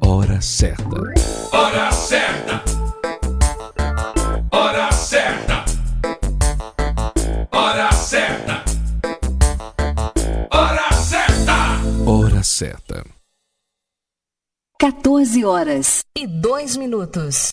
[0.00, 0.84] Hora certa.
[1.52, 2.62] Hora certa.
[4.50, 5.64] Hora certa.
[7.52, 8.64] Hora certa.
[10.50, 11.56] Hora certa.
[12.06, 13.04] Hora certa.
[14.78, 16.02] 14 horas.
[16.16, 17.52] e dois minutos.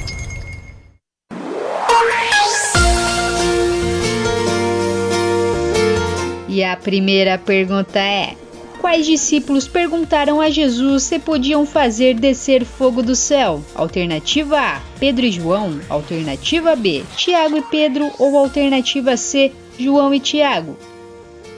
[6.51, 8.35] E a primeira pergunta é:
[8.81, 13.63] Quais discípulos perguntaram a Jesus se podiam fazer descer fogo do céu?
[13.73, 15.79] Alternativa A: Pedro e João.
[15.87, 18.11] Alternativa B: Tiago e Pedro.
[18.19, 20.75] Ou alternativa C: João e Tiago.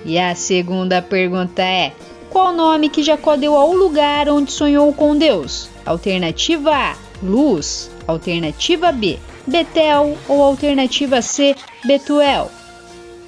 [0.05, 1.91] E a segunda pergunta é:
[2.29, 5.71] qual nome que Jacó deu ao lugar onde sonhou com Deus?
[5.83, 7.89] Alternativa A: Luz.
[8.05, 9.17] Alternativa B:
[9.47, 10.15] Betel.
[10.29, 12.51] Ou alternativa C: Betuel.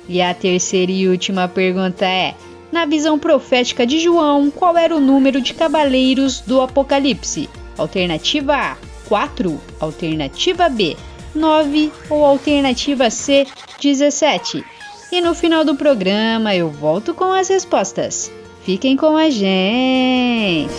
[0.07, 2.35] E a terceira e última pergunta é:
[2.71, 7.49] na visão profética de João, qual era o número de cavaleiros do Apocalipse?
[7.77, 9.59] Alternativa A: 4.
[9.79, 10.95] Alternativa B:
[11.33, 11.91] 9.
[12.09, 13.45] Ou alternativa C:
[13.81, 14.63] 17.
[15.11, 18.31] E no final do programa eu volto com as respostas.
[18.63, 20.73] Fiquem com a gente!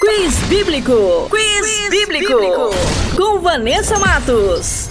[0.00, 1.28] Quiz Bíblico!
[1.28, 2.32] Quiz, Quiz bíblico.
[2.32, 2.70] bíblico!
[3.16, 4.89] Com Vanessa Matos.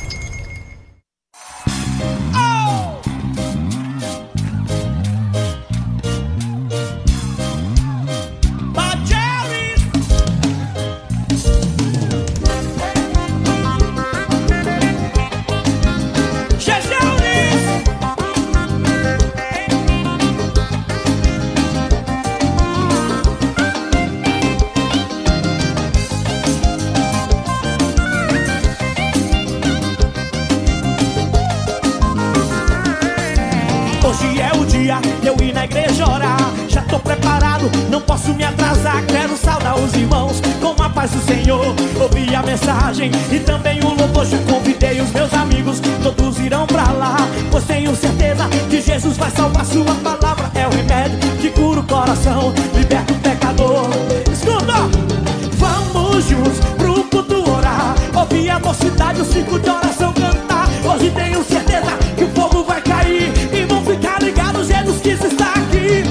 [38.30, 41.76] Posso me atrasar, quero saudar os irmãos com a paz do Senhor.
[42.00, 44.26] Ouvi a mensagem e também o louvor.
[44.26, 47.18] Já convidei os meus amigos, todos irão pra lá.
[47.52, 49.66] Pois tenho certeza que Jesus vai salvar.
[49.66, 53.90] Sua palavra é o remédio que cura o coração, liberta o pecador.
[54.32, 55.10] Escuta!
[55.58, 57.96] Vamos juntos pro culto orar.
[58.16, 60.68] Ouvir a mocidade, o ciclo de oração cantar.
[60.84, 64.68] Hoje tenho certeza que o fogo vai cair e vão ficar ligados.
[64.68, 66.04] Jesus quis estar aqui.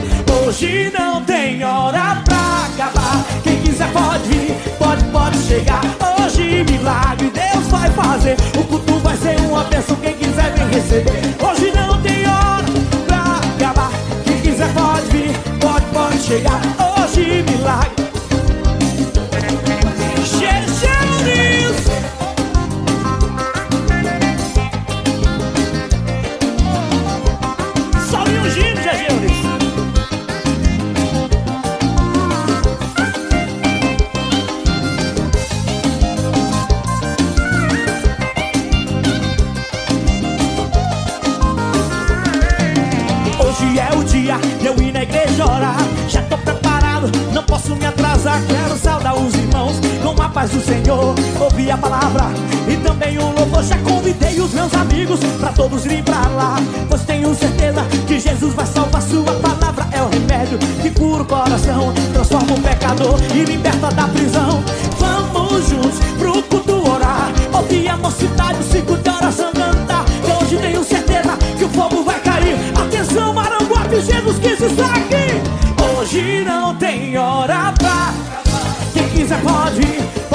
[0.47, 1.28] Hoje não
[5.49, 5.81] chegar.
[6.21, 8.37] Hoje milagre Deus vai fazer.
[8.59, 9.97] O culto vai ser uma bênção.
[9.97, 11.21] Quem quiser vem receber.
[11.43, 12.67] Hoje não tem hora
[13.07, 13.91] pra acabar.
[14.25, 16.61] Quem quiser pode vir, pode, pode chegar.
[17.01, 18.08] Hoje milagre.
[50.39, 51.15] Paz do Senhor.
[51.41, 52.27] Ouvir a palavra
[52.69, 53.61] e também o louvor.
[53.65, 56.57] Já convidei os meus amigos pra todos irem pra lá.
[56.89, 59.03] Pois tenho certeza que Jesus vai salvar.
[59.03, 64.07] Sua palavra é o remédio que cura o coração, transforma o pecador e liberta da
[64.07, 64.63] prisão.
[64.99, 67.33] Vamos juntos pro culto orar.
[67.53, 70.05] Ouvir a mocidade, o ciclo de oração cantar.
[70.05, 72.57] Que hoje tenho certeza que o fogo vai cair.
[72.81, 75.43] Atenção, Maranguape, Jesus quis estar aqui.
[75.99, 78.13] Hoje não tem hora pra
[78.93, 80.28] Quem quiser ir, pode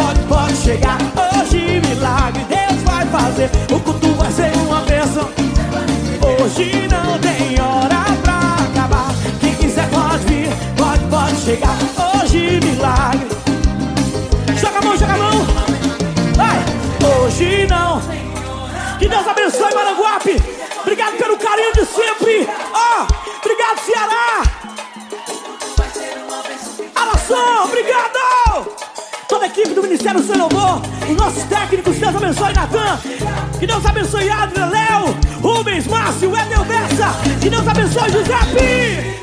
[0.63, 0.97] chegar.
[1.35, 3.49] Hoje milagre Deus vai fazer.
[3.69, 5.29] O culto vai ser uma bênção.
[6.21, 9.13] Hoje não tem hora pra acabar.
[9.41, 11.77] Quem quiser pode vir, pode, pode chegar.
[12.15, 13.27] Hoje milagre.
[14.55, 15.45] Joga a mão, joga a mão.
[16.37, 17.25] Vai.
[17.25, 18.01] Hoje não.
[18.97, 20.41] Que Deus abençoe Maranguape.
[20.79, 22.47] Obrigado pelo carinho de sempre.
[30.13, 32.99] Ministério do Seu Louvor, os nossos técnicos, Deus abençoe Natan.
[33.59, 37.13] Que Deus abençoe Adrian, Léo, Rubens, Márcio, Edel Bessa.
[37.41, 39.22] Que Deus abençoe Giuseppe.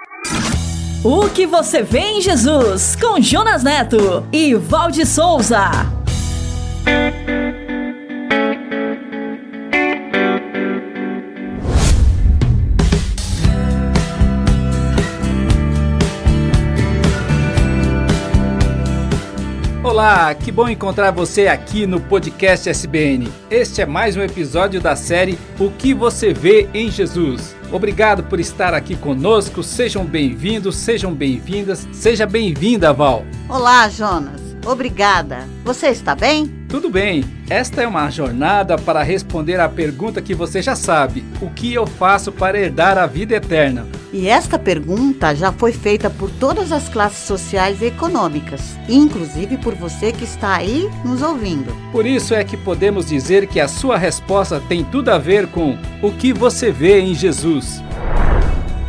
[1.03, 5.71] O que você vê em Jesus com Jonas Neto e Valde Souza.
[19.83, 23.27] Olá, que bom encontrar você aqui no podcast SBN.
[23.49, 27.59] Este é mais um episódio da série O que você vê em Jesus.
[27.71, 29.63] Obrigado por estar aqui conosco.
[29.63, 31.87] Sejam bem-vindos, sejam bem-vindas.
[31.93, 33.23] Seja bem-vinda, Val.
[33.47, 34.50] Olá, Jonas.
[34.65, 35.47] Obrigada.
[35.63, 36.51] Você está bem?
[36.69, 37.23] Tudo bem.
[37.49, 41.85] Esta é uma jornada para responder à pergunta que você já sabe: o que eu
[41.85, 43.87] faço para herdar a vida eterna?
[44.13, 49.73] E esta pergunta já foi feita por todas as classes sociais e econômicas, inclusive por
[49.73, 51.73] você que está aí nos ouvindo.
[51.91, 55.77] Por isso é que podemos dizer que a sua resposta tem tudo a ver com
[56.01, 57.81] o que você vê em Jesus.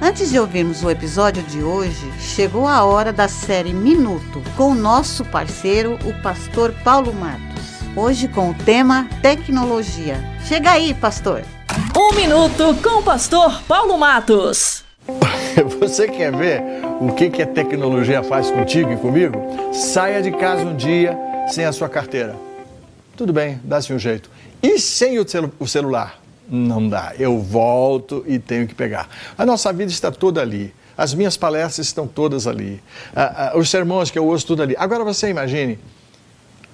[0.00, 4.74] Antes de ouvirmos o episódio de hoje, chegou a hora da série Minuto com o
[4.74, 7.47] nosso parceiro, o pastor Paulo Matos.
[8.00, 10.14] Hoje com o tema Tecnologia.
[10.46, 11.42] Chega aí, pastor!
[11.98, 14.84] Um minuto com o pastor Paulo Matos.
[15.80, 16.62] Você quer ver
[17.00, 19.36] o que, que a tecnologia faz contigo e comigo?
[19.72, 22.36] Saia de casa um dia sem a sua carteira.
[23.16, 24.30] Tudo bem, dá-se um jeito.
[24.62, 26.20] E sem o, celu- o celular?
[26.48, 27.14] Não dá.
[27.18, 29.08] Eu volto e tenho que pegar.
[29.36, 30.72] A nossa vida está toda ali.
[30.96, 32.80] As minhas palestras estão todas ali.
[33.14, 34.76] Ah, ah, os sermões que eu ouço, tudo ali.
[34.78, 35.80] Agora você imagine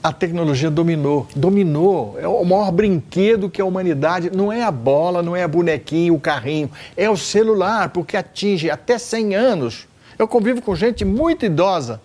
[0.04, 2.16] a tecnologia dominou, dominou.
[2.20, 6.14] É o maior brinquedo que a humanidade não é a bola, não é a bonequinho,
[6.14, 9.88] o carrinho, é o celular, porque atinge até 100 anos.
[10.18, 12.00] Eu convivo com gente muito idosa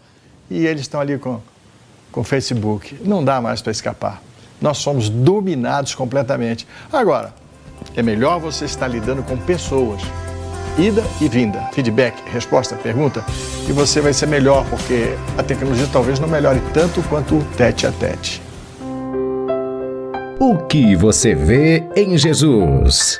[0.50, 1.40] e eles estão ali com
[2.12, 2.98] com o Facebook.
[3.04, 4.22] Não dá mais para escapar.
[4.62, 6.68] Nós somos dominados completamente.
[6.92, 7.34] Agora,
[7.96, 10.02] é melhor você estar lidando com pessoas.
[10.80, 13.22] Ida e vinda, feedback, resposta, pergunta,
[13.68, 17.86] e você vai ser melhor, porque a tecnologia talvez não melhore tanto quanto o tete
[17.86, 18.42] a tete.
[20.40, 23.20] O que você vê em Jesus?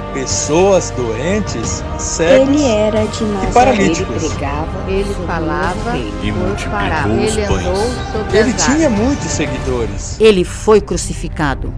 [0.13, 4.23] pessoas doentes, cegos Ele era de e paralíticos.
[4.87, 8.33] Ele falava E multiplicou os Ele pães.
[8.33, 10.19] Ele tinha muitos seguidores.
[10.19, 11.73] Ele foi crucificado.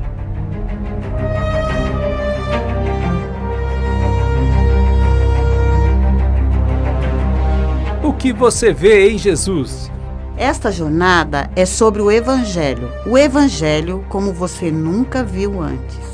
[8.03, 9.91] O que você vê em Jesus?
[10.35, 12.89] Esta jornada é sobre o Evangelho.
[13.05, 16.12] O Evangelho como você nunca viu antes.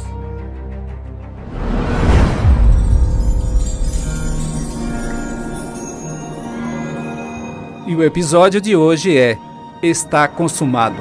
[7.89, 9.35] E o episódio de hoje é
[9.81, 10.95] Está consumado.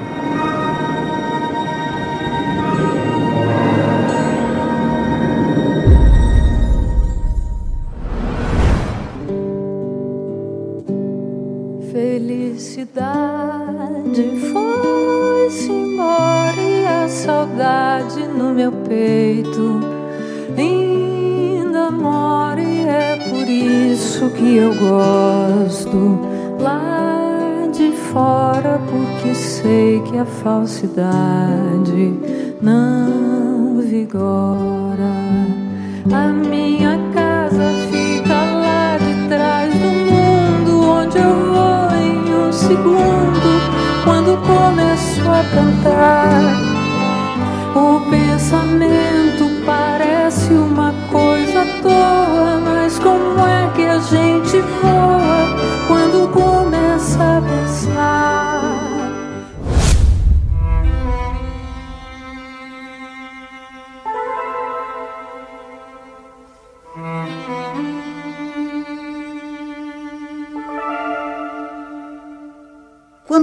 [11.92, 13.10] Felicidade
[14.50, 19.78] foi-se embora e a saudade no meu peito
[20.56, 26.17] ainda mora e é por isso que eu gosto
[28.12, 32.14] fora porque sei que a falsidade
[32.60, 35.12] não vigora.
[36.12, 43.48] A minha casa fica lá de trás do mundo, onde eu vou em um segundo,
[44.04, 46.78] quando começo a cantar.
[47.74, 54.47] O pensamento parece uma coisa à toa, mas como é que a gente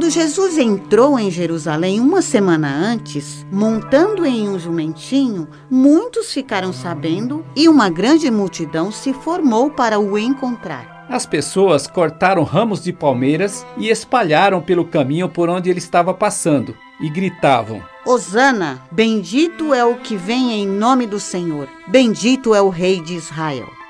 [0.05, 7.43] Quando Jesus entrou em Jerusalém uma semana antes, montando em um jumentinho, muitos ficaram sabendo
[7.55, 11.07] e uma grande multidão se formou para o encontrar.
[11.09, 16.77] As pessoas cortaram ramos de palmeiras e espalharam pelo caminho por onde ele estava passando
[17.01, 22.69] e gritavam: Hosana, bendito é o que vem em nome do Senhor, bendito é o
[22.69, 23.84] Rei de Israel.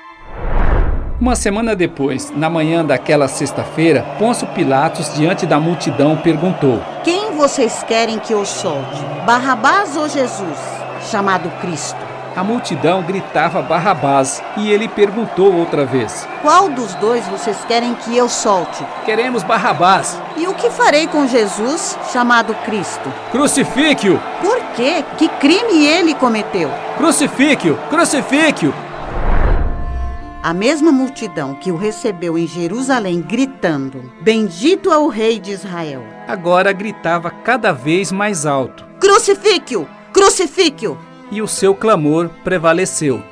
[1.26, 7.82] Uma semana depois, na manhã daquela sexta-feira, Pôncio Pilatos, diante da multidão, perguntou: Quem vocês
[7.82, 9.04] querem que eu solte?
[9.26, 10.60] Barrabás ou Jesus,
[11.10, 11.98] chamado Cristo?
[12.36, 18.16] A multidão gritava Barrabás e ele perguntou outra vez: Qual dos dois vocês querem que
[18.16, 18.86] eu solte?
[19.04, 20.22] Queremos Barrabás.
[20.38, 23.12] E o que farei com Jesus, chamado Cristo?
[23.32, 24.22] Crucifique-o!
[24.40, 25.04] Por quê?
[25.18, 26.70] Que crime ele cometeu?
[26.98, 27.76] Crucifique-o!
[27.90, 28.85] Crucifique-o!
[30.46, 36.04] A mesma multidão que o recebeu em Jerusalém gritando: Bendito é o Rei de Israel.
[36.28, 38.86] Agora gritava cada vez mais alto.
[39.00, 39.88] Crucifique-o!
[40.14, 41.00] Crucifique-o!
[41.32, 43.24] E o seu clamor prevaleceu.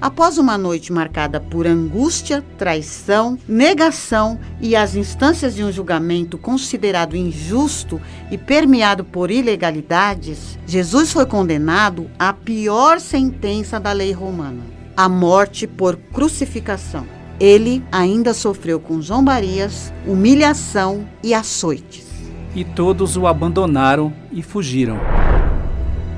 [0.00, 7.16] Após uma noite marcada por angústia, traição, negação e as instâncias de um julgamento considerado
[7.16, 14.62] injusto e permeado por ilegalidades, Jesus foi condenado à pior sentença da lei romana:
[14.94, 17.06] a morte por crucificação.
[17.40, 22.06] Ele ainda sofreu com zombarias, humilhação e açoites.
[22.54, 24.98] E todos o abandonaram e fugiram.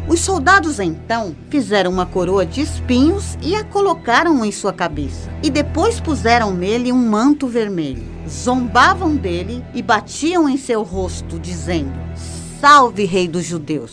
[0.09, 5.29] Os soldados então fizeram uma coroa de espinhos e a colocaram em sua cabeça.
[5.43, 8.05] E depois puseram nele um manto vermelho.
[8.27, 11.93] Zombavam dele e batiam em seu rosto, dizendo:
[12.59, 13.93] Salve, Rei dos Judeus!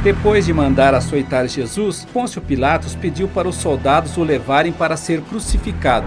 [0.00, 5.22] Depois de mandar açoitar Jesus, Pôncio Pilatos pediu para os soldados o levarem para ser
[5.22, 6.06] crucificado.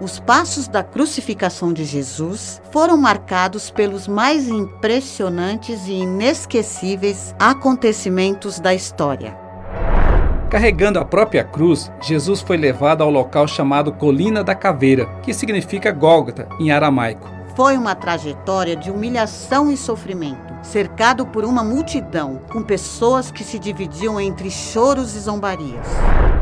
[0.00, 8.74] Os passos da crucificação de Jesus foram marcados pelos mais impressionantes e inesquecíveis acontecimentos da
[8.74, 9.36] história.
[10.48, 15.92] Carregando a própria cruz, Jesus foi levado ao local chamado Colina da Caveira, que significa
[15.92, 17.28] Gólgota em aramaico.
[17.54, 23.58] Foi uma trajetória de humilhação e sofrimento, cercado por uma multidão, com pessoas que se
[23.58, 25.86] dividiam entre choros e zombarias.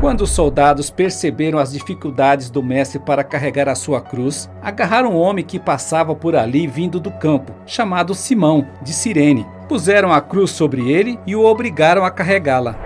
[0.01, 5.17] Quando os soldados perceberam as dificuldades do mestre para carregar a sua cruz, agarraram um
[5.17, 9.47] homem que passava por ali vindo do campo, chamado Simão, de Cirene.
[9.69, 12.77] Puseram a cruz sobre ele e o obrigaram a carregá-la.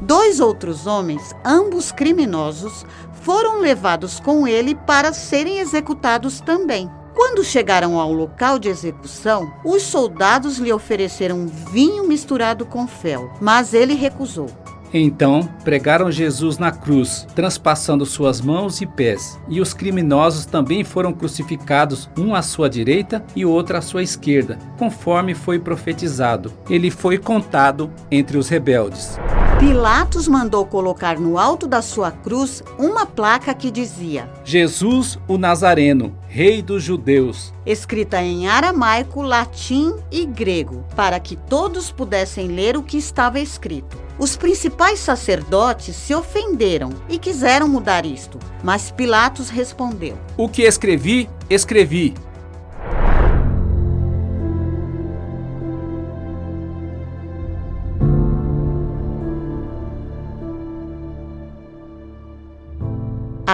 [0.00, 2.84] Dois outros homens, ambos criminosos,
[3.22, 6.90] foram levados com ele para serem executados também.
[7.14, 13.72] Quando chegaram ao local de execução, os soldados lhe ofereceram vinho misturado com fel, mas
[13.72, 14.48] ele recusou.
[14.92, 19.38] Então pregaram Jesus na cruz, transpassando suas mãos e pés.
[19.48, 24.56] E os criminosos também foram crucificados, um à sua direita e outro à sua esquerda,
[24.78, 26.52] conforme foi profetizado.
[26.70, 29.18] Ele foi contado entre os rebeldes.
[29.58, 36.14] Pilatos mandou colocar no alto da sua cruz uma placa que dizia: Jesus o Nazareno,
[36.34, 37.54] Rei dos Judeus.
[37.64, 43.96] Escrita em aramaico, latim e grego, para que todos pudessem ler o que estava escrito.
[44.18, 51.30] Os principais sacerdotes se ofenderam e quiseram mudar isto, mas Pilatos respondeu: O que escrevi,
[51.48, 52.14] escrevi.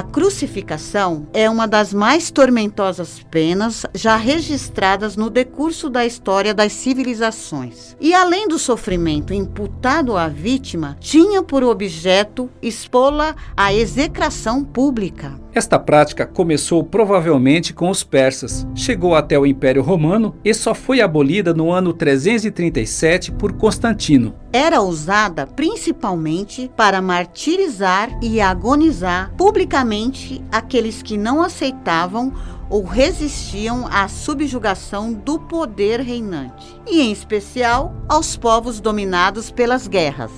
[0.00, 6.72] A crucificação é uma das mais tormentosas penas já registradas no decurso da história das
[6.72, 7.94] civilizações.
[8.00, 15.38] E além do sofrimento imputado à vítima, tinha por objeto expô-la à execração pública.
[15.52, 21.00] Esta prática começou provavelmente com os persas, chegou até o Império Romano e só foi
[21.00, 24.34] abolida no ano 337 por Constantino.
[24.52, 32.32] Era usada principalmente para martirizar e agonizar publicamente aqueles que não aceitavam
[32.68, 40.30] ou resistiam à subjugação do poder reinante, e em especial aos povos dominados pelas guerras.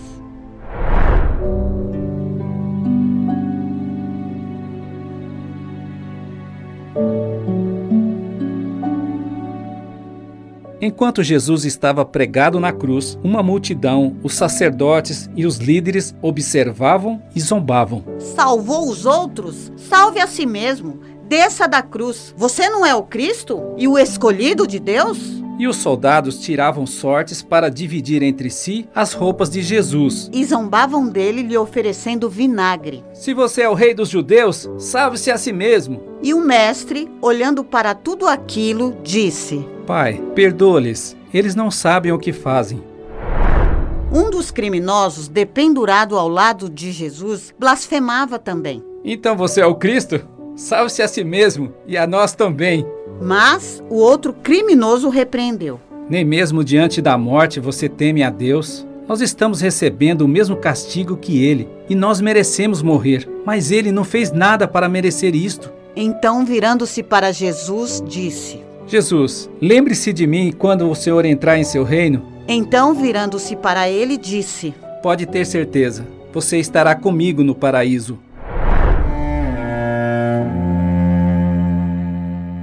[10.85, 17.41] Enquanto Jesus estava pregado na cruz, uma multidão, os sacerdotes e os líderes observavam e
[17.41, 18.03] zombavam.
[18.19, 19.71] Salvou os outros?
[19.77, 20.99] Salve a si mesmo.
[21.29, 22.35] Desça da cruz.
[22.37, 25.21] Você não é o Cristo e o escolhido de Deus?
[25.59, 30.31] E os soldados tiravam sortes para dividir entre si as roupas de Jesus.
[30.33, 33.05] E zombavam dele, lhe oferecendo vinagre.
[33.13, 36.03] Se você é o rei dos judeus, salve-se a si mesmo.
[36.23, 42.33] E o mestre, olhando para tudo aquilo, disse: Pai, perdoa-lhes, eles não sabem o que
[42.33, 42.83] fazem.
[44.15, 48.85] Um dos criminosos, dependurado ao lado de Jesus, blasfemava também.
[49.05, 50.21] Então você é o Cristo?
[50.55, 52.87] Salve-se a si mesmo e a nós também.
[53.23, 55.81] Mas o outro criminoso repreendeu.
[56.09, 58.85] Nem mesmo diante da morte você teme a Deus?
[59.09, 64.05] Nós estamos recebendo o mesmo castigo que ele e nós merecemos morrer, mas ele não
[64.05, 65.73] fez nada para merecer isto.
[65.95, 71.85] Então, virando-se para Jesus, disse: Jesus, lembre-se de mim quando o Senhor entrar em seu
[71.85, 72.23] reino.
[72.49, 78.19] Então, virando-se para ele, disse: Pode ter certeza, você estará comigo no paraíso.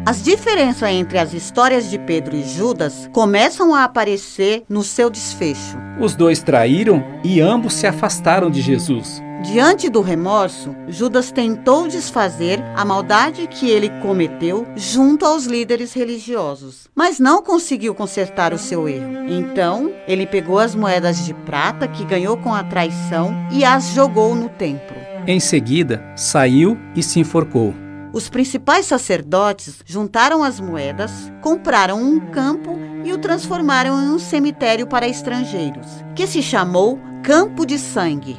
[0.10, 5.78] As diferenças entre as histórias de Pedro e Judas começam a aparecer no seu desfecho.
[6.02, 9.22] Os dois traíram e ambos se afastaram de Jesus.
[9.44, 16.88] Diante do remorso, Judas tentou desfazer a maldade que ele cometeu junto aos líderes religiosos,
[16.96, 19.30] mas não conseguiu consertar o seu erro.
[19.30, 24.34] Então, ele pegou as moedas de prata que ganhou com a traição e as jogou
[24.34, 24.98] no templo.
[25.28, 27.76] Em seguida, saiu e se enforcou.
[28.12, 34.88] Os principais sacerdotes juntaram as moedas, compraram um campo e o transformaram em um cemitério
[34.88, 38.38] para estrangeiros, que se chamou Campo de Sangue.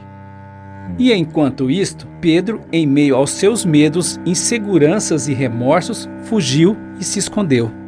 [0.98, 7.20] E enquanto isto, Pedro, em meio aos seus medos, inseguranças e remorsos, fugiu e se
[7.20, 7.79] escondeu.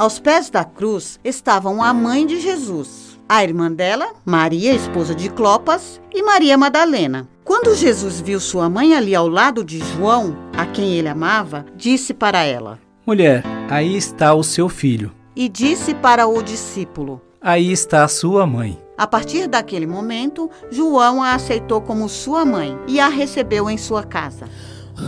[0.00, 5.28] Aos pés da cruz estavam a mãe de Jesus, a irmã dela, Maria, esposa de
[5.28, 7.28] Clopas, e Maria Madalena.
[7.44, 12.14] Quando Jesus viu sua mãe ali ao lado de João, a quem ele amava, disse
[12.14, 15.12] para ela: Mulher, aí está o seu filho.
[15.36, 18.78] E disse para o discípulo: Aí está a sua mãe.
[18.96, 24.02] A partir daquele momento, João a aceitou como sua mãe e a recebeu em sua
[24.02, 24.48] casa.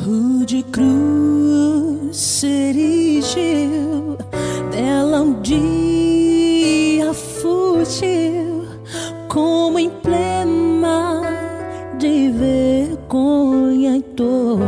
[0.00, 4.16] Rude cruz se erigiu,
[4.70, 8.66] dela um dia fugiu,
[9.28, 11.22] como emblema
[11.98, 14.58] de vergonha e dor.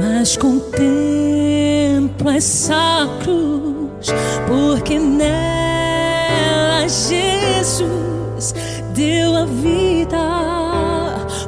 [0.00, 4.08] Mas contemplo essa cruz,
[4.48, 8.54] porque nela Jesus
[8.94, 10.69] deu a vida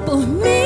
[0.05, 0.62] por mim,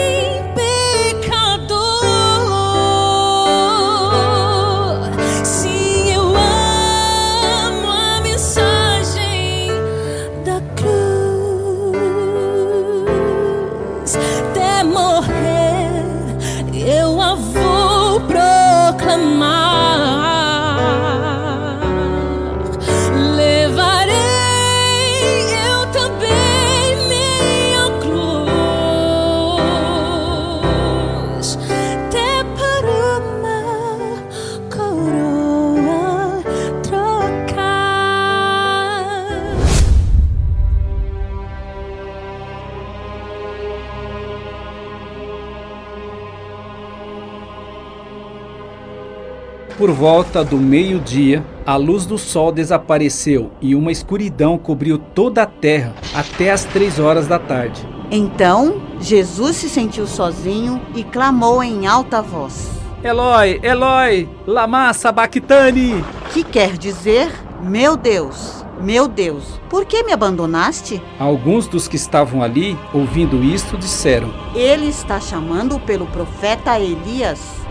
[49.87, 55.47] Por volta do meio-dia, a luz do sol desapareceu e uma escuridão cobriu toda a
[55.47, 57.87] terra até as três horas da tarde.
[58.11, 62.69] Então, Jesus se sentiu sozinho e clamou em alta voz.
[63.05, 66.05] Eloi, Eloi, lama sabachthani.
[66.33, 67.31] Que quer dizer:
[67.63, 71.01] Meu Deus, meu Deus, por que me abandonaste?
[71.17, 77.66] Alguns dos que estavam ali, ouvindo isto, disseram: Ele está chamando pelo profeta Elias.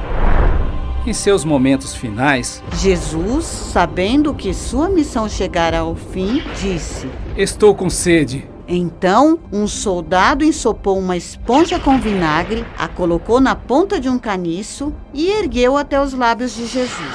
[1.06, 7.92] Em seus momentos finais, Jesus, sabendo que sua missão chegara ao fim, disse: Estou com
[7.92, 8.48] sede.
[8.68, 14.92] Então, um soldado ensopou uma esponja com vinagre, a colocou na ponta de um caniço
[15.14, 17.14] e ergueu até os lábios de Jesus.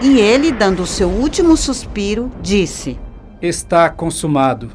[0.00, 2.96] E ele, dando o seu último suspiro, disse:
[3.42, 4.70] Está consumado.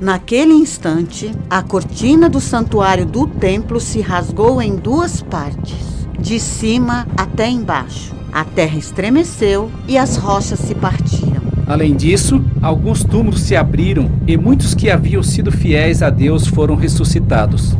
[0.00, 7.04] Naquele instante, a cortina do santuário do templo se rasgou em duas partes, de cima
[7.16, 8.14] até embaixo.
[8.32, 11.42] A terra estremeceu e as rochas se partiram.
[11.66, 16.76] Além disso, alguns túmulos se abriram e muitos que haviam sido fiéis a Deus foram
[16.76, 17.76] ressuscitados.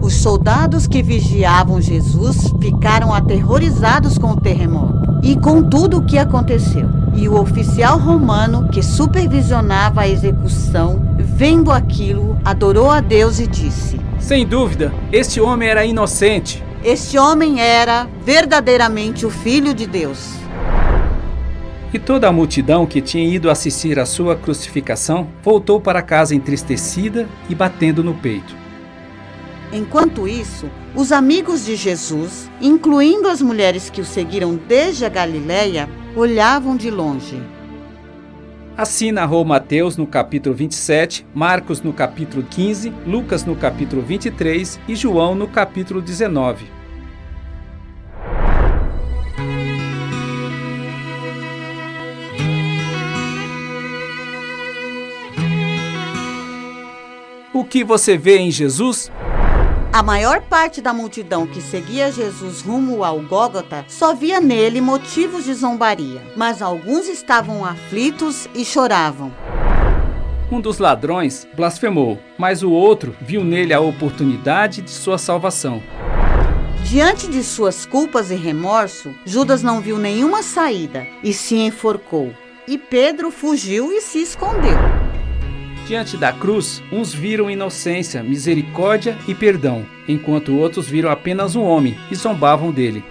[0.00, 6.16] Os soldados que vigiavam Jesus ficaram aterrorizados com o terremoto e com tudo o que
[6.16, 6.88] aconteceu.
[7.20, 13.98] E o oficial romano que supervisionava a execução, vendo aquilo, adorou a Deus e disse:
[14.20, 16.62] Sem dúvida, este homem era inocente.
[16.84, 20.30] Este homem era verdadeiramente o Filho de Deus.
[21.92, 27.26] E toda a multidão que tinha ido assistir à sua crucificação voltou para casa entristecida
[27.50, 28.54] e batendo no peito.
[29.72, 35.88] Enquanto isso, os amigos de Jesus, incluindo as mulheres que o seguiram desde a Galiléia,
[36.16, 37.40] olhavam de longe.
[38.76, 44.94] Assim narrou Mateus no capítulo 27, Marcos no capítulo 15, Lucas no capítulo 23 e
[44.94, 46.78] João no capítulo 19.
[57.52, 59.10] O que você vê em Jesus?
[59.98, 65.44] A maior parte da multidão que seguia Jesus rumo ao Gólgota só via nele motivos
[65.44, 69.34] de zombaria, mas alguns estavam aflitos e choravam.
[70.52, 75.82] Um dos ladrões blasfemou, mas o outro viu nele a oportunidade de sua salvação.
[76.84, 82.32] Diante de suas culpas e remorso, Judas não viu nenhuma saída e se enforcou.
[82.68, 84.97] E Pedro fugiu e se escondeu.
[85.88, 91.96] Diante da cruz, uns viram inocência, misericórdia e perdão, enquanto outros viram apenas um homem
[92.10, 93.02] e zombavam dele.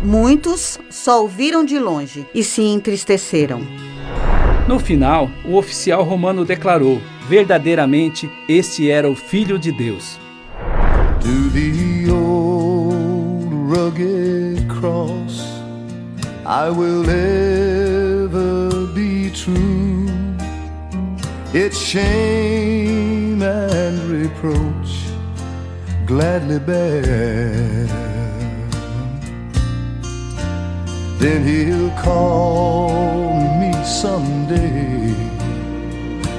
[0.00, 3.66] Muitos só o viram de longe e se entristeceram.
[4.68, 10.16] No final, o oficial romano declarou: verdadeiramente este era o Filho de Deus.
[11.20, 15.44] To the old rugged cross,
[16.46, 17.02] I will
[21.52, 25.10] Its shame and reproach
[26.06, 27.86] gladly bear.
[31.18, 35.12] Then he'll call me someday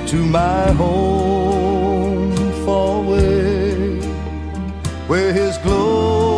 [0.07, 2.33] to my home
[2.65, 3.99] far away,
[5.07, 6.30] where his glory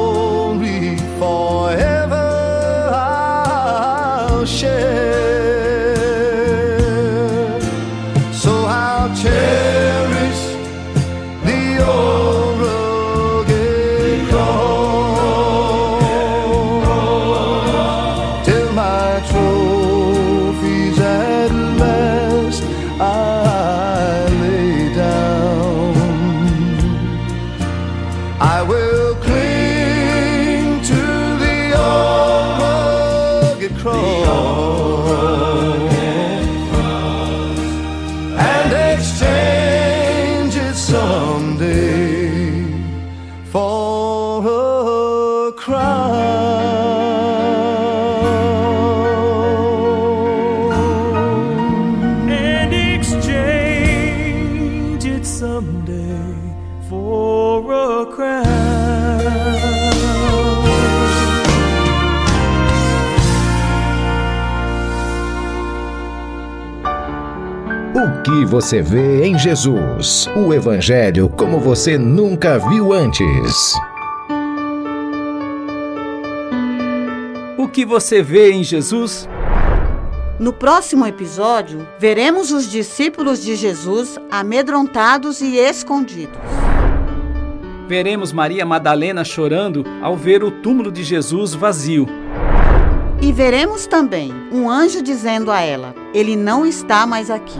[68.53, 70.29] você vê em Jesus?
[70.35, 73.73] O Evangelho como você nunca viu antes.
[77.57, 79.27] O que você vê em Jesus?
[80.39, 86.37] No próximo episódio, veremos os discípulos de Jesus amedrontados e escondidos.
[87.87, 92.07] Veremos Maria Madalena chorando ao ver o túmulo de Jesus vazio.
[93.19, 97.59] E veremos também um anjo dizendo a ela: Ele não está mais aqui.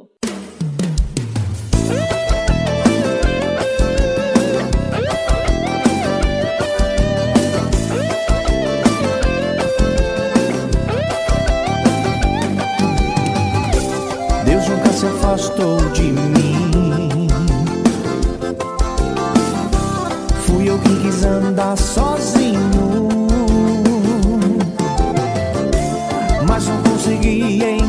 [15.31, 17.27] Afastou de mim.
[20.45, 22.59] Fui eu que quis andar sozinho,
[26.45, 27.80] mas não consegui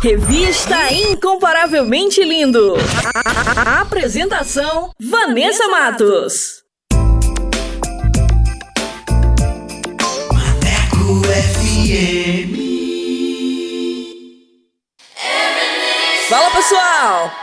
[0.00, 2.74] Revista Incomparavelmente Lindo.
[3.14, 6.62] A- a- Apresentação: Vanessa Matos.
[10.32, 12.56] Maneco FM.
[16.28, 17.30] Fala pessoal!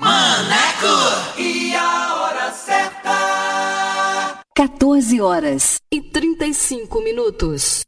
[0.00, 1.38] Maneco!
[1.38, 4.40] E a hora certa?
[4.54, 7.84] 14 horas e 35 minutos.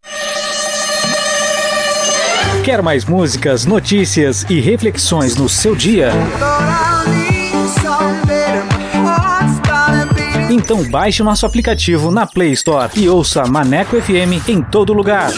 [2.65, 6.11] Quer mais músicas, notícias e reflexões no seu dia?
[10.55, 15.33] Então baixe o nosso aplicativo na Play Store e ouça Maneco FM em todo lugar.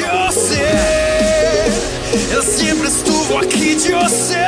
[2.30, 4.44] Eu sempre estuvo aqui de você.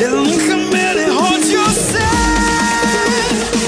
[0.00, 2.00] Eu nunca me de você.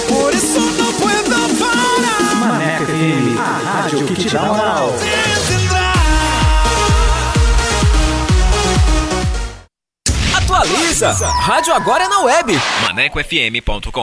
[0.09, 2.35] Por isso não puedo parar.
[2.35, 4.93] Maneco FM, a rádio que te dá moral.
[10.37, 11.13] Atualiza!
[11.13, 12.61] Rádio agora é na web.
[12.83, 14.03] ManecoFM.com.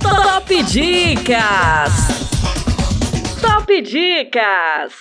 [0.00, 1.92] Top Dicas.
[3.40, 4.92] Top Dicas.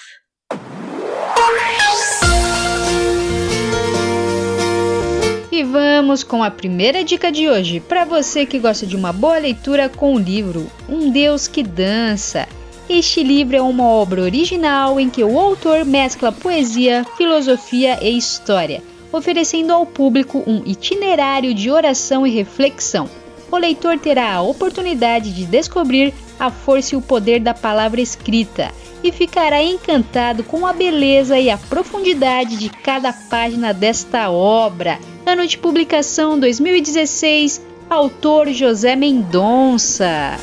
[5.51, 9.38] E vamos com a primeira dica de hoje, para você que gosta de uma boa
[9.38, 12.47] leitura com o livro Um Deus que Dança.
[12.89, 18.83] Este livro é uma obra original em que o autor mescla poesia, filosofia e história,
[19.11, 23.09] oferecendo ao público um itinerário de oração e reflexão.
[23.51, 28.71] O leitor terá a oportunidade de descobrir a força e o poder da palavra escrita
[29.03, 34.99] e ficará encantado com a beleza e a profundidade de cada página desta obra.
[35.25, 40.37] Ano de publicação 2016, autor José Mendonça.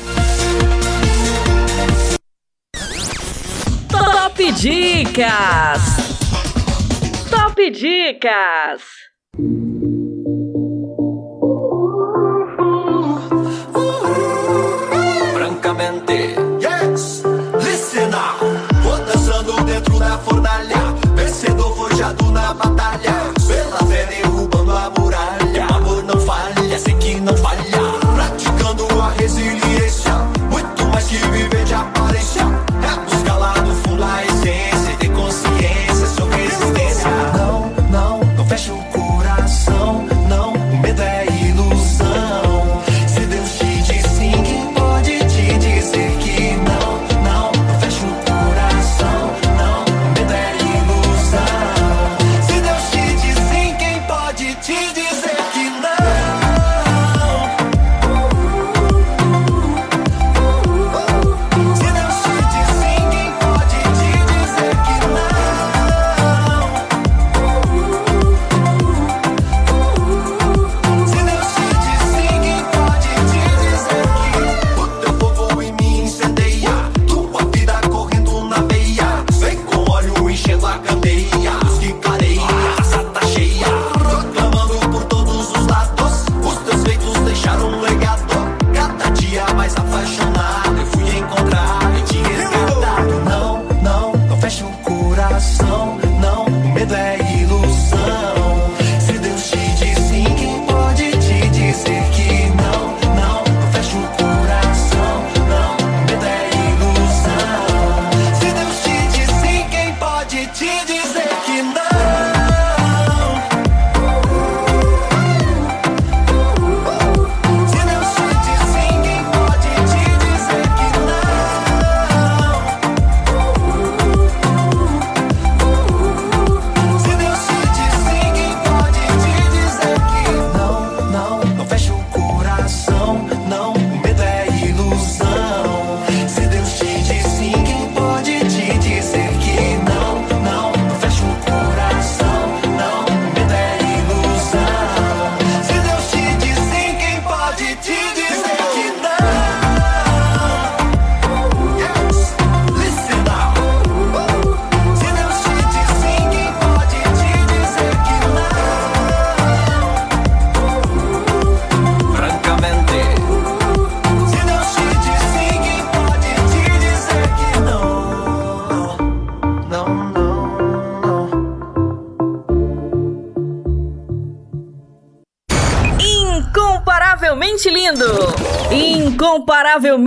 [3.89, 5.81] Top Dicas.
[7.29, 8.81] Top Dicas.
[15.85, 17.21] Francamente, yes,
[17.61, 18.37] listen now.
[18.81, 20.77] Vou dançando dentro da fornalha,
[21.15, 23.13] vencedor forjado na batalha.
[23.47, 23.84] Pela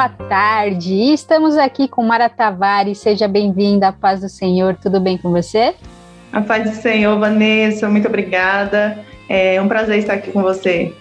[0.00, 1.12] Boa tarde!
[1.12, 2.96] Estamos aqui com Mara Tavares.
[2.96, 4.74] Seja bem-vinda à paz do Senhor.
[4.74, 5.74] Tudo bem com você?
[6.32, 8.98] A paz do Senhor, Vanessa, muito obrigada.
[9.28, 10.94] É um prazer estar aqui com você.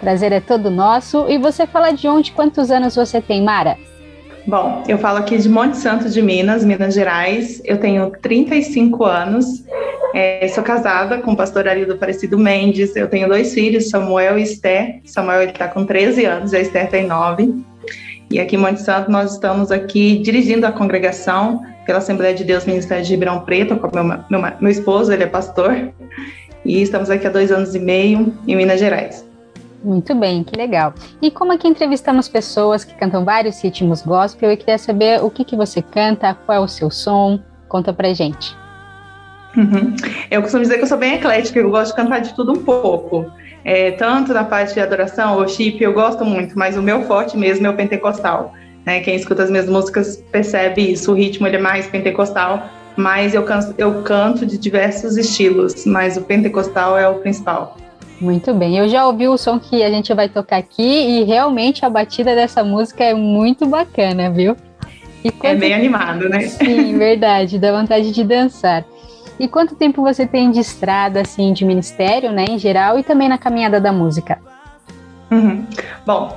[0.00, 1.26] Prazer é todo nosso.
[1.28, 2.32] E você fala de onde?
[2.32, 3.76] Quantos anos você tem, Mara?
[4.46, 7.60] Bom, eu falo aqui de Monte Santo de Minas, Minas Gerais.
[7.62, 9.66] Eu tenho 35 anos.
[10.14, 12.96] É, sou casada com o pastor Arildo Aparecido Mendes.
[12.96, 15.02] Eu tenho dois filhos, Samuel e Esther.
[15.04, 17.66] Samuel está com 13 anos, a Esther tem 9.
[18.30, 22.64] E aqui em Monte Santo nós estamos aqui dirigindo a congregação pela Assembleia de Deus
[22.64, 25.92] Ministério de Ribeirão Preto, com meu, meu, meu esposo, ele é pastor,
[26.64, 29.24] e estamos aqui há dois anos e meio em Minas Gerais.
[29.84, 30.92] Muito bem, que legal.
[31.22, 35.44] E como aqui entrevistamos pessoas que cantam vários ritmos gospel, eu queria saber o que,
[35.44, 38.56] que você canta, qual é o seu som, conta pra gente.
[39.56, 39.94] Uhum.
[40.28, 42.64] Eu costumo dizer que eu sou bem eclética, eu gosto de cantar de tudo um
[42.64, 43.30] pouco.
[43.68, 47.66] É, tanto na parte de adoração, worship, eu gosto muito, mas o meu forte mesmo
[47.66, 48.52] é o pentecostal.
[48.86, 49.00] Né?
[49.00, 53.42] Quem escuta as minhas músicas percebe isso, o ritmo ele é mais pentecostal, mas eu
[53.42, 57.76] canto, eu canto de diversos estilos, mas o pentecostal é o principal.
[58.20, 61.84] Muito bem, eu já ouvi o som que a gente vai tocar aqui e realmente
[61.84, 64.56] a batida dessa música é muito bacana, viu?
[65.40, 65.44] Quanto...
[65.44, 66.42] É bem animado, né?
[66.42, 68.84] Sim, verdade, dá vontade de dançar.
[69.38, 73.28] E quanto tempo você tem de estrada, assim, de ministério, né, em geral, e também
[73.28, 74.38] na caminhada da música?
[75.30, 75.66] Uhum.
[76.06, 76.34] Bom,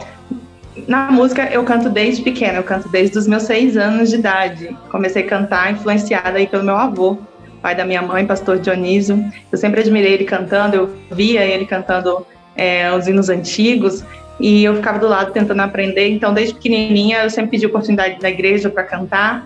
[0.87, 4.75] na música eu canto desde pequena, eu canto desde os meus seis anos de idade.
[4.89, 7.17] Comecei a cantar influenciada aí pelo meu avô,
[7.61, 9.23] pai da minha mãe, pastor Dionísio.
[9.51, 12.25] Eu sempre admirei ele cantando, eu via ele cantando
[12.55, 14.03] é, os hinos antigos
[14.39, 16.09] e eu ficava do lado tentando aprender.
[16.09, 19.45] Então, desde pequenininha, eu sempre pedi oportunidade na igreja para cantar.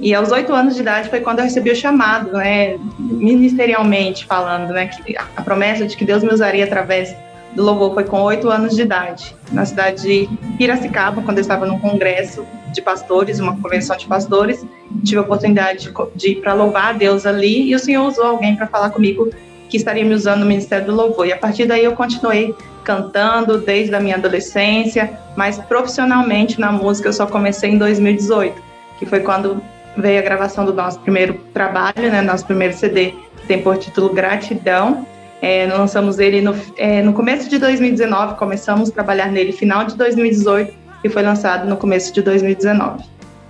[0.00, 4.72] E aos oito anos de idade foi quando eu recebi o chamado, né, ministerialmente falando,
[4.72, 7.14] né, que a promessa de que Deus me usaria através
[7.54, 11.66] do louvor foi com oito anos de idade, na cidade de Piracicaba, quando eu estava
[11.66, 14.64] num congresso de pastores, uma convenção de pastores.
[15.04, 18.56] Tive a oportunidade de, ir para louvar a Deus ali e o Senhor usou alguém
[18.56, 19.28] para falar comigo
[19.68, 21.26] que estaria me usando no Ministério do Louvor.
[21.26, 27.08] E a partir daí eu continuei cantando desde a minha adolescência, mas profissionalmente na música
[27.08, 28.60] eu só comecei em 2018,
[28.98, 29.62] que foi quando
[29.96, 34.12] veio a gravação do nosso primeiro trabalho, né, nosso primeiro CD, que tem por título
[34.12, 35.06] Gratidão.
[35.42, 39.96] É, lançamos ele no, é, no começo de 2019, começamos a trabalhar nele final de
[39.96, 40.72] 2018
[41.02, 43.02] e foi lançado no começo de 2019.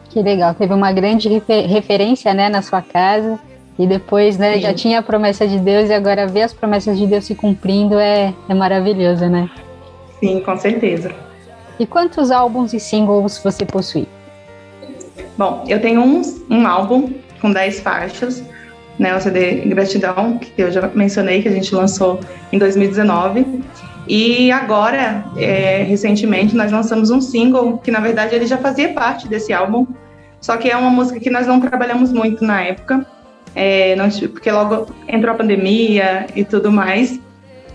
[0.08, 3.38] Que legal, teve uma grande refer referência né, na sua casa
[3.78, 7.06] e depois né, já tinha a promessa de Deus e agora ver as promessas de
[7.06, 9.48] Deus se cumprindo é, é maravilhoso, né?
[10.20, 11.12] Sim, com certeza.
[11.78, 14.06] E quantos álbuns e singles você possui?
[15.36, 18.42] Bom, eu tenho um, um álbum com 10 faixas,
[18.98, 22.20] né, o CD Gratidão, que eu já mencionei, que a gente lançou
[22.52, 23.62] em 2019.
[24.06, 29.26] E agora, é, recentemente, nós lançamos um single que, na verdade, ele já fazia parte
[29.26, 29.86] desse álbum,
[30.40, 33.06] só que é uma música que nós não trabalhamos muito na época,
[33.54, 37.18] é, não, porque logo entrou a pandemia e tudo mais,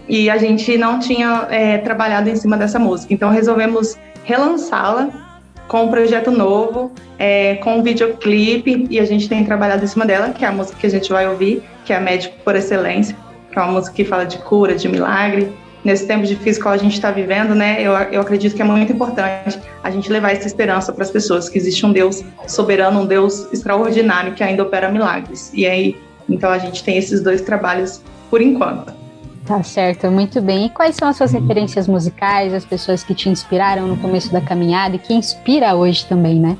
[0.07, 3.13] e a gente não tinha é, trabalhado em cima dessa música.
[3.13, 5.24] Então, resolvemos relançá-la
[5.67, 10.05] com um projeto novo, é, com um videoclipe, e a gente tem trabalhado em cima
[10.05, 13.15] dela, que é a música que a gente vai ouvir, que é Médico por Excelência,
[13.51, 15.51] que é uma música que fala de cura, de milagre.
[15.83, 18.91] Nesse tempo difícil que a gente está vivendo, né, eu, eu acredito que é muito
[18.91, 23.05] importante a gente levar essa esperança para as pessoas, que existe um Deus soberano, um
[23.05, 25.51] Deus extraordinário que ainda opera milagres.
[25.53, 25.95] E aí,
[26.27, 28.01] então a gente tem esses dois trabalhos
[28.31, 29.04] por enquanto.
[29.45, 30.65] Tá certo, muito bem.
[30.65, 34.41] E quais são as suas referências musicais, as pessoas que te inspiraram no começo da
[34.41, 36.57] caminhada e que inspira hoje também, né?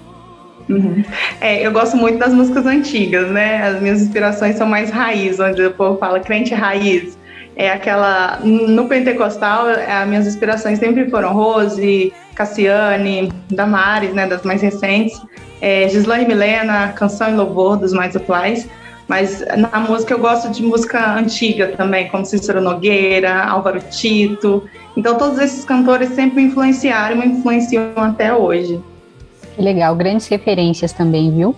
[0.70, 1.04] Uhum.
[1.42, 3.62] É, eu gosto muito das músicas antigas, né?
[3.68, 7.18] As minhas inspirações são mais raiz, onde o povo fala crente raiz.
[7.56, 8.40] é aquela.
[8.44, 15.20] No pentecostal, é, as minhas inspirações sempre foram Rose, Cassiane, Damares, né, das mais recentes,
[15.62, 18.68] é, Gislaine Milena, Canção e Louvor, dos mais atuais.
[19.08, 24.64] Mas na música eu gosto de música antiga também, como Cícero Nogueira, Álvaro Tito.
[24.97, 28.82] Então todos esses cantores sempre me influenciaram e me influenciam até hoje.
[29.56, 31.56] Que legal, grandes referências também, viu?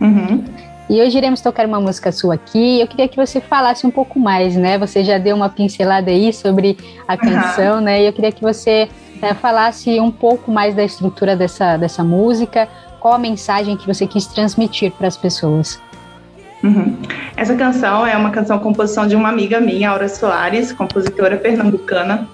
[0.00, 0.44] Uhum.
[0.88, 2.80] E hoje iremos tocar uma música sua aqui.
[2.80, 4.78] Eu queria que você falasse um pouco mais, né?
[4.78, 6.78] Você já deu uma pincelada aí sobre
[7.08, 7.80] a canção, uhum.
[7.80, 8.02] né?
[8.02, 8.88] E eu queria que você
[9.20, 12.68] é, falasse um pouco mais da estrutura dessa, dessa música,
[13.06, 15.80] qual a mensagem que você quis transmitir para as pessoas?
[16.64, 16.96] Uhum.
[17.36, 22.28] Essa canção é uma canção composição de uma amiga minha, Aura Soares, compositora pernambucana.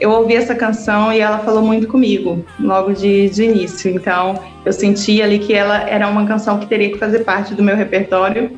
[0.00, 3.90] Eu ouvi essa canção e ela falou muito comigo logo de, de início.
[3.90, 7.62] Então, eu senti ali que ela era uma canção que teria que fazer parte do
[7.62, 8.50] meu repertório.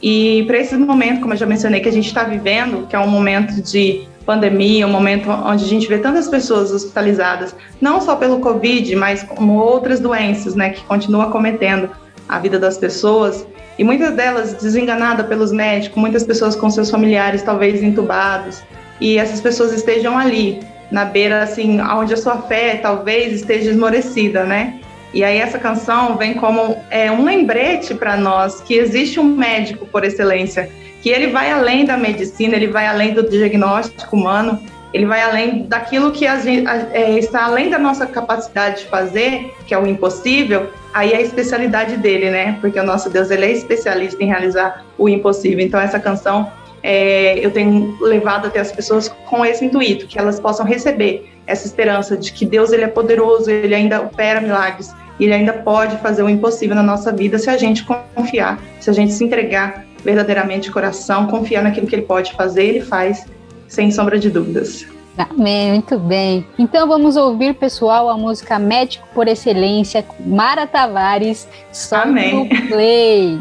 [0.00, 2.98] E para esse momento, como eu já mencionei, que a gente está vivendo, que é
[3.00, 8.14] um momento de pandemia, um momento onde a gente vê tantas pessoas hospitalizadas, não só
[8.14, 11.88] pelo Covid, mas como outras doenças, né, que continuam cometendo
[12.28, 13.46] a vida das pessoas,
[13.78, 18.62] e muitas delas desenganadas pelos médicos, muitas pessoas com seus familiares talvez entubados,
[19.00, 20.60] e essas pessoas estejam ali,
[20.90, 24.78] na beira, assim, onde a sua fé talvez esteja esmorecida, né?
[25.12, 29.86] E aí essa canção vem como é, um lembrete para nós que existe um médico
[29.86, 34.60] por excelência que ele vai além da medicina, ele vai além do diagnóstico humano,
[34.92, 39.74] ele vai além daquilo que gente, é, está além da nossa capacidade de fazer, que
[39.74, 42.58] é o impossível, aí é a especialidade dele, né?
[42.60, 45.64] Porque o nosso Deus ele é especialista em realizar o impossível.
[45.64, 46.50] Então essa canção
[46.90, 51.66] é, eu tenho levado até as pessoas com esse intuito, que elas possam receber essa
[51.66, 56.22] esperança de que Deus ele é poderoso, ele ainda opera milagres, ele ainda pode fazer
[56.22, 60.62] o impossível na nossa vida se a gente confiar, se a gente se entregar verdadeiramente
[60.62, 63.26] de coração, confiar naquilo que ele pode fazer, ele faz,
[63.66, 64.86] sem sombra de dúvidas.
[65.18, 66.46] Amém, muito bem.
[66.58, 73.38] Então vamos ouvir, pessoal, a música Médico por Excelência, Mara Tavares, só no play.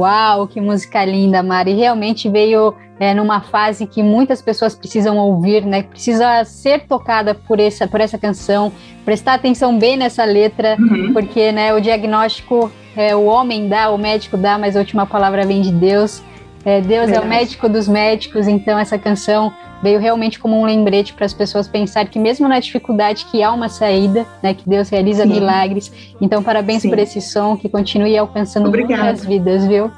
[0.00, 1.74] Uau, que música linda, Mari.
[1.74, 5.82] Realmente veio é, numa fase que muitas pessoas precisam ouvir, né?
[5.82, 8.72] Precisa ser tocada por essa, por essa canção,
[9.04, 11.12] prestar atenção bem nessa letra, uhum.
[11.12, 15.44] porque né, o diagnóstico é, o homem dá, o médico dá, mas a última palavra
[15.46, 16.22] vem de Deus.
[16.64, 17.14] É, Deus Verdade.
[17.14, 19.52] é o médico dos médicos, então essa canção
[19.82, 23.50] veio realmente como um lembrete para as pessoas pensar que mesmo na dificuldade que há
[23.50, 25.30] uma saída, né, que Deus realiza Sim.
[25.30, 25.90] milagres.
[26.20, 26.90] Então parabéns Sim.
[26.90, 29.04] por esse som que continue alcançando Obrigada.
[29.04, 29.90] muitas vidas, viu?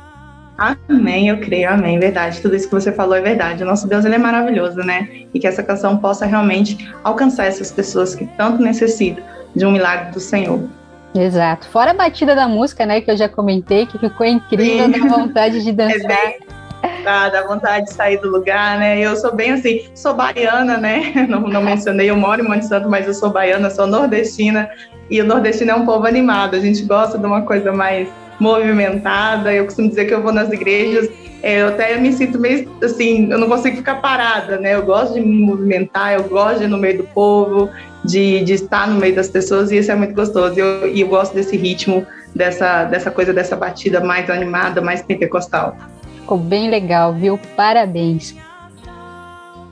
[0.56, 2.40] Amém, eu creio, amém, verdade.
[2.40, 3.64] Tudo isso que você falou é verdade.
[3.64, 5.08] O nosso Deus ele é maravilhoso, né?
[5.34, 9.24] E que essa canção possa realmente alcançar essas pessoas que tanto necessitam
[9.56, 10.68] de um milagre do Senhor.
[11.14, 11.68] Exato.
[11.68, 14.90] Fora a batida da música, né, que eu já comentei, que ficou incrível, Sim.
[14.90, 16.10] dá vontade de dançar.
[16.10, 16.62] É bem
[17.04, 19.00] Dá, dá vontade de sair do lugar, né?
[19.00, 21.12] Eu sou bem assim, sou baiana, né?
[21.28, 24.68] Não, não mencionei, eu moro em Monte Santo, mas eu sou baiana, sou nordestina.
[25.10, 28.08] E o nordestino é um povo animado, a gente gosta de uma coisa mais
[28.40, 29.52] movimentada.
[29.52, 31.08] Eu costumo dizer que eu vou nas igrejas,
[31.42, 34.74] é, eu até me sinto meio assim, eu não consigo ficar parada, né?
[34.74, 37.68] Eu gosto de me movimentar, eu gosto de ir no meio do povo,
[38.04, 40.56] de, de estar no meio das pessoas, e isso é muito gostoso.
[40.56, 45.76] E eu, eu gosto desse ritmo, dessa, dessa coisa, dessa batida mais animada, mais pentecostal.
[46.20, 47.38] Ficou bem legal, viu?
[47.56, 48.34] Parabéns.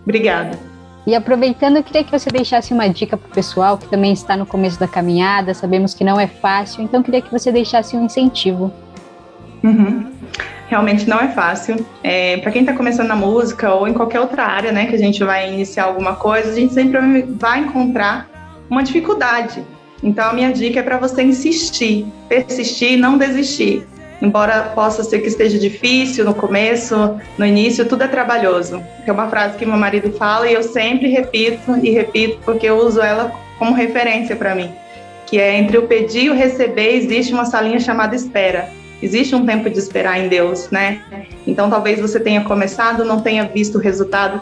[0.03, 0.59] Obrigada.
[1.07, 4.37] E aproveitando, eu queria que você deixasse uma dica para o pessoal que também está
[4.37, 5.55] no começo da caminhada.
[5.55, 8.73] Sabemos que não é fácil, então eu queria que você deixasse um incentivo.
[9.65, 10.13] Uhum.
[10.71, 11.85] Realmente não é fácil.
[12.01, 14.99] É, para quem está começando na música ou em qualquer outra área, né, que a
[14.99, 18.31] gente vai iniciar alguma coisa, a gente sempre vai encontrar
[18.71, 19.65] uma dificuldade.
[20.01, 23.85] Então a minha dica é para você insistir, persistir, não desistir.
[24.23, 28.81] Embora possa ser que esteja difícil no começo, no início, tudo é trabalhoso.
[29.05, 32.79] É uma frase que meu marido fala e eu sempre repito e repito porque eu
[32.79, 34.71] uso ela como referência para mim,
[35.27, 38.80] que é entre o pedir e o receber existe uma salinha chamada espera.
[39.03, 41.03] Existe um tempo de esperar em Deus, né?
[41.47, 44.41] Então talvez você tenha começado, não tenha visto o resultado.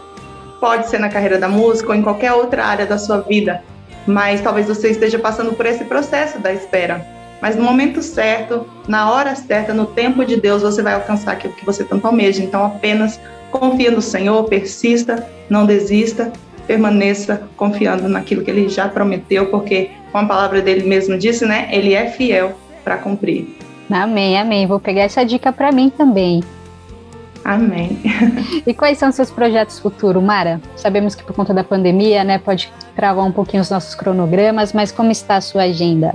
[0.61, 3.63] Pode ser na carreira da música ou em qualquer outra área da sua vida,
[4.07, 9.13] mas talvez você esteja passando por esse processo da espera mas no momento certo, na
[9.13, 12.43] hora certa, no tempo de Deus, você vai alcançar aquilo que você tanto almeja.
[12.43, 16.33] Então, apenas confia no Senhor, persista, não desista,
[16.67, 21.69] permaneça confiando naquilo que Ele já prometeu, porque, com a palavra dele mesmo disse, né?
[21.71, 23.57] Ele é fiel para cumprir.
[23.91, 24.67] Amém, amém.
[24.67, 26.43] Vou pegar essa dica para mim também.
[27.45, 27.99] Amém.
[28.67, 30.61] E quais são seus projetos futuros, Mara?
[30.77, 34.93] Sabemos que por conta da pandemia, né, pode travar um pouquinho os nossos cronogramas, mas
[34.93, 36.15] como está a sua agenda?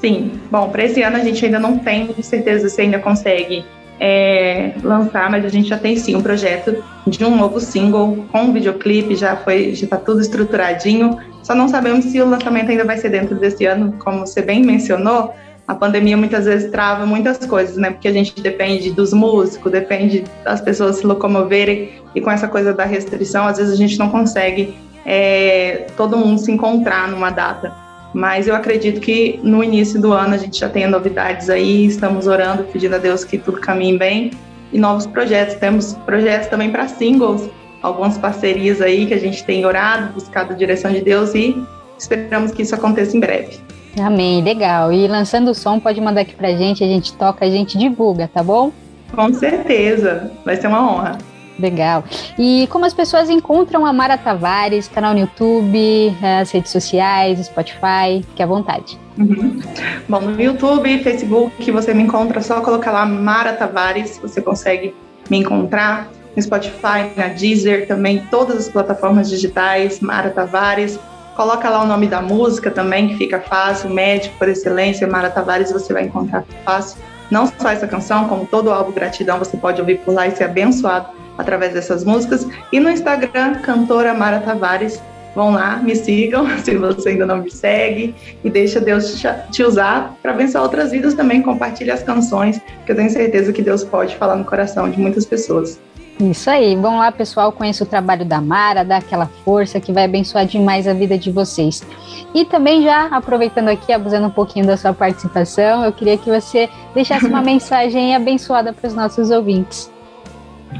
[0.00, 3.64] Sim, bom, para esse ano a gente ainda não tem certeza se ainda consegue
[3.98, 8.42] é, lançar, mas a gente já tem sim um projeto de um novo single com
[8.42, 11.18] um videoclipe, já foi, já está tudo estruturadinho.
[11.42, 14.62] Só não sabemos se o lançamento ainda vai ser dentro desse ano, como você bem
[14.62, 15.34] mencionou.
[15.68, 17.90] A pandemia muitas vezes trava muitas coisas, né?
[17.90, 22.72] Porque a gente depende dos músicos, depende das pessoas se locomoverem e com essa coisa
[22.72, 27.70] da restrição, às vezes a gente não consegue é, todo mundo se encontrar numa data.
[28.14, 32.26] Mas eu acredito que no início do ano a gente já tenha novidades aí, estamos
[32.26, 34.30] orando, pedindo a Deus que tudo caminhe bem
[34.72, 35.56] e novos projetos.
[35.56, 37.50] Temos projetos também para singles,
[37.82, 41.62] algumas parcerias aí que a gente tem orado, buscado a direção de Deus e
[41.98, 43.60] esperamos que isso aconteça em breve.
[44.00, 44.92] Amém, legal.
[44.92, 48.28] E lançando o som, pode mandar aqui pra gente, a gente toca, a gente divulga,
[48.32, 48.72] tá bom?
[49.14, 51.18] Com certeza, vai ser uma honra.
[51.58, 52.04] Legal.
[52.38, 58.22] E como as pessoas encontram a Mara Tavares, canal no YouTube, as redes sociais, Spotify,
[58.28, 58.98] fique à vontade.
[59.18, 59.60] Uhum.
[60.08, 64.94] Bom, no YouTube, Facebook, você me encontra, só colocar lá Mara Tavares, você consegue
[65.28, 66.08] me encontrar.
[66.36, 71.00] No Spotify, na Deezer, também todas as plataformas digitais, Mara Tavares.
[71.38, 75.70] Coloca lá o nome da música também, que fica fácil, médico por excelência, Mara Tavares,
[75.70, 77.00] você vai encontrar fácil.
[77.30, 80.32] Não só essa canção, como todo o álbum Gratidão, você pode ouvir por lá e
[80.32, 82.44] ser abençoado através dessas músicas.
[82.72, 85.00] E no Instagram, cantora Mara Tavares.
[85.32, 90.16] Vão lá, me sigam, se você ainda não me segue, e deixa Deus te usar
[90.20, 91.40] para abençoar outras vidas também.
[91.40, 95.24] Compartilhe as canções, que eu tenho certeza que Deus pode falar no coração de muitas
[95.24, 95.78] pessoas.
[96.20, 100.04] Isso aí, vão lá pessoal, conheça o trabalho da Mara, dá aquela força que vai
[100.04, 101.86] abençoar demais a vida de vocês.
[102.34, 106.68] E também já aproveitando aqui, abusando um pouquinho da sua participação, eu queria que você
[106.92, 109.92] deixasse uma mensagem abençoada para os nossos ouvintes.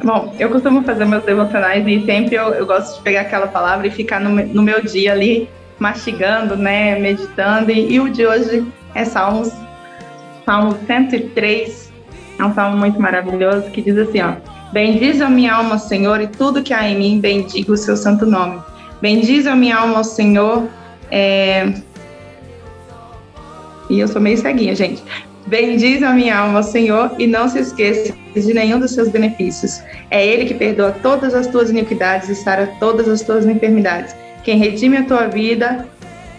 [0.03, 3.87] Bom, eu costumo fazer meus devocionais e sempre eu, eu gosto de pegar aquela palavra
[3.87, 7.71] e ficar no, no, meu dia ali mastigando, né, meditando.
[7.71, 9.53] E, e o de hoje é Salmos,
[10.45, 11.93] Salmo 103,
[12.39, 14.35] é um salmo muito maravilhoso que diz assim, ó:
[14.73, 18.27] Bendize a minha alma, Senhor, e tudo que há em mim, bendiga o seu santo
[18.27, 18.61] nome.
[19.01, 20.69] Bendize a minha alma, Senhor,
[21.11, 21.73] é...
[23.89, 25.03] e eu sou meio ceguinha, gente.
[25.47, 29.81] Bendize a minha alma, Senhor, e não se esqueça de nenhum dos seus benefícios.
[30.11, 34.15] É Ele que perdoa todas as tuas iniquidades e sara todas as tuas enfermidades.
[34.45, 35.87] Quem redime a tua vida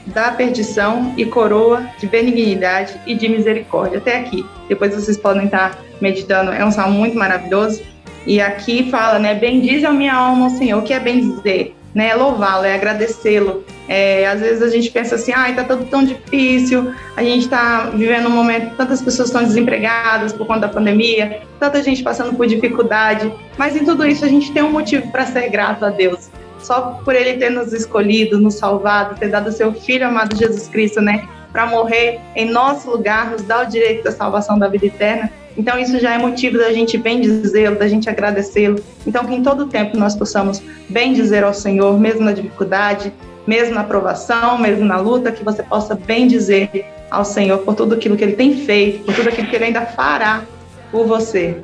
[0.07, 3.97] da perdição e coroa de benignidade e de misericórdia.
[3.97, 4.45] Até aqui.
[4.67, 6.51] Depois vocês podem estar meditando.
[6.51, 7.82] É um salmo muito maravilhoso.
[8.30, 9.34] E aqui fala, né?
[9.34, 10.77] Bendize a minha alma, Senhor.
[10.77, 11.73] O que é bendizer?
[11.95, 13.63] Né, é louvá-lo, é agradecê-lo.
[13.88, 17.89] É, às vezes a gente pensa assim, ai, tá tudo tão difícil, a gente está
[17.89, 22.45] vivendo um momento, tantas pessoas estão desempregadas por conta da pandemia, tanta gente passando por
[22.45, 26.30] dificuldade, mas em tudo isso a gente tem um motivo para ser grato a Deus.
[26.59, 31.01] Só por Ele ter nos escolhido, nos salvado, ter dado seu Filho amado Jesus Cristo,
[31.01, 35.32] né, para morrer em nosso lugar, nos dar o direito da salvação da vida eterna.
[35.58, 38.82] Então, isso já é motivo da gente bem dizê-lo, da gente agradecê-lo.
[39.06, 43.12] Então, que em todo tempo nós possamos bem dizer ao Senhor, mesmo na dificuldade,
[43.45, 47.95] mesmo na aprovação, mesmo na luta, que você possa bem dizer ao Senhor por tudo
[47.95, 50.43] aquilo que Ele tem feito, por tudo aquilo que Ele ainda fará
[50.91, 51.58] por você.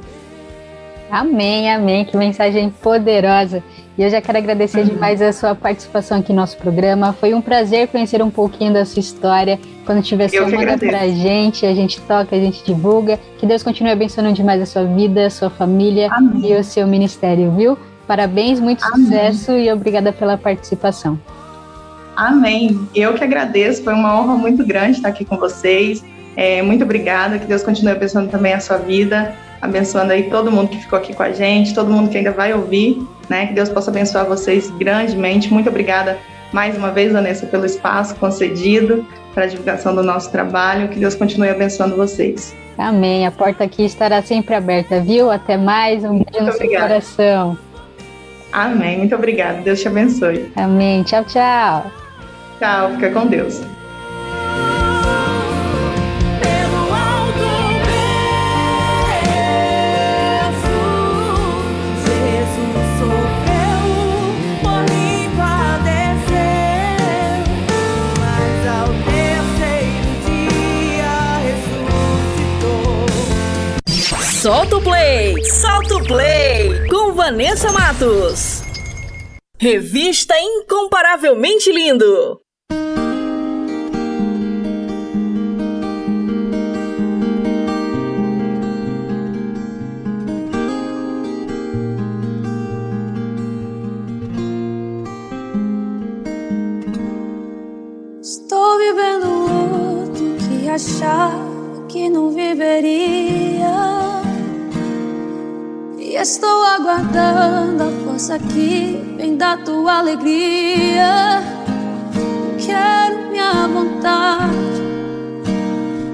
[1.09, 2.03] Amém, amém.
[2.03, 3.63] Que mensagem poderosa.
[3.97, 4.87] E eu já quero agradecer uhum.
[4.87, 7.13] demais a sua participação aqui no nosso programa.
[7.13, 9.57] Foi um prazer conhecer um pouquinho da sua história.
[9.85, 13.17] Quando tiver sua, manda pra gente, a gente toca, a gente divulga.
[13.37, 16.51] Que Deus continue abençoando demais a sua vida, a sua família Amém.
[16.51, 17.77] e o seu ministério, viu?
[18.05, 19.05] Parabéns, muito Amém.
[19.05, 21.17] sucesso e obrigada pela participação.
[22.17, 22.87] Amém.
[22.93, 26.03] Eu que agradeço, foi uma honra muito grande estar aqui com vocês.
[26.35, 30.67] É, muito obrigada, que Deus continue abençoando também a sua vida, abençoando aí todo mundo
[30.67, 33.47] que ficou aqui com a gente, todo mundo que ainda vai ouvir né?
[33.47, 35.51] Que Deus possa abençoar vocês grandemente.
[35.51, 36.17] Muito obrigada
[36.51, 40.87] mais uma vez, Vanessa, pelo espaço concedido para a divulgação do nosso trabalho.
[40.87, 42.55] Que Deus continue abençoando vocês.
[42.77, 43.25] Amém.
[43.25, 45.31] A porta aqui estará sempre aberta, viu?
[45.31, 46.03] Até mais.
[46.03, 47.57] Um beijo no seu coração.
[48.51, 48.97] Amém.
[48.97, 49.61] Muito obrigada.
[49.61, 50.51] Deus te abençoe.
[50.55, 51.03] Amém.
[51.03, 51.91] Tchau, tchau.
[52.59, 52.91] Tchau.
[52.91, 53.74] Fica com Deus.
[74.45, 75.43] Solta o play!
[75.43, 76.87] Solta o play!
[76.87, 78.61] Com Vanessa Matos.
[79.59, 82.39] Revista Incomparavelmente Lindo.
[98.21, 104.04] Estou vivendo luto que achava que não viveria.
[106.15, 111.43] E estou aguardando a força que vem da tua alegria.
[112.57, 114.55] Quero minha vontade,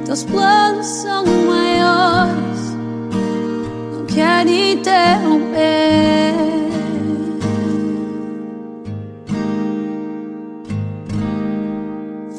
[0.03, 2.75] teus planos são maiores.
[3.93, 6.33] Não quero interromper.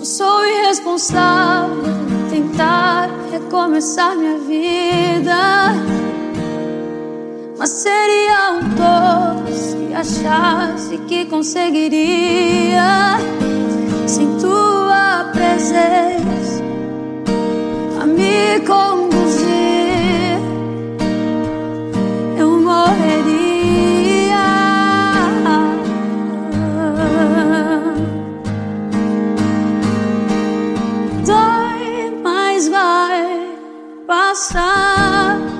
[0.00, 1.94] Eu sou irresponsável,
[2.28, 6.11] tentar recomeçar minha vida.
[7.62, 13.18] Mas seria um tolo se achasse que conseguiria
[14.04, 16.60] sem tua presença
[18.00, 20.40] a me conduzir.
[22.36, 24.42] Eu morreria.
[31.24, 33.56] Dói, mas vai
[34.08, 35.51] passar.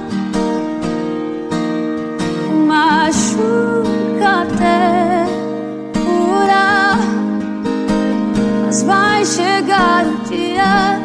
[10.33, 10.99] Dia,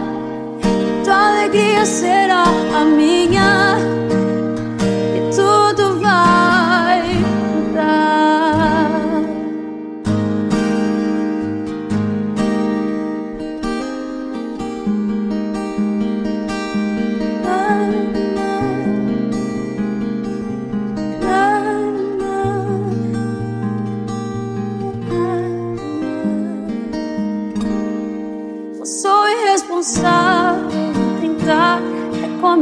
[1.04, 3.97] tua alegria será a minha.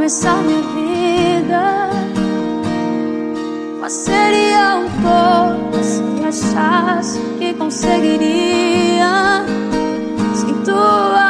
[0.06, 1.90] Começar minha vida.
[3.82, 9.44] Mas seria um tolo se achasse que conseguiria
[10.36, 11.25] sem tua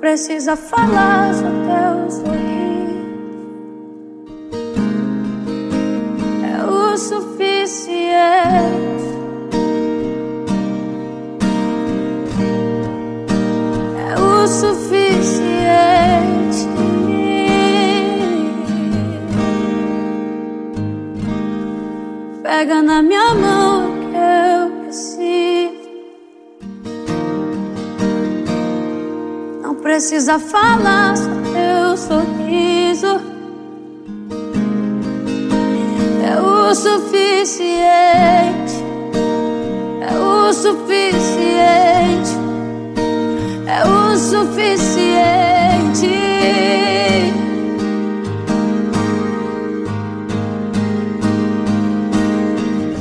[0.00, 2.58] precisa falar, só teu sorriso
[6.44, 8.08] é o suficiente.
[14.08, 14.98] É o suficiente.
[22.42, 23.97] Pega na minha mão
[29.98, 33.20] precisa falar, só teu sorriso
[36.24, 37.74] é o suficiente.
[40.00, 42.30] É o suficiente.
[43.66, 44.86] É o suficiente.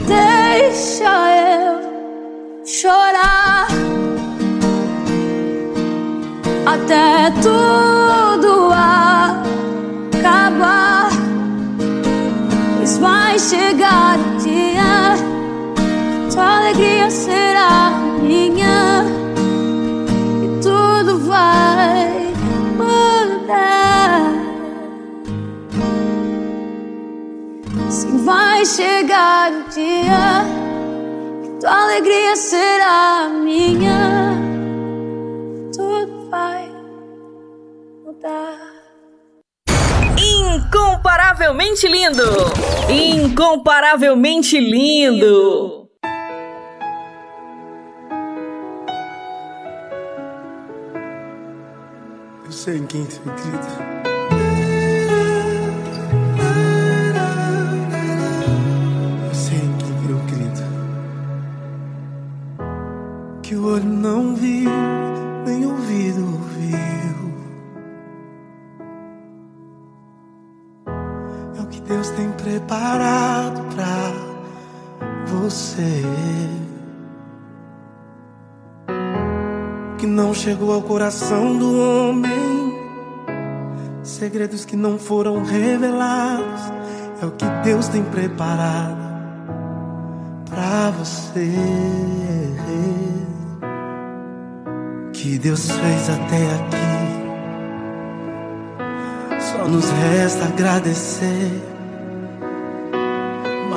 [0.08, 1.14] Deixa
[1.46, 3.37] eu chorar
[6.88, 8.72] até tudo
[10.16, 11.10] acabar.
[12.78, 15.18] Pois vai chegar o dia,
[16.32, 19.04] tua alegria será minha
[20.44, 22.34] e tudo vai
[22.78, 24.32] mudar.
[27.90, 30.46] Sim, vai chegar o dia
[31.44, 34.57] que tua alegria será minha.
[38.18, 38.58] Mudar.
[40.18, 42.24] Incomparavelmente lindo!
[42.90, 45.88] Incomparavelmente lindo!
[52.46, 53.98] Eu sei em quem tenho crido.
[63.44, 64.70] Que o olho não viu,
[65.46, 66.47] nem ouvido
[72.60, 74.12] preparado pra
[75.28, 76.02] você.
[79.98, 82.76] Que não chegou ao coração do homem.
[84.02, 86.62] Segredos que não foram revelados.
[87.22, 88.98] É o que Deus tem preparado
[90.50, 91.52] pra você.
[95.14, 96.88] Que Deus fez até aqui.
[99.42, 101.77] Só nos resta agradecer.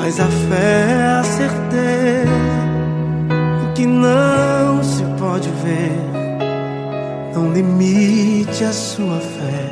[0.02, 2.30] Mas a fé é a certeza
[3.60, 5.92] do que não se pode ver.
[7.34, 9.70] Não limite a sua fé.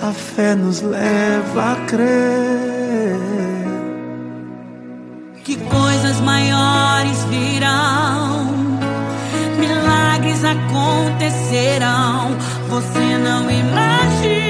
[0.00, 3.16] A fé nos leva a crer.
[5.44, 8.46] que coisas maiores virão,
[9.60, 12.34] milagres acontecerão.
[12.68, 14.45] Você não imagina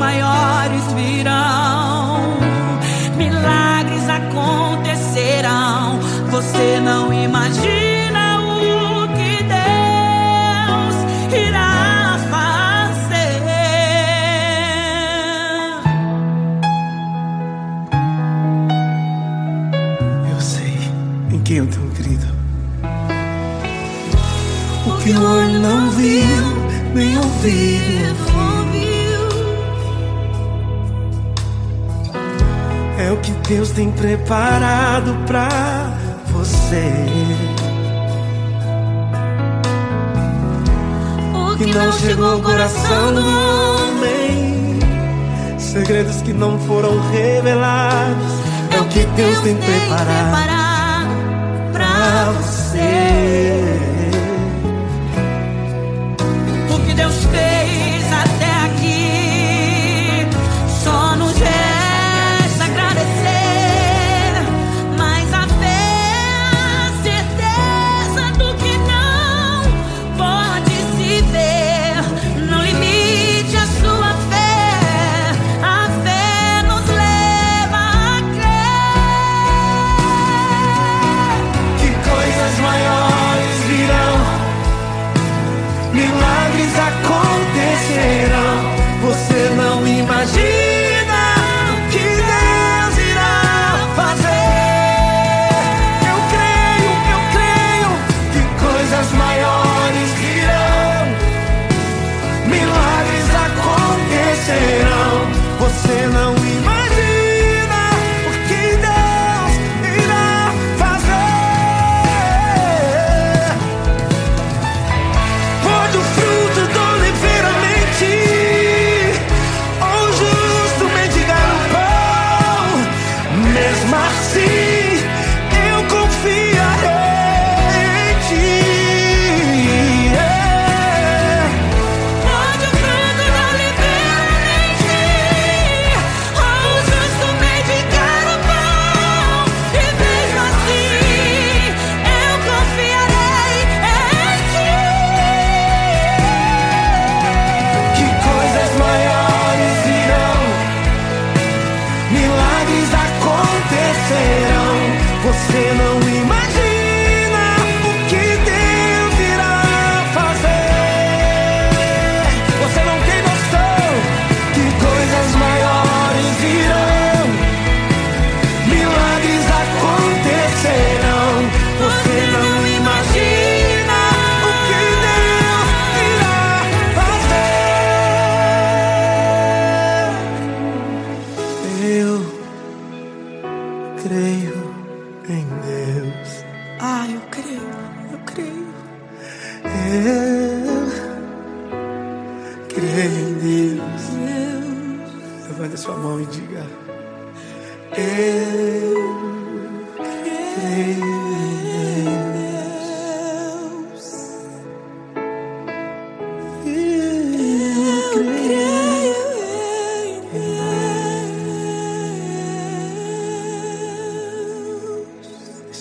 [0.00, 2.38] maiores virão,
[3.18, 6.00] milagres acontecerão.
[6.30, 10.96] Você não imagina o que Deus
[11.46, 13.42] irá fazer.
[20.32, 20.78] Eu sei
[21.30, 22.26] em quem eu tenho crido.
[24.86, 26.56] O que o olho não viu,
[26.94, 28.29] nem ouvido
[33.50, 35.48] Deus tem preparado pra
[36.28, 36.94] você.
[41.34, 44.78] O Que não chegou ao coração do homem.
[45.58, 48.32] Segredos que não foram revelados.
[48.70, 50.59] É o que Deus tem preparado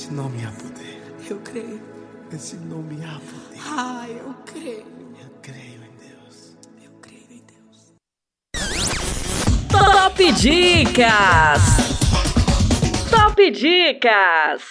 [0.10, 1.04] Esse nome há poder.
[1.30, 1.82] Eu creio.
[2.34, 3.62] Esse nome há poder.
[3.64, 4.88] Ah, eu creio.
[5.22, 6.58] Eu creio em Deus.
[6.84, 7.94] Eu creio em Deus.
[9.70, 11.62] Top Dicas!
[13.12, 14.64] Top Dicas!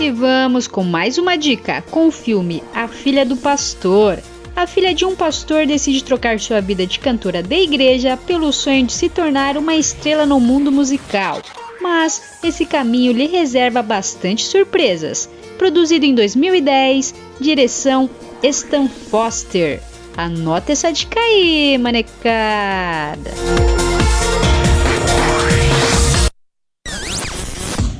[0.00, 4.20] E vamos com mais uma dica com o filme A Filha do Pastor.
[4.56, 8.86] A filha de um pastor decide trocar sua vida de cantora da igreja pelo sonho
[8.86, 11.40] de se tornar uma estrela no mundo musical.
[11.80, 15.28] Mas esse caminho lhe reserva bastante surpresas.
[15.56, 18.08] Produzido em 2010, direção
[18.42, 19.80] Stan Foster.
[20.16, 23.30] Anota essa dica aí, manecada.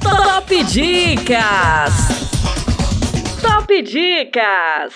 [0.03, 1.95] Top Dicas!
[3.41, 4.95] Top Dicas!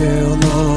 [0.00, 0.69] Amável nome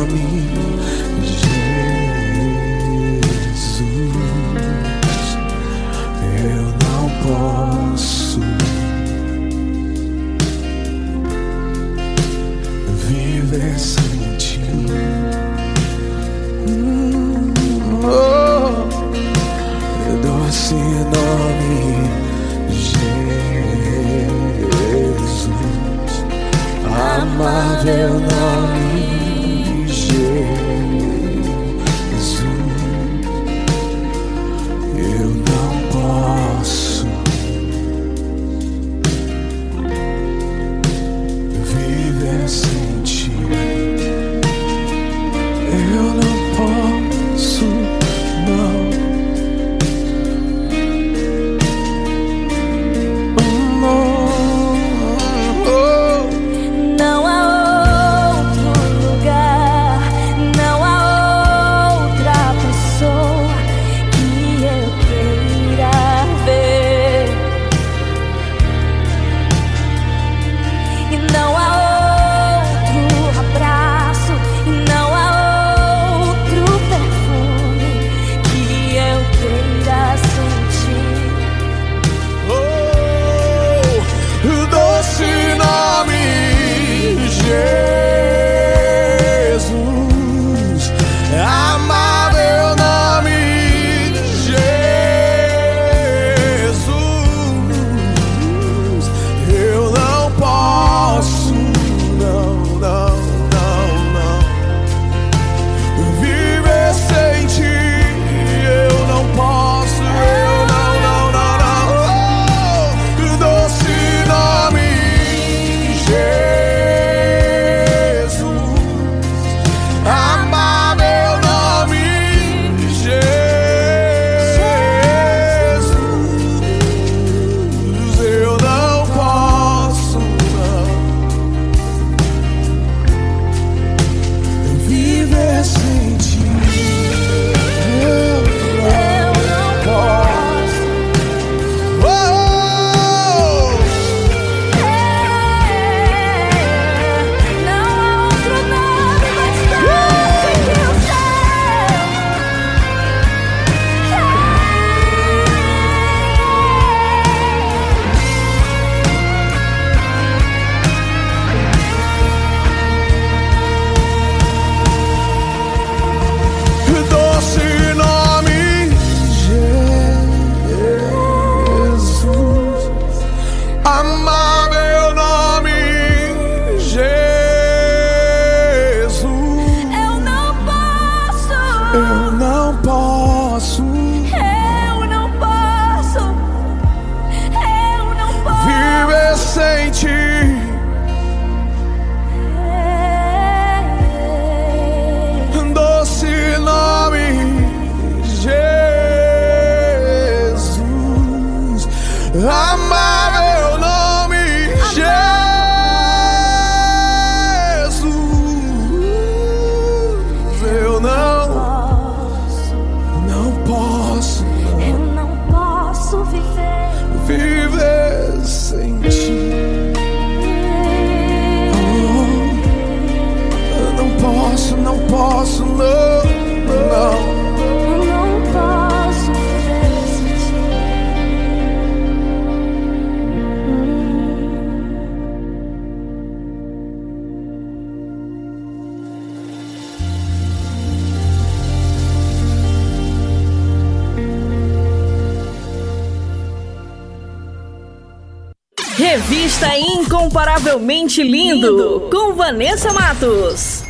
[251.14, 253.84] Incomparavelmente Lindo, com Vanessa Matos.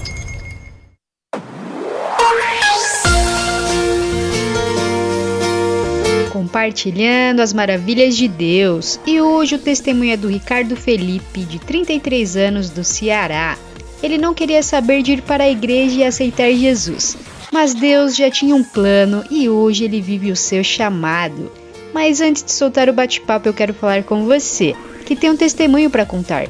[6.31, 8.99] Compartilhando as maravilhas de Deus.
[9.05, 13.57] E hoje o testemunho é do Ricardo Felipe, de 33 anos, do Ceará.
[14.01, 17.15] Ele não queria saber de ir para a igreja e aceitar Jesus,
[17.53, 21.49] mas Deus já tinha um plano e hoje ele vive o seu chamado.
[21.93, 24.75] Mas antes de soltar o bate-papo, eu quero falar com você,
[25.05, 26.49] que tem um testemunho para contar.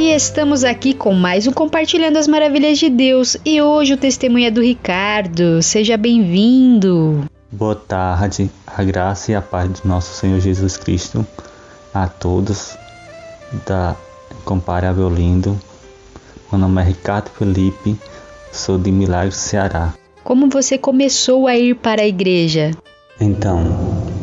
[0.00, 3.36] E estamos aqui com mais um Compartilhando as Maravilhas de Deus.
[3.44, 5.62] E hoje o testemunho é do Ricardo.
[5.62, 7.26] Seja bem-vindo.
[7.52, 11.26] Boa tarde, a graça e a paz do nosso Senhor Jesus Cristo
[11.92, 12.78] a todos
[13.66, 13.94] da
[14.42, 15.60] Comparável Lindo.
[16.50, 17.94] Meu nome é Ricardo Felipe,
[18.50, 19.92] sou de Milagre, Ceará.
[20.24, 22.70] Como você começou a ir para a igreja?
[23.20, 23.76] Então,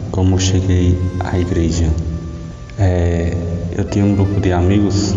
[0.10, 1.86] como cheguei à igreja?
[2.80, 3.32] É,
[3.78, 5.14] eu tinha um grupo de amigos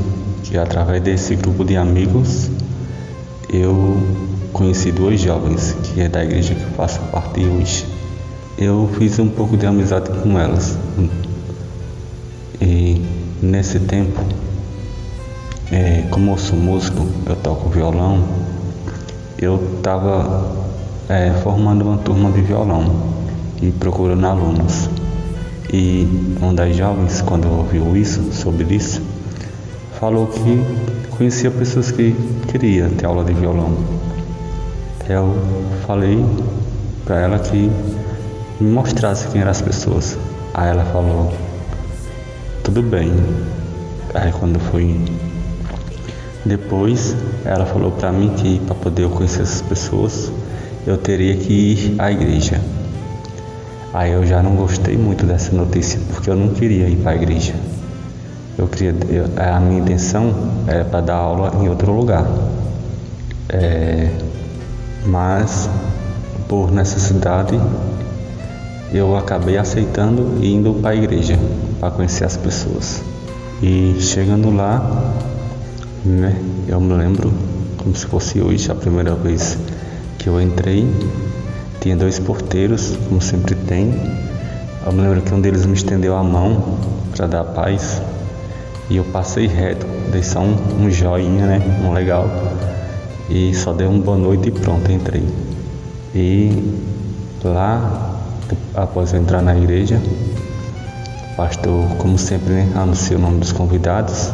[0.50, 2.50] que através desse grupo de amigos
[3.48, 3.96] eu
[4.52, 7.86] conheci duas jovens que é da igreja que eu faço parte hoje.
[8.58, 10.76] Eu fiz um pouco de amizade com elas.
[12.60, 13.00] E
[13.40, 14.20] nesse tempo,
[15.70, 18.24] é, como eu sou músico, eu toco violão,
[19.38, 20.52] eu estava
[21.08, 22.84] é, formando uma turma de violão
[23.62, 24.90] e procurando alunos.
[25.72, 26.08] E
[26.42, 29.00] uma das jovens, quando ouviu isso, sobre isso,
[30.00, 30.64] falou que
[31.10, 32.16] conhecia pessoas que
[32.48, 33.76] queria ter aula de violão.
[35.06, 35.36] Eu
[35.86, 36.24] falei
[37.04, 37.70] para ela que
[38.58, 40.16] me mostrasse quem eram as pessoas.
[40.54, 41.30] Aí ela falou,
[42.64, 43.12] tudo bem.
[44.14, 44.98] Aí quando fui
[46.46, 47.14] depois,
[47.44, 50.32] ela falou para mim que para poder eu conhecer essas pessoas,
[50.86, 52.58] eu teria que ir à igreja.
[53.92, 57.16] Aí eu já não gostei muito dessa notícia, porque eu não queria ir para a
[57.16, 57.52] igreja.
[58.60, 60.34] Eu queria, eu, a minha intenção
[60.66, 62.26] era para dar aula em outro lugar.
[63.48, 64.10] É,
[65.06, 65.66] mas
[66.46, 67.58] por necessidade
[68.92, 71.38] eu acabei aceitando e indo para a igreja
[71.80, 73.02] para conhecer as pessoas.
[73.62, 75.14] E chegando lá,
[76.04, 76.36] né,
[76.68, 77.32] eu me lembro
[77.78, 79.56] como se fosse hoje a primeira vez
[80.18, 80.86] que eu entrei,
[81.80, 83.94] tinha dois porteiros, como sempre tem.
[84.84, 86.76] Eu me lembro que um deles me estendeu a mão
[87.16, 88.02] para dar paz
[88.90, 91.62] e eu passei reto, dei só um, um joinha, né?
[91.84, 92.28] Um legal.
[93.28, 95.24] E só dei um boa noite e pronto, entrei.
[96.12, 96.74] E
[97.44, 98.18] lá,
[98.74, 100.02] após eu entrar na igreja,
[101.32, 104.32] o pastor, como sempre, né, anuncia o nome dos convidados.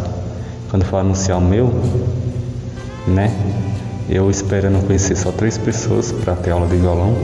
[0.70, 1.70] Quando for anunciar o meu,
[3.07, 3.31] né?
[4.09, 7.15] Eu esperando conhecer só três pessoas para ter aula de violão.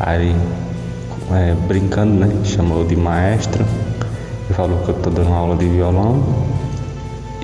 [0.00, 0.34] Aí,
[1.32, 2.32] é, brincando, né?
[2.44, 3.62] Chamou de maestro
[4.48, 6.51] e falou que eu estou dando aula de violão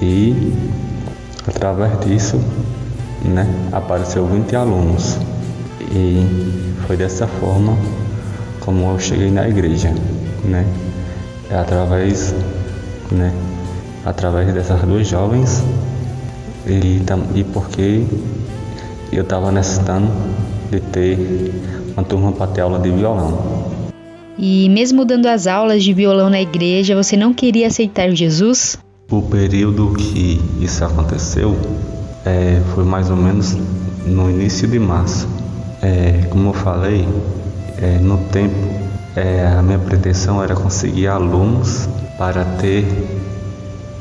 [0.00, 0.52] e
[1.46, 2.40] através disso
[3.24, 5.18] né, apareceu 20 alunos
[5.90, 7.76] e foi dessa forma
[8.60, 9.94] como eu cheguei na igreja,
[10.44, 10.66] né?
[11.50, 12.34] É através,
[13.10, 13.32] né,
[14.04, 15.64] através dessas duas jovens
[16.66, 17.00] e,
[17.34, 18.04] e porque
[19.10, 20.08] eu estava necessitando
[20.70, 21.52] de ter
[21.96, 23.72] uma turma para ter aula de violão.
[24.38, 28.78] E mesmo dando as aulas de violão na igreja, você não queria aceitar Jesus?
[29.10, 31.56] O período que isso aconteceu
[32.26, 33.56] é, foi mais ou menos
[34.04, 35.26] no início de março.
[35.80, 37.08] É, como eu falei,
[37.78, 38.54] é, no tempo
[39.16, 42.84] é, a minha pretensão era conseguir alunos para ter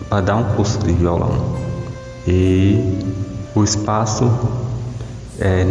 [0.10, 1.56] para dar um curso de violão
[2.28, 3.00] e
[3.56, 4.30] o espaço
[5.40, 5.66] é,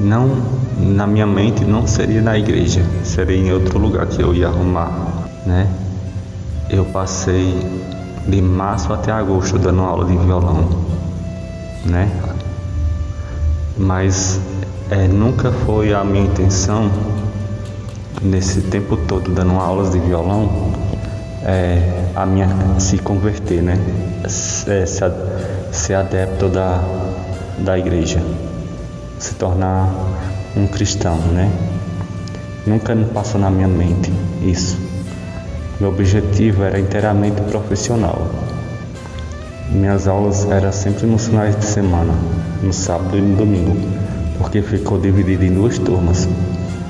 [0.00, 0.36] não
[0.78, 4.90] na minha mente não seria na igreja seria em outro lugar que eu ia arrumar
[5.46, 5.68] né
[6.68, 7.54] eu passei
[8.26, 10.68] de março até agosto dando aula de violão,
[11.84, 12.10] né?
[13.76, 14.40] Mas
[14.90, 16.90] é, nunca foi a minha intenção
[18.22, 20.70] nesse tempo todo dando aulas de violão
[21.42, 22.48] é, a minha
[22.78, 23.78] se converter, né?
[24.24, 24.28] É,
[24.86, 25.12] ser,
[25.72, 26.82] ser adepto da,
[27.58, 28.22] da igreja,
[29.18, 29.88] se tornar
[30.56, 31.50] um cristão, né?
[32.66, 34.89] Nunca passou na minha mente isso.
[35.80, 38.30] Meu objetivo era inteiramente profissional.
[39.70, 42.12] Minhas aulas eram sempre nos finais de semana,
[42.62, 43.74] no sábado e no domingo,
[44.36, 46.28] porque ficou dividido em duas turmas.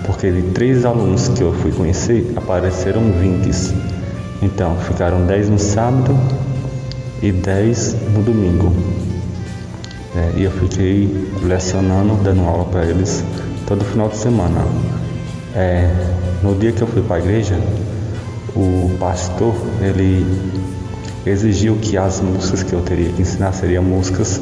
[0.04, 3.72] Porque de três alunos que eu fui conhecer, apareceram 20.
[4.42, 6.18] Então, ficaram 10 no sábado
[7.22, 8.72] e 10 no domingo.
[10.16, 13.22] É, e eu fiquei lecionando, dando aula para eles
[13.68, 14.64] todo final de semana.
[15.54, 15.88] É,
[16.42, 17.56] no dia que eu fui para a igreja,
[18.56, 20.26] o pastor ele
[21.26, 24.40] exigiu que as músicas que eu teria que ensinar seriam músicas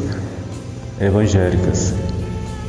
[1.00, 1.94] evangélicas.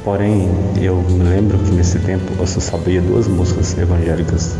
[0.03, 0.49] Porém,
[0.81, 4.55] eu me lembro que nesse tempo eu só sabia duas músicas evangélicas,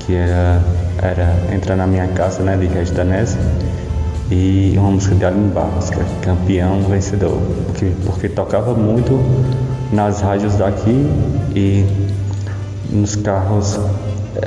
[0.00, 0.62] que era,
[1.02, 3.38] era Entrar na Minha Casa, né, de Regis Danese,
[4.30, 9.18] e uma música de Aline Barros, que é Campeão Vencedor, porque, porque tocava muito
[9.90, 11.06] nas rádios daqui
[11.54, 11.86] e
[12.90, 13.78] nos carros,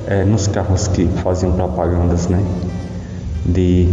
[0.07, 2.43] é, nos carros que faziam propagandas, né,
[3.45, 3.87] de,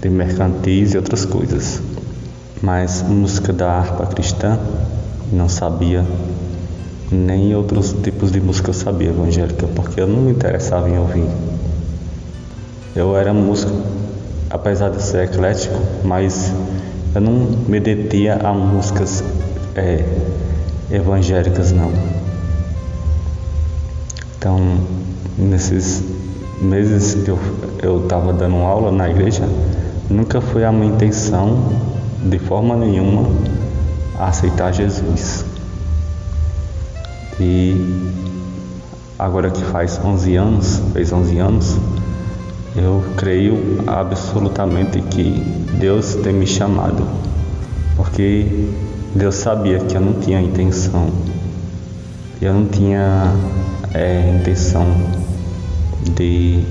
[0.00, 1.80] de mercantis e outras coisas.
[2.62, 4.58] Mas música da harpa cristã
[5.32, 6.04] não sabia
[7.10, 11.26] nem outros tipos de música eu sabia evangélica, porque eu não me interessava em ouvir.
[12.94, 13.72] Eu era músico,
[14.50, 16.52] apesar de ser eclético, mas
[17.14, 19.22] eu não me detia a músicas
[19.74, 20.04] é,
[20.90, 22.17] evangélicas não.
[24.38, 24.78] Então,
[25.36, 26.04] nesses
[26.60, 27.30] meses que
[27.84, 29.42] eu estava dando aula na igreja,
[30.08, 31.72] nunca foi a minha intenção,
[32.22, 33.28] de forma nenhuma,
[34.16, 35.44] aceitar Jesus.
[37.40, 37.74] E
[39.18, 41.76] agora que faz 11 anos, fez 11 anos,
[42.76, 45.40] eu creio absolutamente que
[45.80, 47.04] Deus tem me chamado,
[47.96, 48.68] porque
[49.16, 51.08] Deus sabia que eu não tinha intenção,
[52.40, 53.32] eu não tinha
[53.94, 54.86] é, intenção
[56.16, 56.64] de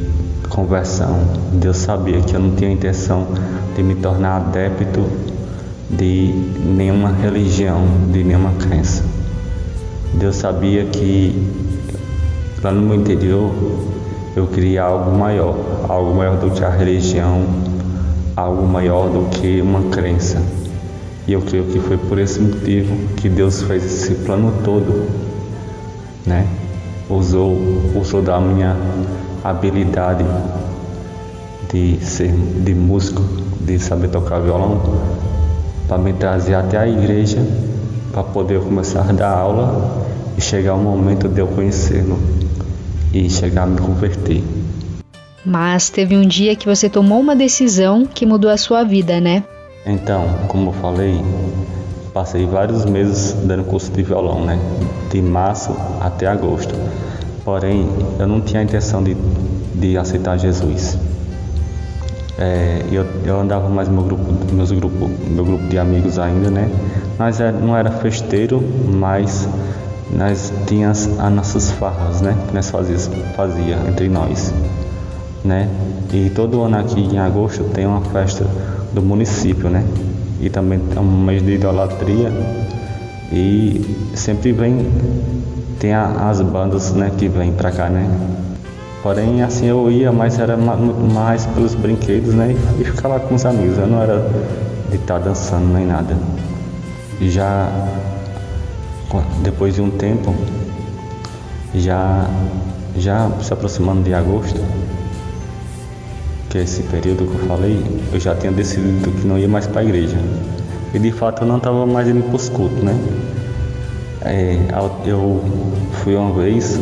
[0.49, 1.19] conversão.
[1.53, 3.27] Deus sabia que eu não tinha intenção
[3.75, 5.05] de me tornar adepto
[5.89, 6.33] de
[6.65, 9.03] nenhuma religião, de nenhuma crença.
[10.13, 11.47] Deus sabia que
[12.63, 13.51] lá no meu interior
[14.35, 15.55] eu queria algo maior,
[15.87, 17.43] algo maior do que a religião,
[18.35, 20.41] algo maior do que uma crença.
[21.27, 25.07] E eu creio que foi por esse motivo que Deus fez esse plano todo,
[26.25, 26.47] né?
[27.09, 27.57] Usou,
[27.95, 28.75] usou da minha
[29.43, 30.25] habilidade
[31.71, 33.21] de ser de músico,
[33.61, 34.81] de saber tocar violão,
[35.87, 37.39] para me trazer até a igreja
[38.11, 40.05] para poder começar a dar aula
[40.37, 42.19] e chegar o momento de eu conhecê-lo
[43.13, 44.43] e chegar a me converter.
[45.45, 49.43] Mas teve um dia que você tomou uma decisão que mudou a sua vida, né?
[49.85, 51.21] Então, como eu falei,
[52.17, 54.57] passei vários meses dando curso de violão, né?
[55.11, 55.71] De março
[56.01, 56.73] até agosto.
[57.45, 57.87] Porém,
[58.17, 59.15] eu não tinha a intenção de,
[59.75, 60.97] de aceitar Jesus.
[62.39, 66.71] É, eu, eu andava mais meu grupo, meus grupo, meu grupo de amigos ainda, né?
[67.19, 69.47] Mas é, não era festeiro, mas
[70.11, 72.35] nós tínhamos as nossas farras, né?
[72.47, 74.51] Que nós fazíamos fazia entre nós,
[75.45, 75.69] né?
[76.11, 78.43] E todo ano aqui em agosto tem uma festa
[78.91, 79.85] do município, né?
[80.39, 82.31] E também é um mês de idolatria
[83.31, 83.81] e
[84.15, 84.85] sempre vem
[85.79, 87.11] tem a, as bandas, né?
[87.17, 88.09] Que vêm pra cá, né?
[89.03, 92.55] Porém, assim eu ia, mas era mais pelos brinquedos, né?
[92.79, 93.77] E ficar lá com os amigos.
[93.77, 94.29] Eu não era
[94.89, 96.17] de estar tá dançando nem nada.
[97.21, 97.69] Já
[99.41, 100.33] depois de um tempo,
[101.73, 102.27] já
[102.97, 104.59] já se aproximando de agosto,
[106.57, 109.81] é esse período que eu falei, eu já tinha decidido que não ia mais para
[109.81, 110.17] a igreja.
[110.93, 112.97] E de fato eu não estava mais indo para os cultos, né?
[114.21, 114.57] É,
[115.05, 115.41] eu
[116.03, 116.79] fui uma vez,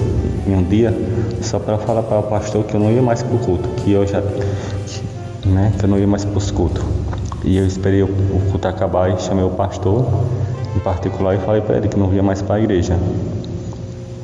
[0.48, 0.94] em um dia,
[1.42, 3.92] só para falar para o pastor que eu não ia mais para o culto, que
[3.92, 4.22] eu já,
[5.46, 6.84] né, que eu não ia mais para os cultos.
[7.44, 8.08] E eu esperei o
[8.52, 10.08] culto acabar e chamei o pastor,
[10.76, 12.98] em particular, e falei para ele que não ia mais para a igreja.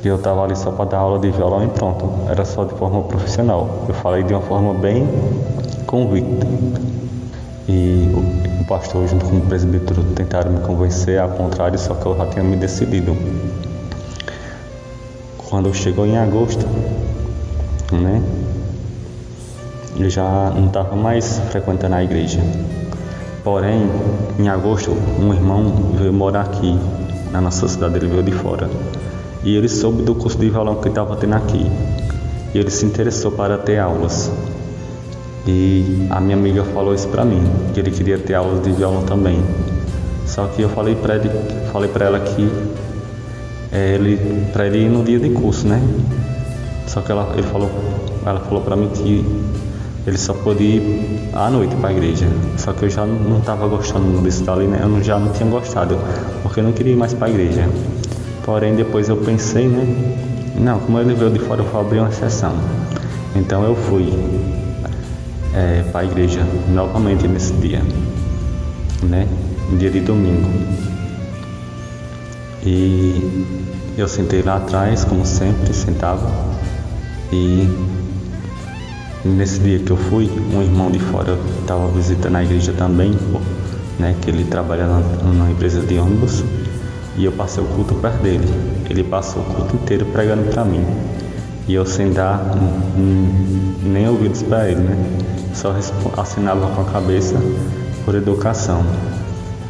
[0.03, 3.03] Eu estava ali só para dar aula de violão e pronto, era só de forma
[3.03, 3.85] profissional.
[3.87, 5.07] Eu falei de uma forma bem
[5.85, 6.47] convicta.
[7.69, 8.11] E
[8.59, 12.25] o pastor, junto com o presbítero, tentaram me convencer ao contrário, só que eu já
[12.25, 13.15] tinha me decidido.
[15.37, 16.65] Quando chegou em agosto,
[17.91, 18.23] né?
[19.99, 22.39] Eu já não estava mais frequentando a igreja.
[23.43, 23.87] Porém,
[24.39, 26.75] em agosto, um irmão veio morar aqui,
[27.31, 28.67] na nossa cidade, ele veio de fora.
[29.43, 31.65] E ele soube do curso de violão que estava tendo aqui.
[32.53, 34.31] E ele se interessou para ter aulas.
[35.47, 37.41] E a minha amiga falou isso para mim,
[37.73, 39.41] que ele queria ter aulas de violão também.
[40.25, 41.29] Só que eu falei para ele,
[41.71, 42.49] falei para ela que
[43.71, 45.81] é, ele, para ele ir no dia de curso, né?
[46.87, 47.71] Só que ela, ele falou,
[48.25, 49.25] ela falou para mim que
[50.05, 52.27] ele só podia ir à noite para a igreja.
[52.57, 54.81] Só que eu já não estava gostando disso dali, né?
[54.83, 55.97] Eu já não tinha gostado,
[56.43, 57.67] porque eu não queria ir mais para a igreja.
[58.43, 59.85] Porém, depois eu pensei, né?
[60.59, 62.53] Não, como ele veio de fora, eu vou abrir uma sessão.
[63.35, 64.11] Então eu fui
[65.53, 67.81] é, para a igreja novamente nesse dia,
[69.03, 69.27] né?
[69.77, 70.49] Dia de domingo.
[72.63, 73.45] E
[73.97, 76.29] eu sentei lá atrás, como sempre, sentava.
[77.31, 77.67] E
[79.23, 83.13] nesse dia que eu fui, um irmão de fora estava visitando a igreja também,
[83.97, 84.15] né?
[84.21, 86.43] Que ele trabalha numa empresa de ônibus.
[87.17, 88.47] E eu passei o culto perto dele.
[88.89, 90.85] Ele passou o culto inteiro pregando para mim.
[91.67, 92.41] E eu sem dar
[93.83, 94.97] nem ouvidos para ele, né?
[95.53, 95.75] Só
[96.17, 97.35] assinava com a cabeça
[98.05, 98.83] por educação.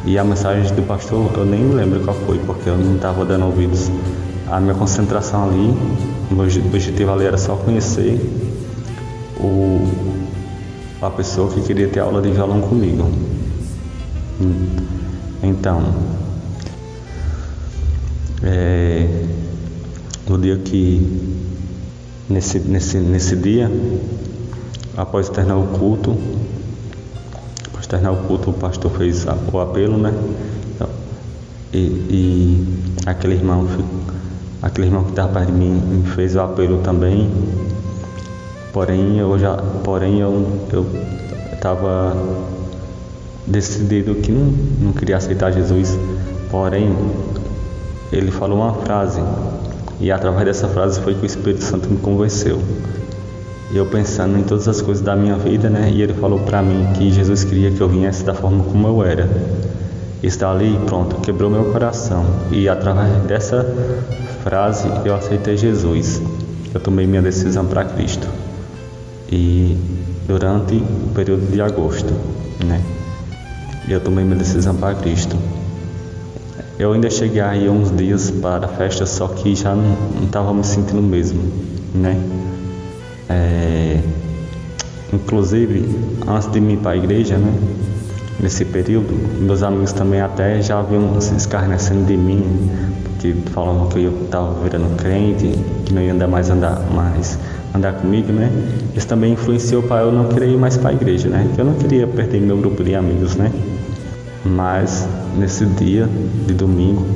[0.04, 3.24] E a mensagem do pastor eu nem me lembro qual foi, porque eu não estava
[3.24, 3.90] dando ouvidos.
[4.50, 5.76] A minha concentração ali,
[6.30, 8.20] o meu objetivo ali era só conhecer
[9.38, 9.88] o,
[11.00, 13.10] a pessoa que queria ter aula de violão comigo.
[15.42, 15.82] Então,
[18.44, 19.24] é,
[20.28, 21.42] no dia que
[22.28, 23.70] nesse, nesse, nesse dia,
[24.96, 26.16] após terminar o culto,
[27.68, 30.12] após terminar o culto, o pastor fez o apelo, né?
[30.74, 30.88] Então,
[31.72, 33.68] e, e aquele irmão,
[34.60, 37.30] aquele irmão que estava perto de mim fez o apelo também.
[38.72, 40.86] Porém eu já, porém eu eu
[41.52, 42.16] estava
[43.46, 45.98] decidido que não, não queria aceitar Jesus.
[46.50, 46.94] Porém
[48.12, 49.20] ele falou uma frase
[49.98, 52.60] e através dessa frase foi que o Espírito Santo me convenceu.
[53.72, 55.90] Eu pensando em todas as coisas da minha vida, né?
[55.90, 59.02] E ele falou para mim que Jesus queria que eu viesse da forma como eu
[59.02, 59.30] era.
[60.22, 62.26] Está ali, pronto, quebrou meu coração.
[62.50, 63.64] E através dessa
[64.42, 66.20] frase eu aceitei Jesus.
[66.74, 68.26] Eu tomei minha decisão para Cristo.
[69.30, 69.78] E
[70.26, 72.12] durante o período de agosto,
[72.64, 72.82] né?
[73.88, 75.36] Eu tomei minha decisão para Cristo.
[76.82, 79.94] Eu ainda cheguei aí uns dias para a festa, só que já não
[80.24, 81.40] estava me sentindo mesmo,
[81.94, 82.20] né?
[83.28, 84.00] É,
[85.12, 85.88] inclusive,
[86.26, 87.54] antes de ir para a igreja, né?
[88.40, 92.42] Nesse período, meus amigos também até já haviam se escarnecendo de mim,
[93.04, 97.38] porque falavam que eu estava virando crente, que não ia andar mais andar mais
[97.72, 98.50] andar comigo, né?
[98.96, 101.48] Isso também influenciou para eu não querer ir mais para a igreja, né?
[101.56, 103.52] Eu não queria perder meu grupo de amigos, né?
[104.44, 105.06] Mas
[105.38, 106.08] nesse dia
[106.46, 107.06] de domingo,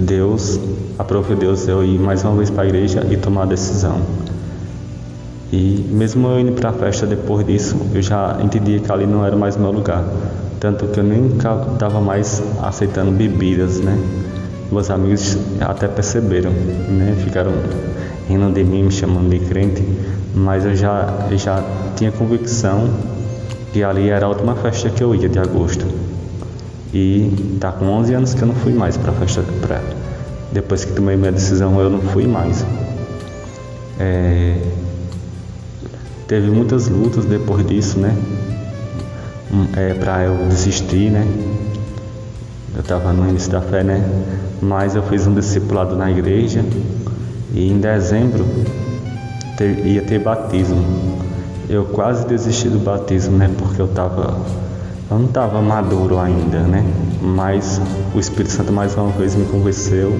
[0.00, 0.58] Deus,
[0.98, 4.00] aprove Deus eu ir mais uma vez para a igreja e tomar a decisão.
[5.52, 9.24] E mesmo eu indo para a festa depois disso, eu já entendi que ali não
[9.24, 10.04] era mais meu lugar.
[10.58, 13.96] Tanto que eu nem estava mais aceitando bebidas, né?
[14.72, 17.16] Meus amigos até perceberam, né?
[17.22, 17.52] Ficaram
[18.28, 19.84] rindo de mim, me chamando de crente,
[20.34, 21.62] mas eu já, eu já
[21.94, 22.88] tinha convicção
[23.76, 25.84] que ali era a última festa que eu ia de agosto.
[26.94, 29.82] E tá com 11 anos que eu não fui mais para festa pra,
[30.50, 32.64] depois que tomei minha decisão eu não fui mais.
[34.00, 34.56] É,
[36.26, 38.16] teve muitas lutas depois disso, né?
[39.76, 41.26] É, para eu desistir, né?
[42.74, 44.02] Eu estava no início da fé, né?
[44.62, 46.64] Mas eu fiz um discipulado na igreja
[47.52, 48.46] e em dezembro
[49.58, 51.25] ter, ia ter batismo.
[51.68, 53.50] Eu quase desisti do batismo, né?
[53.58, 54.38] Porque eu tava.
[55.10, 56.84] Eu não estava maduro ainda, né?
[57.20, 57.80] Mas
[58.14, 60.16] o Espírito Santo mais uma vez me convenceu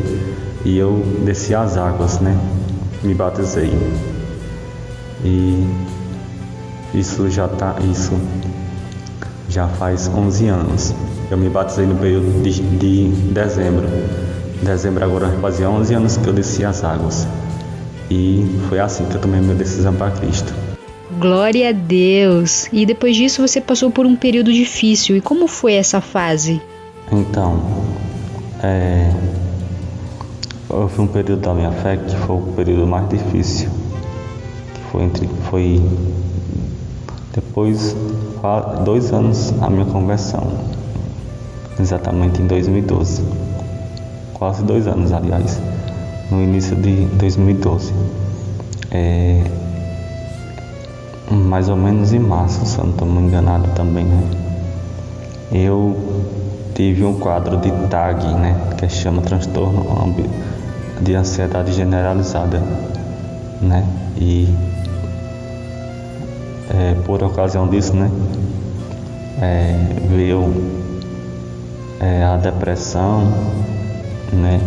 [0.64, 2.36] e eu desci as águas, né?
[3.04, 3.70] Me batizei.
[5.24, 5.68] E
[6.92, 7.76] isso já tá.
[7.92, 8.12] Isso
[9.48, 10.94] já faz 11 anos.
[11.30, 13.86] Eu me batizei no período de, de dezembro.
[14.62, 17.24] Dezembro agora fazia 11 anos que eu desci as águas.
[18.10, 20.65] E foi assim que eu tomei minha decisão para Cristo.
[21.18, 22.68] Glória a Deus!
[22.72, 25.16] E depois disso você passou por um período difícil.
[25.16, 26.60] E como foi essa fase?
[27.10, 27.62] Então,
[28.62, 29.10] é,
[30.68, 33.70] houve um período da minha fé que foi o período mais difícil.
[34.74, 35.82] Que foi entre, foi
[37.32, 37.96] depois
[38.84, 40.52] dois anos a minha conversão,
[41.80, 43.22] exatamente em 2012,
[44.34, 45.60] quase dois anos, aliás,
[46.30, 47.92] no início de 2012.
[48.90, 49.42] É,
[51.30, 54.22] mais ou menos em março, se eu não estou enganado também, né?
[55.52, 55.96] Eu
[56.74, 58.56] tive um quadro de TAG, né?
[58.76, 60.14] Que chama transtorno
[61.00, 62.62] de ansiedade generalizada,
[63.60, 63.84] né?
[64.16, 64.48] E
[66.70, 68.10] é, por ocasião disso, né?
[69.40, 70.52] É, veio
[72.00, 73.32] é, a depressão
[74.32, 74.60] né?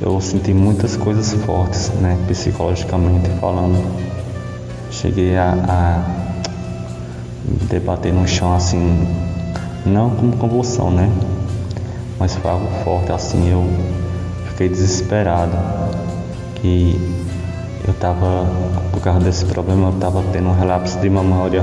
[0.00, 2.16] Eu senti muitas coisas fortes, né?
[2.28, 4.07] Psicologicamente falando.
[4.90, 6.02] Cheguei a, a
[7.68, 9.06] debater no chão assim,
[9.84, 11.10] não como convulsão, né?
[12.18, 13.64] Mas foi algo forte assim, eu
[14.50, 15.56] fiquei desesperado
[16.56, 16.98] que
[17.86, 18.46] eu tava,
[18.92, 21.62] por causa desse problema, eu tava tendo um relapso de memória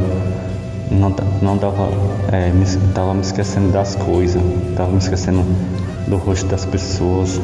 [0.91, 1.89] não, não dava,
[2.31, 4.41] é, me, tava me esquecendo das coisas,
[4.76, 5.43] tava me esquecendo
[6.07, 7.39] do rosto das pessoas,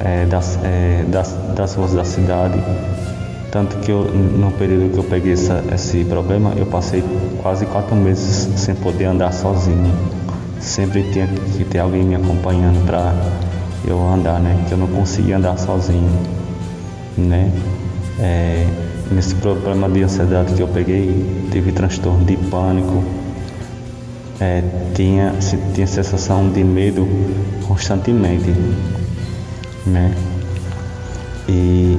[0.00, 2.58] é, das, é, das, das ruas da cidade.
[3.50, 7.02] Tanto que eu, no período que eu peguei essa, esse problema, eu passei
[7.42, 9.90] quase quatro meses sem poder andar sozinho.
[10.60, 13.14] Sempre tinha que ter alguém me acompanhando para
[13.86, 14.64] eu andar, né?
[14.68, 16.10] Que eu não conseguia andar sozinho,
[17.16, 17.50] né?
[18.18, 18.66] É,
[19.10, 23.02] nesse problema de ansiedade que eu peguei, tive transtorno de pânico,
[24.40, 24.62] é,
[24.94, 25.32] tinha,
[25.74, 27.08] tinha sensação de medo
[27.66, 28.52] constantemente,
[29.86, 30.14] né?
[31.48, 31.96] E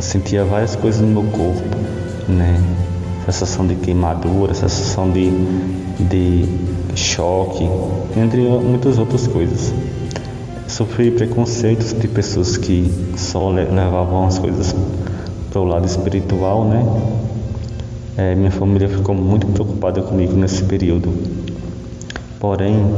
[0.00, 1.76] sentia várias coisas no meu corpo,
[2.28, 2.60] né?
[3.26, 5.30] Sensação de queimadura, sensação de,
[5.98, 6.48] de
[6.96, 7.68] choque,
[8.16, 9.72] entre muitas outras coisas.
[10.66, 14.74] Sofri preconceitos de pessoas que só levavam as coisas
[15.50, 16.84] para o lado espiritual, né?
[18.16, 21.12] É, minha família ficou muito preocupada comigo nesse período.
[22.38, 22.94] Porém,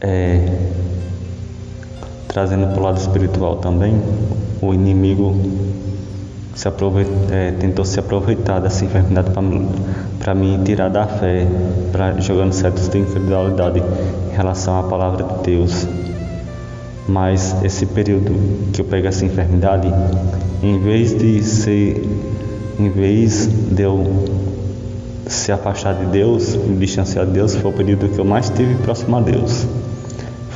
[0.00, 0.58] é,
[2.28, 4.00] trazendo para o lado espiritual também,
[4.60, 5.34] o inimigo
[6.56, 6.66] se
[7.30, 9.28] é, tentou se aproveitar dessa enfermidade
[10.18, 11.46] para me tirar da fé,
[11.92, 13.82] pra, jogando certos de incredulidade
[14.32, 15.86] em relação à palavra de Deus.
[17.06, 18.32] Mas esse período
[18.72, 19.92] que eu peguei essa enfermidade,
[20.62, 22.02] em vez de ser,
[22.80, 24.24] em vez de eu
[25.26, 28.76] se afastar de Deus, me distanciar de Deus, foi o período que eu mais tive
[28.76, 29.66] próximo a Deus.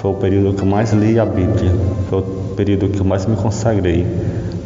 [0.00, 1.72] Foi o período que eu mais li a Bíblia,
[2.08, 2.22] foi o
[2.56, 4.06] período que eu mais me consagrei,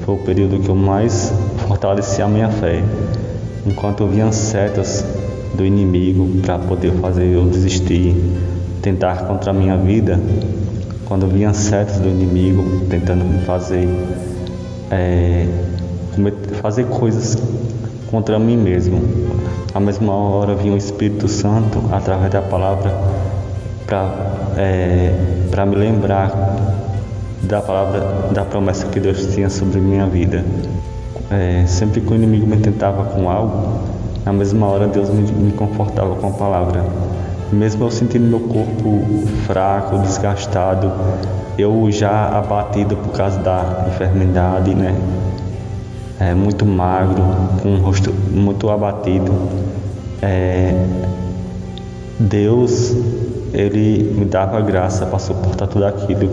[0.04, 1.32] foi o período que eu mais
[1.66, 2.84] fortaleci a minha fé.
[3.66, 5.04] Enquanto eu via setas
[5.52, 8.14] do inimigo para poder fazer eu desistir,
[8.80, 10.20] tentar contra a minha vida,
[11.04, 13.88] quando vinha setas do inimigo tentando me fazer
[14.88, 15.48] é,
[16.62, 17.36] fazer coisas
[18.08, 19.02] contra mim mesmo.
[19.74, 22.94] À mesma hora vinha o Espírito Santo através da palavra
[23.84, 25.12] para é,
[25.50, 26.30] para me lembrar
[27.42, 28.00] da palavra
[28.32, 30.44] da promessa que Deus tinha sobre minha vida.
[31.30, 33.80] É, sempre que o inimigo me tentava com algo,
[34.24, 36.84] na mesma hora Deus me, me confortava com a palavra
[37.54, 39.04] mesmo eu sentindo meu corpo
[39.46, 40.92] fraco, desgastado,
[41.58, 44.94] eu já abatido por causa da enfermidade, né?
[46.18, 47.22] É, muito magro,
[47.62, 49.32] com o rosto muito abatido.
[50.22, 50.74] É,
[52.18, 52.96] Deus,
[53.54, 56.28] Ele me dava graça para suportar tudo aquilo.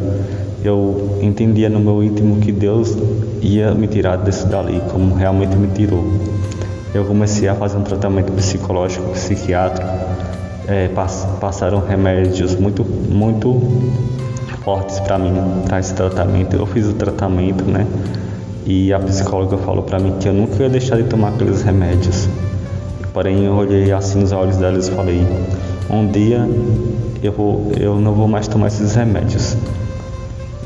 [0.64, 2.98] Eu entendia no meu íntimo que Deus
[3.41, 6.03] ia me tirar desse dali, como realmente me tirou.
[6.93, 9.88] Eu comecei a fazer um tratamento psicológico, psiquiátrico
[10.68, 13.60] é, pass passaram remédios muito, muito
[14.64, 15.34] fortes para mim,
[15.68, 16.56] para esse tratamento.
[16.56, 17.85] Eu fiz o tratamento, né?
[18.65, 22.30] E a psicóloga falou para mim que eu nunca ia deixar de tomar aqueles remédios.
[23.14, 25.27] Porém, eu olhei assim nos olhos delas e falei:
[25.89, 26.47] um dia
[27.21, 29.55] eu, vou, eu não vou mais tomar esses remédios.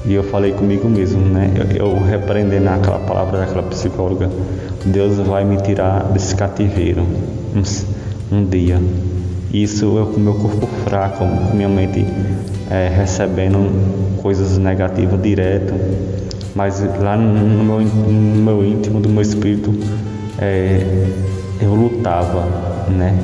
[0.06, 1.52] E eu falei comigo mesmo, né?
[1.56, 4.30] Eu, eu repreendendo aquela palavra daquela psicóloga:
[4.86, 7.02] Deus vai me tirar desse cativeiro
[7.56, 8.80] um, um dia.
[9.52, 12.06] Isso eu com meu corpo fraco, com minha mente
[12.70, 15.74] é, recebendo coisas negativas direto,
[16.54, 19.74] mas lá no meu, no meu íntimo, do meu espírito,
[20.38, 21.08] é,
[21.62, 22.44] eu lutava,
[22.90, 23.18] né?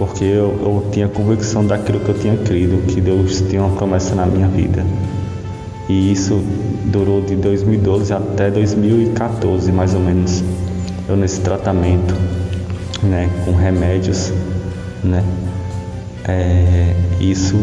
[0.00, 4.14] Porque eu, eu tinha convicção daquilo que eu tinha crido, que Deus tinha uma promessa
[4.14, 4.82] na minha vida.
[5.90, 6.42] E isso
[6.86, 10.42] durou de 2012 até 2014, mais ou menos.
[11.06, 12.14] Eu nesse tratamento,
[13.02, 14.32] né, com remédios,
[15.04, 15.22] né?
[16.26, 17.58] É, isso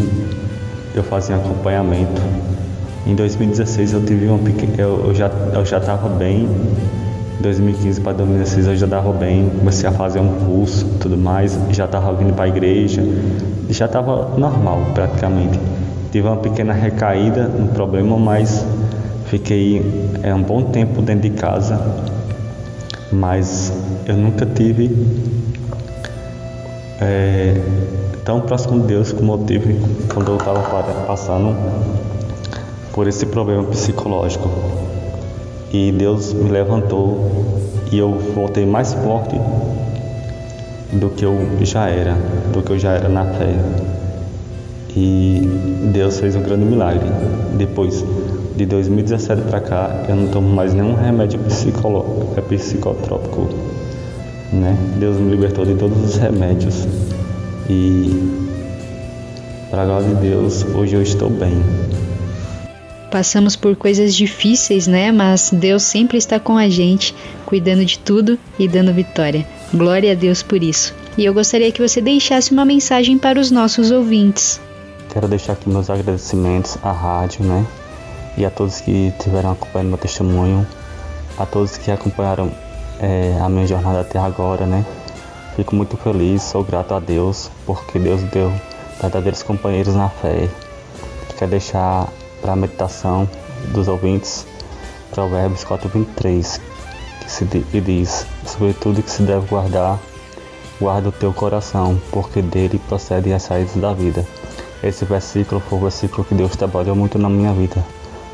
[0.94, 2.22] eu fazia acompanhamento.
[3.08, 6.48] Em 2016 eu tive uma pequena, eu, eu já eu já estava bem.
[7.38, 11.56] Em 2015 para 2016 eu já estava bem, comecei a fazer um curso, tudo mais,
[11.70, 13.04] já estava vindo para a igreja,
[13.70, 15.60] já estava normal praticamente.
[16.12, 18.66] Tive uma pequena recaída no problema, mas
[19.28, 19.84] fiquei
[20.24, 21.80] é, um bom tempo dentro de casa,
[23.12, 23.72] mas
[24.08, 24.98] eu nunca tive
[27.00, 27.62] é,
[28.26, 29.80] tão próximo de Deus como eu tive
[30.12, 30.60] quando eu estava
[31.06, 31.56] passando
[32.94, 34.50] por esse problema psicológico.
[35.72, 37.32] E Deus me levantou
[37.92, 39.36] e eu voltei mais forte
[40.94, 42.16] do que eu já era,
[42.54, 43.54] do que eu já era na fé.
[44.90, 45.42] que
[45.92, 47.08] Deus fez um grande milagre.
[47.58, 48.04] Depois
[48.56, 53.48] de 2017 para cá, eu não tomo mais nenhum remédio psicolo, é psicotrópico.
[54.52, 54.76] Né?
[55.00, 56.88] Deus me libertou de todos os remédios
[57.70, 58.32] e,
[59.70, 61.54] para glória de Deus, hoje eu estou bem.
[63.12, 65.12] Passamos por coisas difíceis, né?
[65.12, 67.16] Mas Deus sempre está com a gente,
[67.46, 69.48] cuidando de tudo e dando vitória.
[69.74, 70.94] Glória a Deus por isso.
[71.18, 74.60] E eu gostaria que você deixasse uma mensagem para os nossos ouvintes.
[75.10, 77.66] Quero deixar aqui meus agradecimentos à rádio, né?
[78.38, 80.68] E a todos que estiveram acompanhando meu testemunho,
[81.38, 82.52] a todos que acompanharam
[83.00, 84.86] é, a minha jornada até agora, né?
[85.56, 88.54] Fico muito feliz, sou grato a Deus, porque Deus deu
[89.02, 90.48] verdadeiros companheiros na fé.
[91.38, 92.08] Quero deixar
[92.42, 93.30] para a meditação
[93.74, 94.46] dos ouvintes,
[95.12, 96.60] Provérbios 4:23,
[97.22, 100.00] que, se, que diz: Sobre tudo que se deve guardar,
[100.80, 104.26] guarda o teu coração, porque dele procedem as saídas da vida.
[104.84, 107.84] Esse versículo foi o versículo que Deus trabalhou muito na minha vida,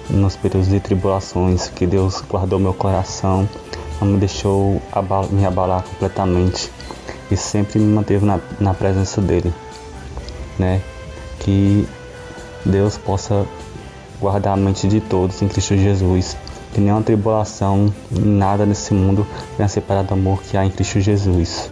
[0.10, 3.48] nos períodos de tribulações, que Deus guardou meu coração,
[4.02, 6.70] não me deixou abal me abalar completamente
[7.32, 9.54] e sempre me manteve na, na presença dele,
[10.60, 10.82] né?
[11.40, 11.88] Que
[12.66, 13.46] Deus possa
[14.24, 16.38] guardar a mente de todos em Cristo Jesus.
[16.74, 19.28] Que nenhuma tribulação, nada nesse mundo
[19.58, 21.72] venha separar do amor que há em Cristo Jesus.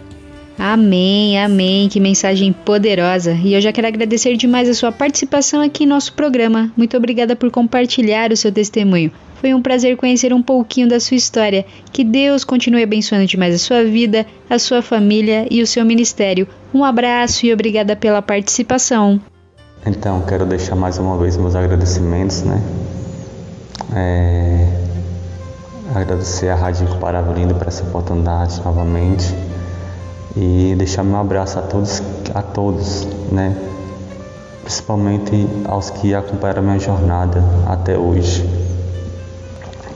[0.58, 1.88] Amém, amém.
[1.88, 3.32] Que mensagem poderosa.
[3.32, 6.70] E eu já quero agradecer demais a sua participação aqui em nosso programa.
[6.76, 9.10] Muito obrigada por compartilhar o seu testemunho.
[9.40, 11.64] Foi um prazer conhecer um pouquinho da sua história.
[11.92, 16.46] Que Deus continue abençoando demais a sua vida, a sua família e o seu ministério.
[16.72, 19.20] Um abraço e obrigada pela participação.
[19.84, 22.62] Então, quero deixar mais uma vez meus agradecimentos, né?
[23.92, 24.68] É...
[25.92, 29.34] Agradecer a Rádio Incomparável Lindo por essa oportunidade novamente
[30.36, 32.00] e deixar meu abraço a todos,
[32.32, 33.56] a todos, né?
[34.62, 38.48] Principalmente aos que acompanharam minha jornada até hoje.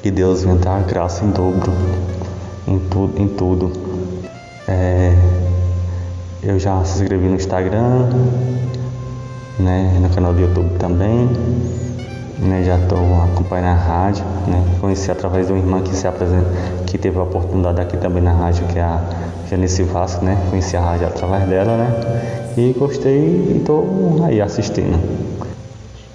[0.02, 1.72] Que Deus venha dar graça em dobro
[2.66, 3.72] em, tu, em tudo.
[4.66, 5.16] É...
[6.42, 8.08] Eu já se inscrevi no Instagram,
[9.58, 11.28] né, no canal do YouTube também.
[12.38, 16.46] Né, já estou acompanhando a rádio, né, conheci através de uma irmã que se apresenta,
[16.84, 19.00] que teve a oportunidade aqui também na rádio, que é a
[19.48, 25.00] Janice Vasco, né, conheci a rádio através dela, né, e gostei e estou aí assistindo.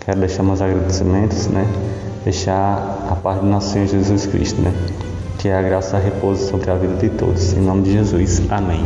[0.06, 1.66] Quero deixar meus agradecimentos, né,
[2.24, 4.72] deixar a paz do nosso Senhor Jesus Cristo, né,
[5.40, 7.54] que a graça e repouso sobre a vida de todos.
[7.54, 8.86] Em nome de Jesus, amém.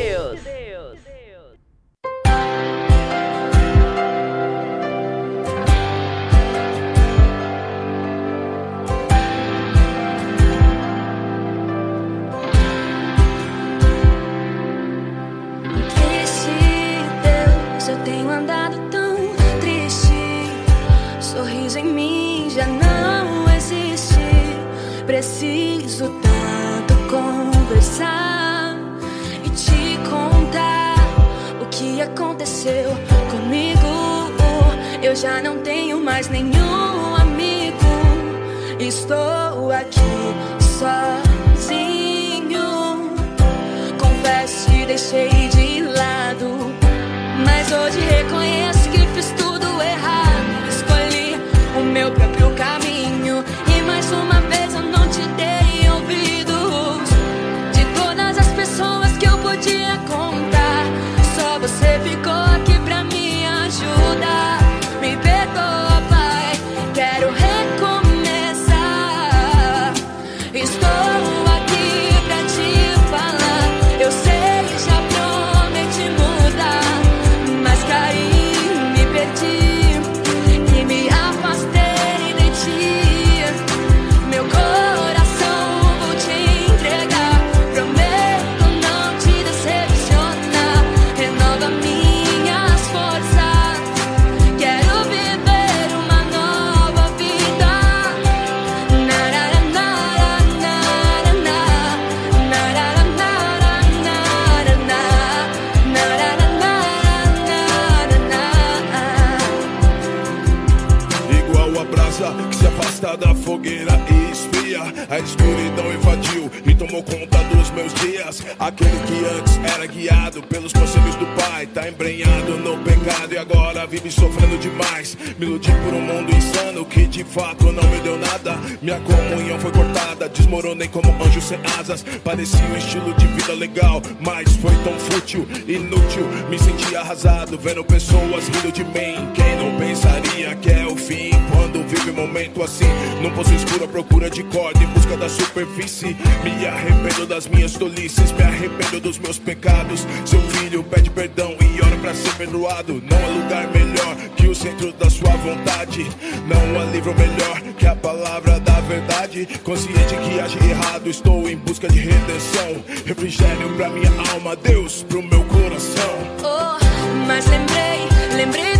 [117.81, 118.43] Meus dias.
[118.59, 122.90] Aquele que antes era guiado pelos conselhos do pai, tá embrenhado no pecado
[123.31, 125.17] e agora vive sofrendo demais.
[125.39, 128.57] Me iludi por um mundo insano que de fato não me deu nada.
[128.81, 132.03] Minha comunhão foi cortada, desmoronei como anjo sem asas.
[132.23, 136.27] Parecia um estilo de vida legal, mas foi tão fútil, inútil.
[136.49, 139.31] Me senti arrasado vendo pessoas rindo de mim.
[139.33, 142.89] Quem não pensaria que é o fim quando vive um momento assim?
[143.21, 146.15] Num poço escuro à procura de corda em busca da superfície.
[146.43, 150.05] Me arrependo das minhas tolices, me arrependo dos meus pecados.
[150.25, 152.90] Seu filho pede perdão e ora pra ser perdoado.
[152.93, 156.05] Não há lugar melhor que o centro da sua vontade.
[156.47, 159.47] Não há livro melhor que a palavra da verdade.
[159.63, 162.83] Consciente que age errado, estou em busca de redenção.
[163.05, 166.17] Refrigério pra minha alma, Deus pro meu coração.
[166.43, 167.99] Oh, mas lembrei,
[168.35, 168.70] lembrei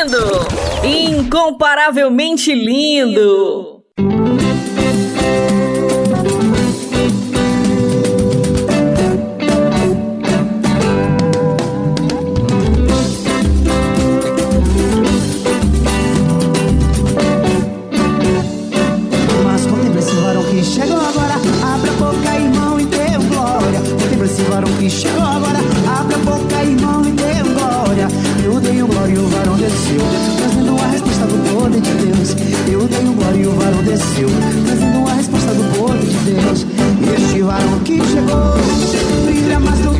[0.00, 0.46] lindo!
[0.82, 3.79] Incomparavelmente lindo!
[33.34, 34.28] E o varão desceu.
[34.66, 36.66] Trazendo a resposta do poder de Deus.
[37.16, 38.54] Este varão que chegou
[39.24, 39.99] Brilha mais do que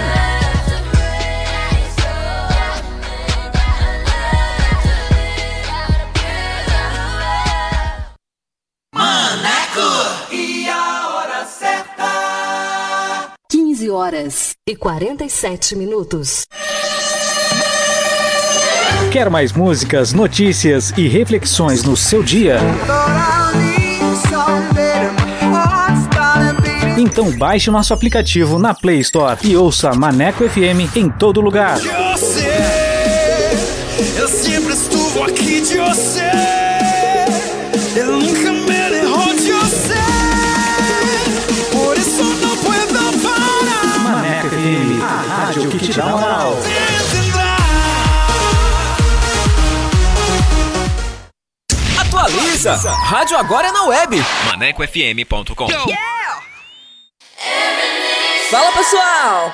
[14.11, 16.45] Horas e 47 minutos.
[19.09, 22.57] Quer mais músicas, notícias e reflexões no seu dia?
[26.97, 31.79] Então baixe o nosso aplicativo na Play Store e ouça Maneco FM em todo lugar.
[31.79, 32.47] Você,
[34.17, 36.30] eu sempre estuvo aqui de você.
[45.61, 46.57] Rádio que te dá moral.
[51.99, 52.75] Atualiza!
[52.91, 54.23] Rádio agora é na web.
[54.47, 55.67] ManecoFM.com.
[58.49, 59.53] Fala pessoal!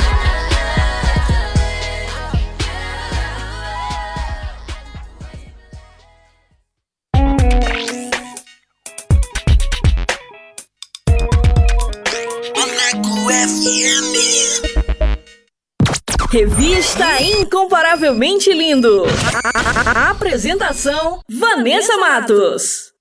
[16.31, 19.03] Revista Incomparavelmente Lindo.
[19.85, 22.91] A- Apresentação: Vanessa Matos.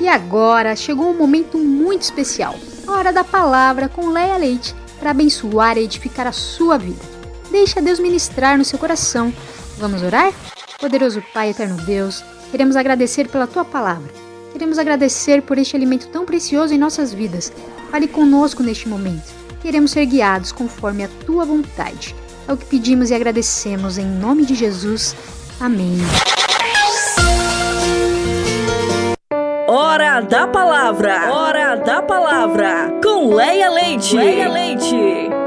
[0.00, 2.54] E agora chegou um momento muito especial,
[2.86, 7.00] a hora da palavra com Leia Leite, para abençoar e edificar a sua vida.
[7.50, 9.32] Deixa Deus ministrar no seu coração.
[9.78, 10.32] Vamos orar?
[10.80, 14.10] Poderoso Pai, eterno Deus, queremos agradecer pela tua palavra.
[14.56, 17.52] Queremos agradecer por este alimento tão precioso em nossas vidas.
[17.90, 19.34] Fale conosco neste momento.
[19.60, 22.16] Queremos ser guiados conforme a tua vontade.
[22.48, 25.14] É o que pedimos e agradecemos em nome de Jesus.
[25.60, 25.98] Amém.
[29.68, 31.34] Hora da palavra.
[31.34, 32.98] Hora da palavra.
[33.02, 34.16] Com Leia Leite.
[34.16, 35.45] Leia Leite.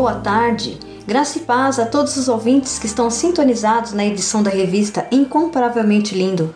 [0.00, 0.78] Boa tarde.
[1.06, 6.14] Graça e paz a todos os ouvintes que estão sintonizados na edição da revista Incomparavelmente
[6.14, 6.54] Lindo.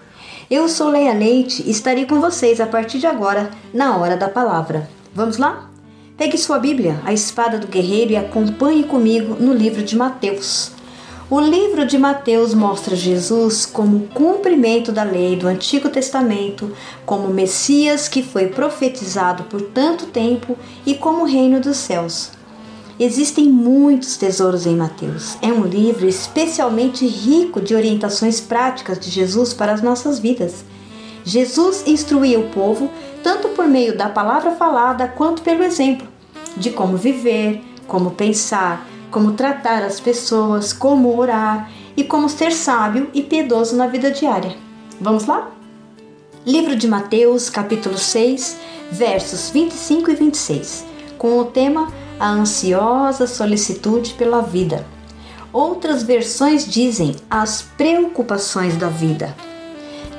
[0.51, 4.31] Eu sou Leia Leite e estarei com vocês a partir de agora na Hora da
[4.31, 4.89] Palavra.
[5.15, 5.69] Vamos lá?
[6.17, 10.73] Pegue sua Bíblia, a espada do guerreiro, e acompanhe comigo no livro de Mateus.
[11.29, 16.73] O livro de Mateus mostra Jesus como cumprimento da lei do Antigo Testamento,
[17.05, 20.57] como Messias que foi profetizado por tanto tempo
[20.87, 22.34] e como Reino dos Céus.
[22.99, 25.37] Existem muitos tesouros em Mateus.
[25.43, 30.65] É um livro especialmente rico de orientações práticas de Jesus para as nossas vidas.
[31.25, 32.89] Jesus instruía o povo
[33.23, 36.07] tanto por meio da palavra falada quanto pelo exemplo
[36.57, 43.11] de como viver, como pensar, como tratar as pessoas, como orar e como ser sábio
[43.13, 44.57] e piedoso na vida diária.
[45.01, 45.51] Vamos lá?
[46.47, 48.59] Livro de Mateus, capítulo 6,
[48.93, 50.85] versos 25 e 26,
[51.17, 54.87] com o tema A ansiosa solicitude pela vida.
[55.53, 59.37] Outras versões dizem as preocupações da vida,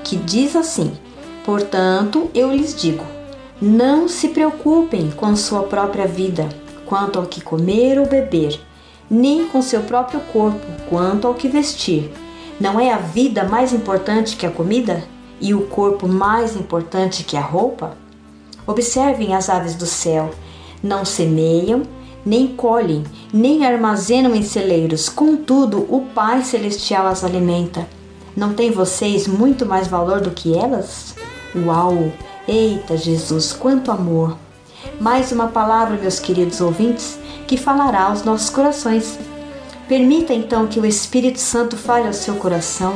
[0.04, 0.98] que diz assim:
[1.46, 3.04] Portanto, eu lhes digo:
[3.62, 6.50] não se preocupem com sua própria vida,
[6.86, 8.60] quanto ao que comer ou beber,
[9.10, 12.12] nem com seu próprio corpo, quanto ao que vestir.
[12.60, 15.04] Não é a vida mais importante que a comida?
[15.40, 17.98] E o corpo mais importante que a roupa?
[18.68, 20.32] Observem as aves do céu:
[20.86, 21.82] não semeiam,
[22.24, 23.04] nem colhem,
[23.34, 27.88] nem armazenam em celeiros, contudo, o Pai Celestial as alimenta.
[28.38, 31.16] Não tem vocês muito mais valor do que elas?
[31.56, 32.12] Uau!
[32.48, 34.38] Eita Jesus, quanto amor!
[35.00, 37.18] Mais uma palavra, meus queridos ouvintes,
[37.48, 39.18] que falará aos nossos corações.
[39.88, 42.96] Permita então que o Espírito Santo fale ao seu coração.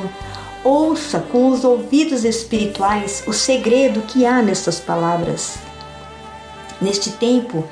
[0.64, 5.69] Ouça com os ouvidos espirituais o segredo que há nestas palavras.
[6.82, 7.66] Neste tempo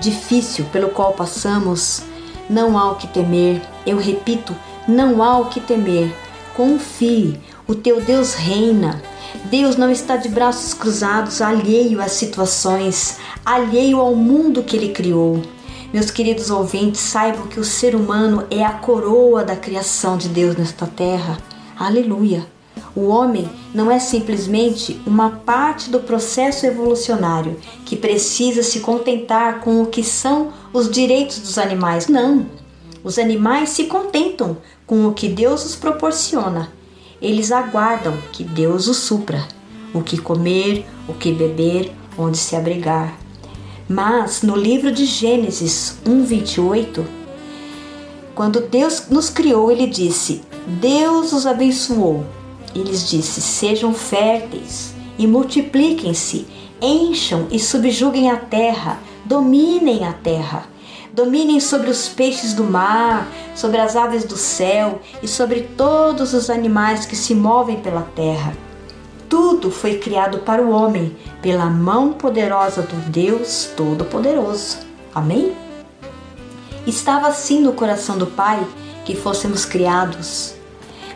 [0.00, 2.02] difícil pelo qual passamos,
[2.48, 3.62] não há o que temer.
[3.86, 4.54] Eu repito,
[4.86, 6.14] não há o que temer.
[6.56, 9.02] Confie, o teu Deus reina.
[9.44, 15.42] Deus não está de braços cruzados, alheio às situações, alheio ao mundo que ele criou.
[15.92, 20.56] Meus queridos ouvintes, saibam que o ser humano é a coroa da criação de Deus
[20.56, 21.38] nesta terra.
[21.78, 22.57] Aleluia!
[22.94, 29.82] O homem não é simplesmente uma parte do processo evolucionário que precisa se contentar com
[29.82, 32.08] o que são os direitos dos animais.
[32.08, 32.46] Não!
[33.04, 34.56] Os animais se contentam
[34.86, 36.78] com o que Deus os proporciona
[37.20, 39.46] eles aguardam que Deus os supra,
[39.92, 43.16] o que comer, o que beber, onde se abrigar.
[43.88, 47.04] Mas no livro de Gênesis 1:28,
[48.34, 50.42] quando Deus nos criou, ele disse:
[50.80, 52.24] Deus os abençoou.
[52.74, 56.46] Eles disse: Sejam férteis e multipliquem-se,
[56.80, 60.68] encham e subjuguem a terra, dominem a terra
[61.18, 66.48] dominem sobre os peixes do mar, sobre as aves do céu e sobre todos os
[66.48, 68.52] animais que se movem pela terra.
[69.28, 74.78] Tudo foi criado para o homem pela mão poderosa do Deus Todo-Poderoso.
[75.12, 75.56] Amém?
[76.86, 78.64] Estava assim no coração do Pai
[79.04, 80.54] que fôssemos criados.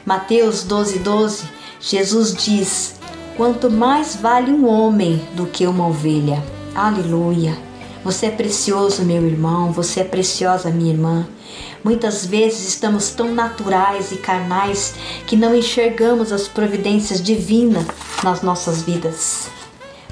[0.05, 1.45] Mateus 12, 12,
[1.81, 2.95] Jesus diz:
[3.37, 6.43] Quanto mais vale um homem do que uma ovelha.
[6.75, 7.57] Aleluia!
[8.03, 11.29] Você é precioso, meu irmão, você é preciosa, minha irmã.
[11.85, 17.87] Muitas vezes estamos tão naturais e carnais que não enxergamos as providências divinas
[18.25, 19.49] nas nossas vidas.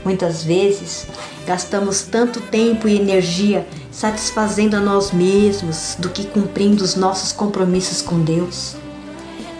[0.04, 1.08] Muitas vezes
[1.44, 8.00] gastamos tanto tempo e energia satisfazendo a nós mesmos do que cumprindo os nossos compromissos
[8.00, 8.76] com Deus.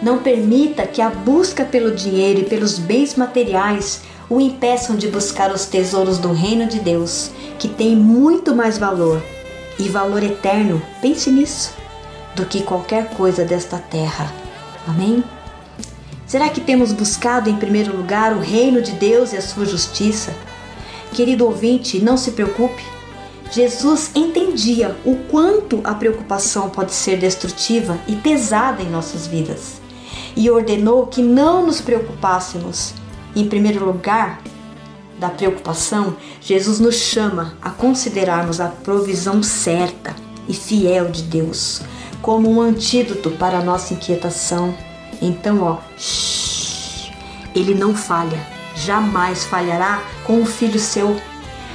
[0.01, 5.51] Não permita que a busca pelo dinheiro e pelos bens materiais o impeçam de buscar
[5.51, 7.29] os tesouros do reino de Deus,
[7.59, 9.21] que tem muito mais valor
[9.77, 11.73] e valor eterno, pense nisso,
[12.35, 14.33] do que qualquer coisa desta terra.
[14.87, 15.23] Amém?
[16.25, 20.33] Será que temos buscado em primeiro lugar o reino de Deus e a sua justiça?
[21.13, 22.83] Querido ouvinte, não se preocupe.
[23.51, 29.80] Jesus entendia o quanto a preocupação pode ser destrutiva e pesada em nossas vidas
[30.35, 32.93] e ordenou que não nos preocupássemos
[33.35, 34.41] em primeiro lugar
[35.19, 40.15] da preocupação, Jesus nos chama a considerarmos a provisão certa
[40.47, 41.81] e fiel de Deus
[42.21, 44.75] como um antídoto para a nossa inquietação.
[45.21, 47.11] Então, ó, shh,
[47.55, 48.39] ele não falha,
[48.75, 51.19] jamais falhará com o filho seu.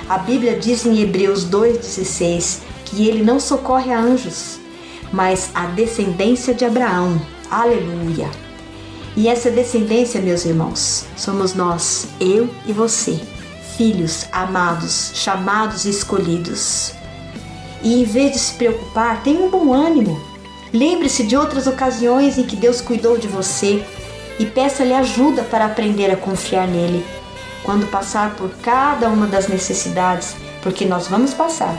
[0.09, 4.61] A Bíblia diz em Hebreus 2,16 que ele não socorre a anjos,
[5.13, 7.21] mas a descendência de Abraão.
[7.51, 8.46] Aleluia!
[9.17, 13.19] E essa descendência, meus irmãos, somos nós, eu e você,
[13.75, 16.93] filhos amados, chamados e escolhidos.
[17.83, 20.21] E em vez de se preocupar, tenha um bom ânimo.
[20.71, 23.83] Lembre-se de outras ocasiões em que Deus cuidou de você
[24.39, 27.03] e peça-lhe ajuda para aprender a confiar nele.
[27.63, 31.75] Quando passar por cada uma das necessidades, porque nós vamos passar.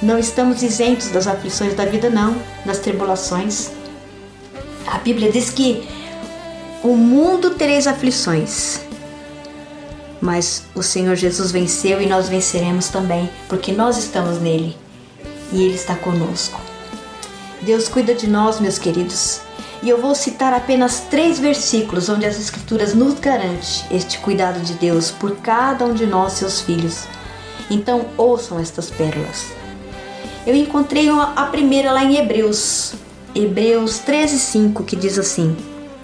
[0.00, 3.72] Não estamos isentos das aflições da vida, não, das tribulações.
[4.86, 5.99] A Bíblia diz que
[6.82, 8.80] o mundo tereis aflições,
[10.20, 14.76] mas o Senhor Jesus venceu e nós venceremos também, porque nós estamos nele
[15.52, 16.60] e ele está conosco.
[17.62, 19.40] Deus cuida de nós, meus queridos.
[19.82, 24.74] E eu vou citar apenas três versículos onde as Escrituras nos garante este cuidado de
[24.74, 27.04] Deus por cada um de nós, seus filhos.
[27.70, 29.46] Então ouçam estas pérolas.
[30.46, 32.94] Eu encontrei a primeira lá em Hebreus,
[33.34, 35.56] Hebreus 13:5, que diz assim: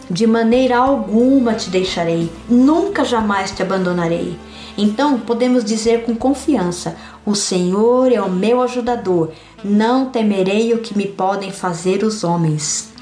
[0.09, 4.39] De maneira alguma te deixarei, nunca jamais te abandonarei.
[4.79, 9.33] Então podemos dizer com confiança: O Senhor é o meu ajudador,
[9.65, 12.93] não temerei o que me podem fazer os homens.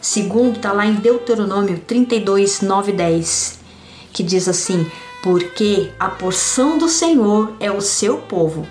[0.00, 3.58] Segundo está lá em Deuteronômio 32, 9 10,
[4.12, 4.86] que diz assim:
[5.22, 8.66] Porque a porção do Senhor é o seu povo,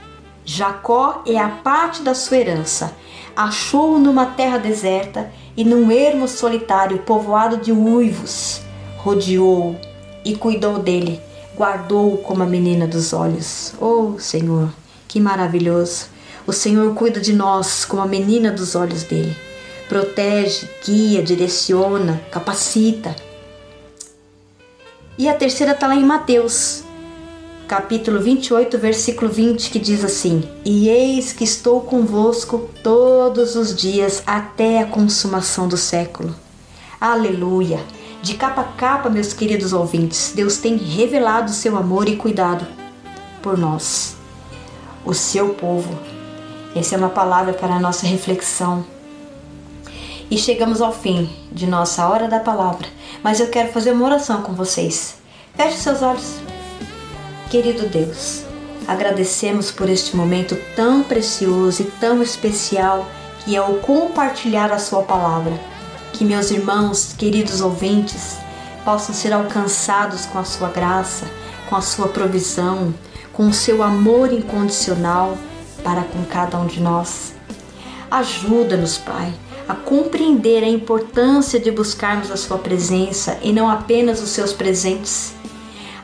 [0.45, 2.95] Jacó é a parte da sua herança.
[3.35, 8.61] Achou-o numa terra deserta e num ermo solitário povoado de uivos.
[8.97, 9.75] Rodeou-o
[10.23, 11.21] e cuidou dele,
[11.55, 13.73] guardou-o como a menina dos olhos.
[13.79, 14.69] Oh, Senhor,
[15.07, 16.07] que maravilhoso!
[16.47, 19.35] O Senhor cuida de nós como a menina dos olhos dele.
[19.89, 23.15] Protege, guia, direciona, capacita.
[25.17, 26.83] E a terceira está lá em Mateus,
[27.67, 34.23] capítulo 28, versículo 20, que diz assim: E eis que estou convosco todos os dias
[34.25, 36.35] até a consumação do século.
[36.99, 37.79] Aleluia!
[38.21, 42.65] De capa a capa, meus queridos ouvintes, Deus tem revelado seu amor e cuidado
[43.41, 44.15] por nós,
[45.05, 45.95] o seu povo.
[46.75, 48.85] Essa é uma palavra para a nossa reflexão.
[50.29, 52.87] E chegamos ao fim de nossa hora da palavra,
[53.23, 55.17] mas eu quero fazer uma oração com vocês.
[55.55, 56.54] Feche seus olhos.
[57.49, 58.43] Querido Deus,
[58.87, 63.07] agradecemos por este momento tão precioso e tão especial
[63.39, 65.53] que é o compartilhar a Sua palavra.
[66.11, 68.37] Que meus irmãos, queridos ouvintes,
[68.83, 71.25] possam ser alcançados com a Sua graça,
[71.69, 72.93] com a Sua provisão,
[73.31, 75.37] com o Seu amor incondicional
[75.83, 77.33] para com cada um de nós.
[78.09, 79.31] Ajuda-nos, Pai,
[79.67, 85.35] a compreender a importância de buscarmos a Sua presença e não apenas os seus presentes.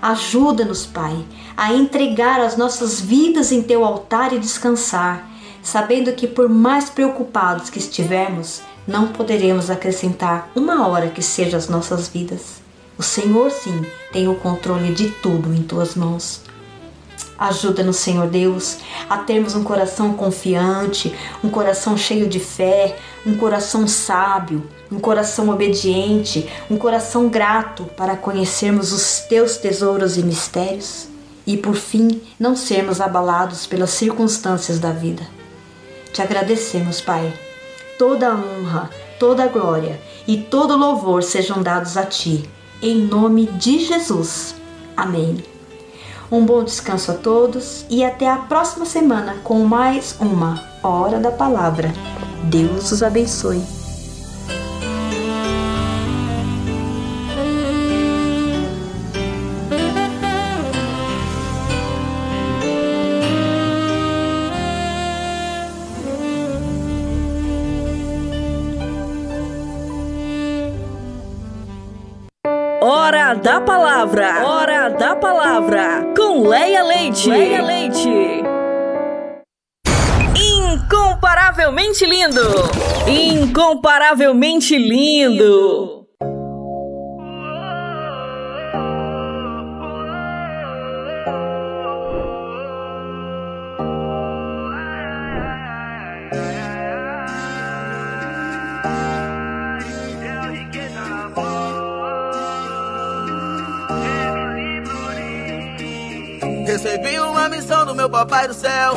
[0.02, 1.23] Ajuda-nos, Pai,
[1.56, 5.30] a entregar as nossas vidas em Teu altar e descansar,
[5.61, 11.69] sabendo que, por mais preocupados que estivermos, não poderemos acrescentar uma hora que seja as
[11.69, 12.61] nossas vidas.
[12.98, 16.41] O Senhor, sim, tem o controle de tudo em Tuas mãos.
[17.38, 23.88] Ajuda-nos, Senhor Deus, a termos um coração confiante, um coração cheio de fé, um coração
[23.88, 31.07] sábio, um coração obediente, um coração grato para conhecermos os teus tesouros e mistérios
[31.47, 35.26] e, por fim, não sermos abalados pelas circunstâncias da vida.
[36.13, 37.34] Te agradecemos, Pai.
[37.97, 38.89] Toda a honra,
[39.19, 42.49] toda a glória e todo louvor sejam dados a Ti,
[42.81, 44.55] em nome de Jesus.
[44.97, 45.43] Amém.
[46.31, 51.31] Um bom descanso a todos e até a próxima semana com mais uma Hora da
[51.31, 51.93] Palavra.
[52.43, 53.81] Deus os abençoe.
[73.32, 74.45] Hora da Palavra.
[74.45, 76.03] Hora da Palavra.
[76.18, 77.30] Com Leia Leite.
[77.30, 78.44] Leia Leite.
[80.36, 82.41] Incomparavelmente lindo.
[83.08, 86.01] Incomparavelmente lindo.
[108.02, 108.95] Meu papai do céu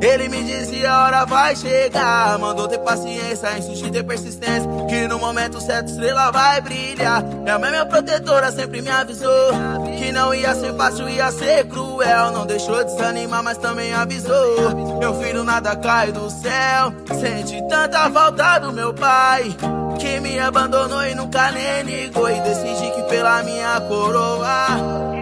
[0.00, 2.38] Ele me dizia a hora vai chegar.
[2.38, 4.70] Mandou ter paciência, insistir, ter persistência.
[4.88, 7.20] Que no momento certo estrela vai brilhar.
[7.20, 9.50] Minha mãe, minha protetora, sempre me avisou.
[9.98, 12.30] Que não ia ser fácil, ia ser cruel.
[12.30, 14.98] Não deixou desanimar, mas também avisou.
[15.00, 16.92] Meu filho nada cai do céu.
[17.20, 19.54] Sente tanta falta do meu pai.
[19.98, 22.30] Que me abandonou e nunca nem ligou.
[22.30, 25.17] E decidi que pela minha coroa.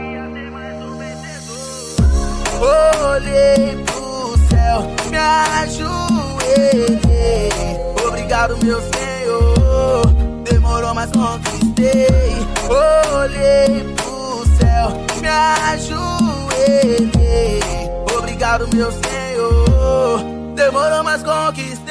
[2.61, 6.71] Olhei pro céu, me ajoelhei.
[8.07, 10.07] Obrigado, meu Senhor.
[10.45, 12.07] Demorou, mas conquistei.
[12.69, 16.01] Olhei pro céu, me ajoelhei.
[18.19, 20.21] Obrigado, meu Senhor.
[20.55, 21.86] Demorou, mas conquistei.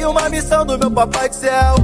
[0.00, 1.74] Recebi uma missão do meu papai do céu.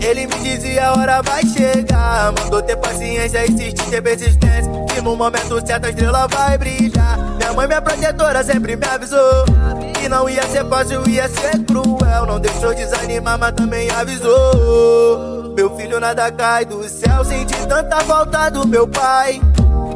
[0.00, 2.32] Ele me dizia a hora vai chegar.
[2.32, 4.70] Mandou ter paciência, insistir, ter persistência.
[4.94, 7.18] Que no momento certo a estrela vai brilhar.
[7.36, 9.44] Minha mãe, minha protetora, sempre me avisou.
[9.92, 12.24] Que não ia ser fácil, ia ser cruel.
[12.26, 15.52] Não deixou desanimar, mas também avisou.
[15.54, 17.22] Meu filho nada cai do céu.
[17.26, 19.38] Senti tanta falta do meu pai.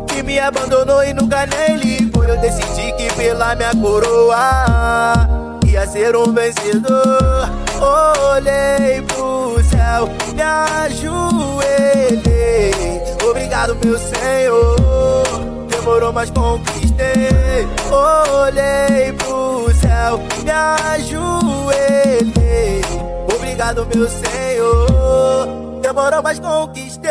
[0.08, 2.24] Que me abandonou e nunca nem ligou.
[2.24, 5.14] Eu decidi que pela minha coroa
[5.74, 7.53] ia ser um vencedor.
[7.80, 11.14] Olhei pro céu, me ajoelhei.
[13.28, 15.24] Obrigado, meu Senhor.
[15.68, 17.66] Demorou, mas conquistei.
[17.90, 20.50] Olhei pro céu, me
[20.94, 21.24] ajoelhei.
[23.34, 25.48] Obrigado, meu Senhor.
[25.80, 27.10] Demorou, mas conquistei.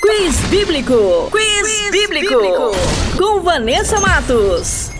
[0.00, 1.28] Quiz Bíblico!
[1.30, 2.34] Quiz, Quiz bíblico.
[2.34, 2.72] bíblico!
[3.18, 4.90] Com Vanessa Matos.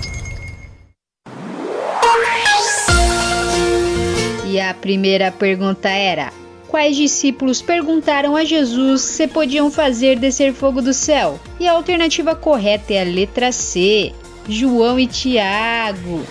[4.46, 6.30] E a primeira pergunta era:
[6.68, 11.40] Quais discípulos perguntaram a Jesus se podiam fazer descer fogo do céu?
[11.58, 14.12] E a alternativa correta é a letra C:
[14.46, 16.22] João e Tiago.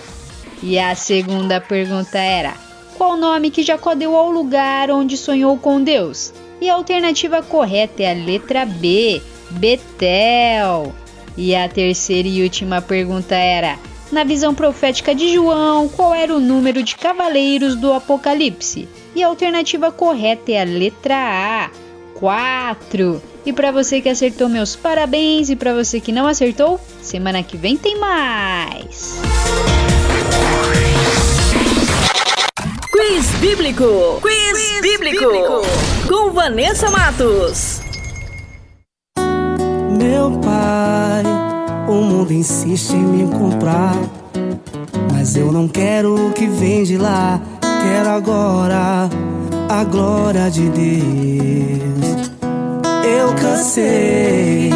[0.62, 2.54] E a segunda pergunta era:
[2.96, 6.32] Qual nome que Jacó deu ao lugar onde sonhou com Deus?
[6.60, 10.94] E a alternativa correta é a letra B, Betel.
[11.36, 13.78] E a terceira e última pergunta era:
[14.12, 18.88] na visão profética de João, qual era o número de cavaleiros do Apocalipse?
[19.14, 21.70] E a alternativa correta é a letra A,
[22.14, 23.22] 4.
[23.46, 25.48] E para você que acertou, meus parabéns.
[25.48, 29.20] E para você que não acertou, semana que vem tem mais.
[33.00, 34.20] Quiz Bíblico!
[34.20, 35.24] Quiz, Quiz bíblico.
[35.24, 35.62] bíblico!
[36.06, 37.80] Com Vanessa Matos.
[39.98, 41.22] Meu pai,
[41.88, 43.96] o mundo insiste em me comprar.
[45.10, 47.40] Mas eu não quero o que vem de lá.
[47.62, 49.08] Quero agora
[49.70, 52.30] a glória de Deus.
[53.02, 54.68] Eu cansei,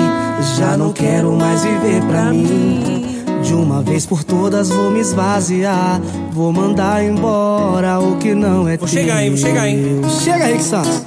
[0.56, 3.13] já não quero mais viver pra mim.
[3.54, 6.00] De uma vez por todas vou me esvaziar.
[6.32, 10.02] Vou mandar embora o que não é Vou chegar aí, vou chegar aí.
[10.24, 11.02] Chega, Rick Santos.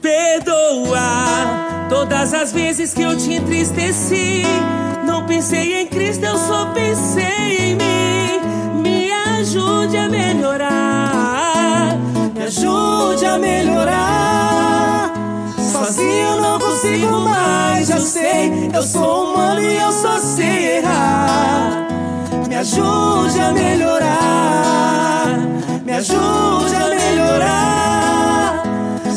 [0.00, 4.42] Perdoa todas as vezes que eu te entristeci.
[5.04, 8.82] Não pensei em Cristo, eu só pensei em mim.
[8.82, 11.98] Me ajude a melhorar.
[12.34, 15.12] Me ajude a melhorar.
[15.58, 18.70] Sozinho eu não consigo mais, eu sei.
[18.74, 21.81] Eu sou humano e eu só sei errar.
[22.62, 25.36] Ajude a melhorar.
[25.84, 28.62] Me ajude a melhorar.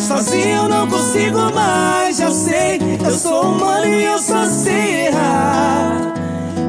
[0.08, 2.80] Sozinho eu não consigo mais, já sei.
[3.06, 6.14] Eu sou humano e eu só sei errar.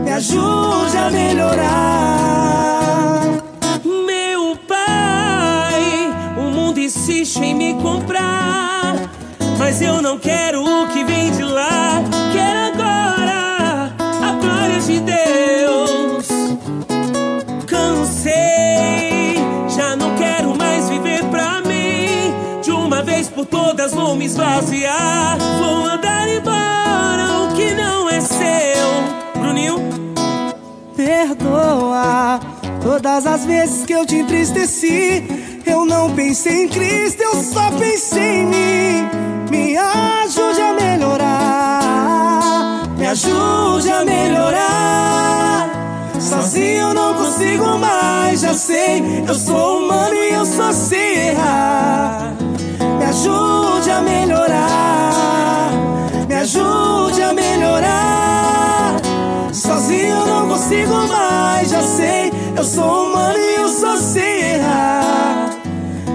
[0.04, 2.42] Me ajude a melhorar.
[3.82, 8.96] Meu pai, o mundo insiste em me comprar.
[9.58, 10.62] Mas eu não quero
[23.92, 25.38] vou me esvaziar.
[25.58, 29.40] Vou andar embora o que não é seu.
[29.40, 29.76] Bruninho?
[30.96, 32.40] Perdoa
[32.82, 35.26] todas as vezes que eu te entristeci.
[35.66, 39.08] Eu não pensei em Cristo, eu só pensei em mim.
[39.50, 42.08] Me ajude a melhorar,
[42.96, 45.70] me ajude a melhorar.
[46.20, 49.02] Sozinho não consigo mais, já sei.
[49.26, 52.34] Eu sou humano e eu só sei errar.
[53.06, 55.70] Me ajude a melhorar,
[56.26, 58.96] me ajude a melhorar.
[59.52, 62.32] Sozinho eu não consigo mais, já sei.
[62.56, 65.50] Eu sou humano e eu só sei errar.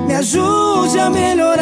[0.06, 1.62] Me ajude a melhorar.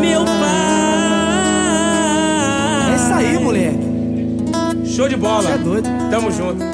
[0.00, 0.44] Meu pai.
[2.92, 3.84] É isso aí, moleque.
[4.86, 5.42] Show de bola.
[5.42, 5.90] Você é doido.
[6.08, 6.73] Tamo junto.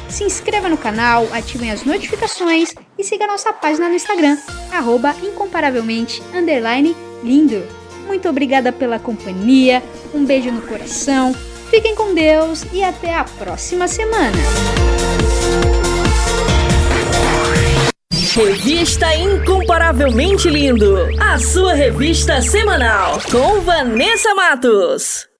[0.11, 4.37] Se inscreva no canal, ativem as notificações e siga nossa página no Instagram,
[4.71, 6.21] arroba incomparavelmente
[7.23, 7.63] lindo.
[8.07, 9.81] Muito obrigada pela companhia,
[10.13, 11.33] um beijo no coração,
[11.69, 14.37] fiquem com Deus e até a próxima semana.
[18.35, 25.30] Revista Incomparavelmente Lindo, a sua revista semanal com Vanessa Matos.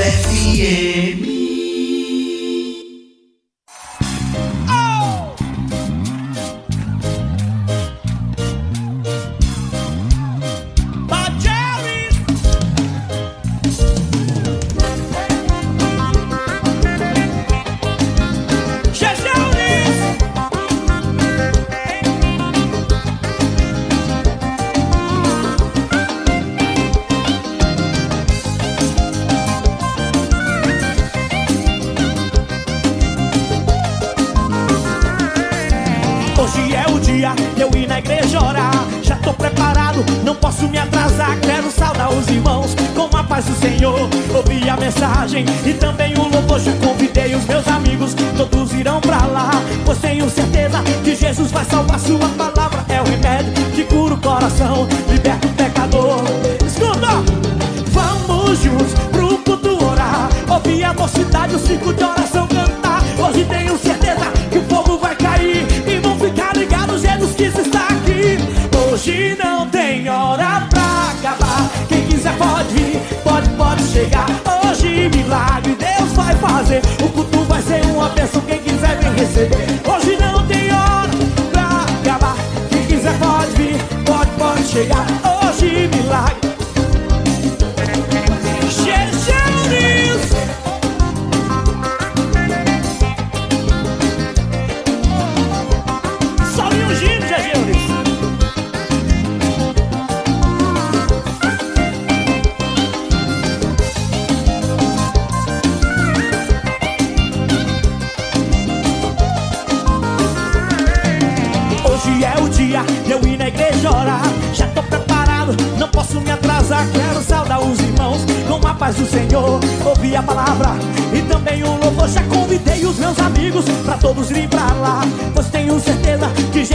[0.00, 1.39] FM.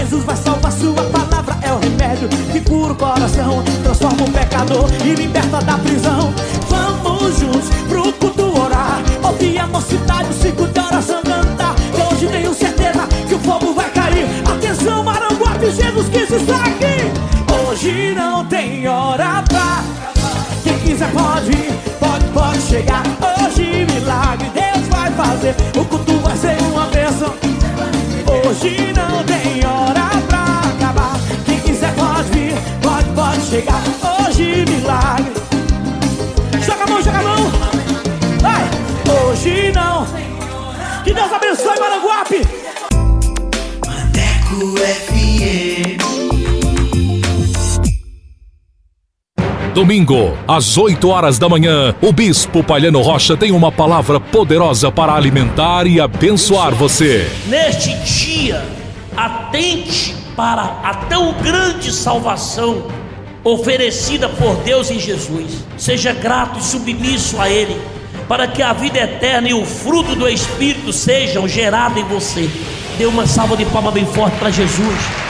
[0.05, 1.57] Jesus vai salvar sua palavra.
[1.81, 6.31] remédio que cura o coração, transforma o pecador e liberta da prisão.
[6.69, 11.73] Vamos juntos pro culto orar, ouvir a mocidade, o ciclo de oração cantar.
[11.75, 14.27] Que hoje tenho certeza que o fogo vai cair.
[14.45, 17.67] Atenção, Maranguape, Jesus quis estar aqui.
[17.67, 19.83] Hoje não tem hora pra
[20.63, 23.03] quem quiser pode pode, pode chegar.
[23.43, 25.55] Hoje milagre Deus vai fazer.
[25.75, 27.54] O culto vai ser uma bênção.
[28.47, 31.19] Hoje não tem hora pra acabar.
[31.47, 33.81] Quem quiser pode vir, pode, pode chegar.
[34.21, 35.33] Hoje milagre.
[36.63, 37.51] Joga a mão, joga a mão.
[38.41, 38.69] Vai.
[39.31, 40.05] Hoje não.
[41.03, 42.41] Que Deus abençoe Maranguape.
[43.83, 45.94] Maneco FM.
[49.75, 55.13] Domingo, às 8 horas da manhã, o Bispo Palhano Rocha tem uma palavra poderosa para
[55.13, 57.29] alimentar e abençoar você.
[57.47, 58.63] Neste dia,
[59.17, 62.87] atente para a tão grande salvação
[63.43, 65.65] oferecida por Deus em Jesus.
[65.77, 67.77] Seja grato e submisso a Ele,
[68.29, 72.49] para que a vida eterna e o fruto do Espírito sejam gerados em você.
[72.97, 75.24] Dê uma salva de palma bem forte para Jesus.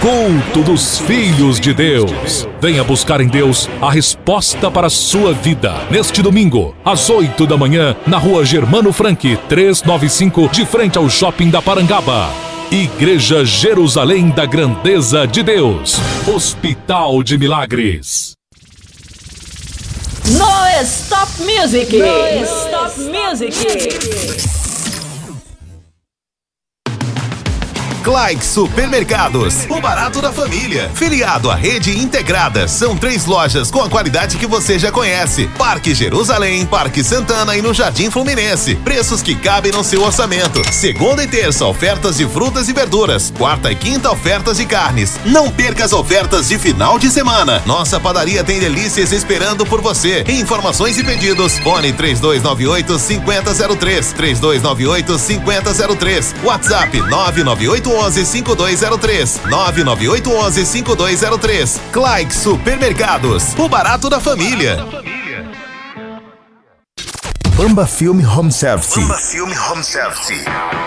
[0.00, 2.48] Culto dos Filhos de Deus.
[2.58, 5.74] Venha buscar em Deus a resposta para a sua vida.
[5.90, 11.50] Neste domingo, às 8 da manhã, na rua Germano Frank, 395, de frente ao shopping
[11.50, 12.30] da Parangaba.
[12.70, 15.98] Igreja Jerusalém da Grandeza de Deus.
[16.26, 18.32] Hospital de Milagres.
[20.30, 21.94] No Stop Music!
[21.98, 24.59] No Stop Music!
[28.02, 30.90] Clyde Supermercados, o barato da família.
[30.94, 35.46] Filiado à rede integrada, são três lojas com a qualidade que você já conhece.
[35.58, 38.74] Parque Jerusalém, Parque Santana e no Jardim Fluminense.
[38.76, 40.62] Preços que cabem no seu orçamento.
[40.72, 43.32] Segunda e terça, ofertas de frutas e verduras.
[43.36, 45.20] Quarta e quinta, ofertas de carnes.
[45.26, 47.62] Não perca as ofertas de final de semana.
[47.66, 50.24] Nossa padaria tem delícias esperando por você.
[50.26, 54.12] Informações e pedidos, fone 3298 5003.
[54.14, 56.34] 3298 5003.
[56.42, 64.78] WhatsApp 998 11 5203 99811 5203 Clyde Supermercados, o barato da família.
[67.60, 68.98] Bamba Film Home Service.
[68.98, 70.32] Bamba Film Home Service.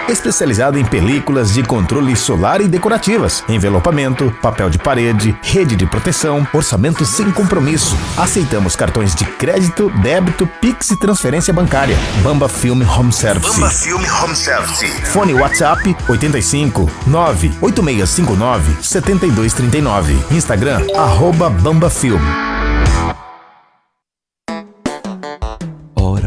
[0.10, 6.48] Especializado em películas de controle solar e decorativas, envelopamento, papel de parede, rede de proteção,
[6.52, 7.96] orçamento sem compromisso.
[8.18, 11.96] Aceitamos cartões de crédito, débito, Pix e transferência bancária.
[12.24, 13.52] Bamba Film Home Service.
[13.52, 14.88] Bamba Film Home Service.
[15.12, 20.18] Fone WhatsApp 85 98659 7239.
[20.32, 22.20] Instagram arroba Bamba Film.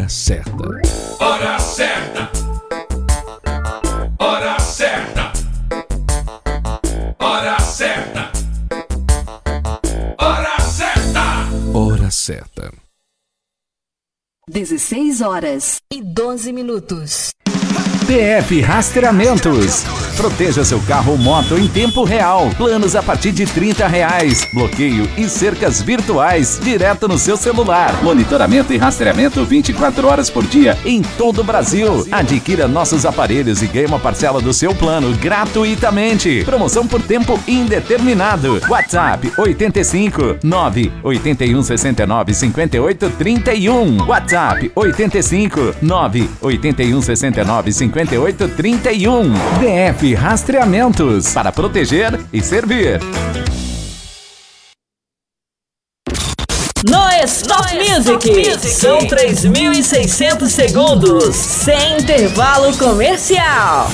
[0.06, 0.62] Hora certa.
[1.18, 2.30] Hora certa.
[4.18, 5.32] Hora certa.
[7.18, 8.30] Hora certa.
[10.18, 11.48] Hora certa.
[11.74, 12.72] Hora certa.
[14.48, 17.35] 16 horas e 12 minutos.
[18.06, 19.84] PF Rastreamentos.
[20.16, 22.48] Proteja seu carro ou moto em tempo real.
[22.56, 24.48] Planos a partir de 30 reais.
[24.52, 27.92] Bloqueio e cercas virtuais direto no seu celular.
[28.04, 32.06] Monitoramento e rastreamento 24 horas por dia em todo o Brasil.
[32.12, 36.44] Adquira nossos aparelhos e ganhe uma parcela do seu plano gratuitamente.
[36.44, 38.60] Promoção por tempo indeterminado.
[38.68, 44.06] WhatsApp 85 9 81 69 58 31.
[44.06, 47.95] WhatsApp 85 9 81 69 58
[48.46, 49.32] 31.
[49.58, 53.00] DF Rastreamentos para proteger e servir.
[56.84, 63.90] No Stop Music, são 3.600 segundos, sem intervalo comercial.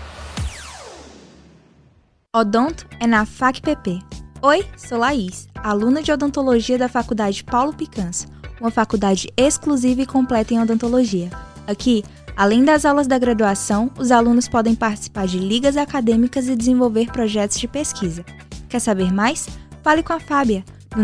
[2.34, 4.00] Odonto é na FACPP.
[4.48, 8.28] Oi, sou Laís, aluna de odontologia da Faculdade Paulo Picanso,
[8.60, 11.30] uma faculdade exclusiva e completa em odontologia.
[11.66, 12.04] Aqui,
[12.36, 17.58] além das aulas da graduação, os alunos podem participar de ligas acadêmicas e desenvolver projetos
[17.58, 18.24] de pesquisa.
[18.68, 19.48] Quer saber mais?
[19.82, 20.64] Fale com a Fábia
[20.96, 21.02] no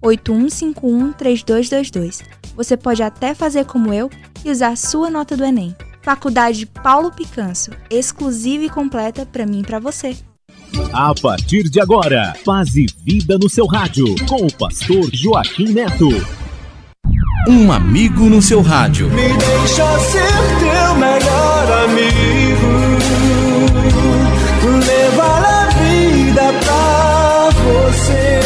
[0.00, 2.22] 981513222.
[2.54, 4.08] Você pode até fazer como eu
[4.44, 5.74] e usar sua nota do Enem.
[6.00, 10.16] Faculdade Paulo Picanso, exclusiva e completa para mim e para você.
[10.92, 16.08] A partir de agora, paz e vida no seu rádio, com o pastor Joaquim Neto.
[17.48, 19.10] Um amigo no seu rádio.
[19.10, 20.22] Me deixa ser
[20.60, 22.72] teu melhor amigo.
[24.86, 28.40] Levar a vida pra você.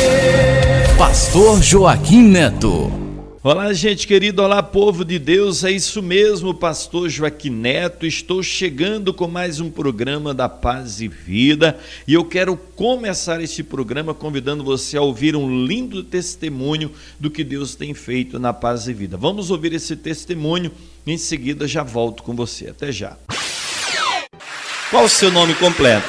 [0.97, 3.06] Pastor Joaquim Neto.
[3.49, 8.05] Olá, gente querida, olá, povo de Deus, é isso mesmo, Pastor Joaquim Neto.
[8.05, 11.79] Estou chegando com mais um programa da Paz e Vida
[12.09, 16.91] e eu quero começar este programa convidando você a ouvir um lindo testemunho
[17.21, 19.17] do que Deus tem feito na Paz e Vida.
[19.17, 20.73] Vamos ouvir esse testemunho
[21.07, 22.71] e em seguida já volto com você.
[22.71, 23.17] Até já.
[24.91, 26.09] Qual o seu nome completo?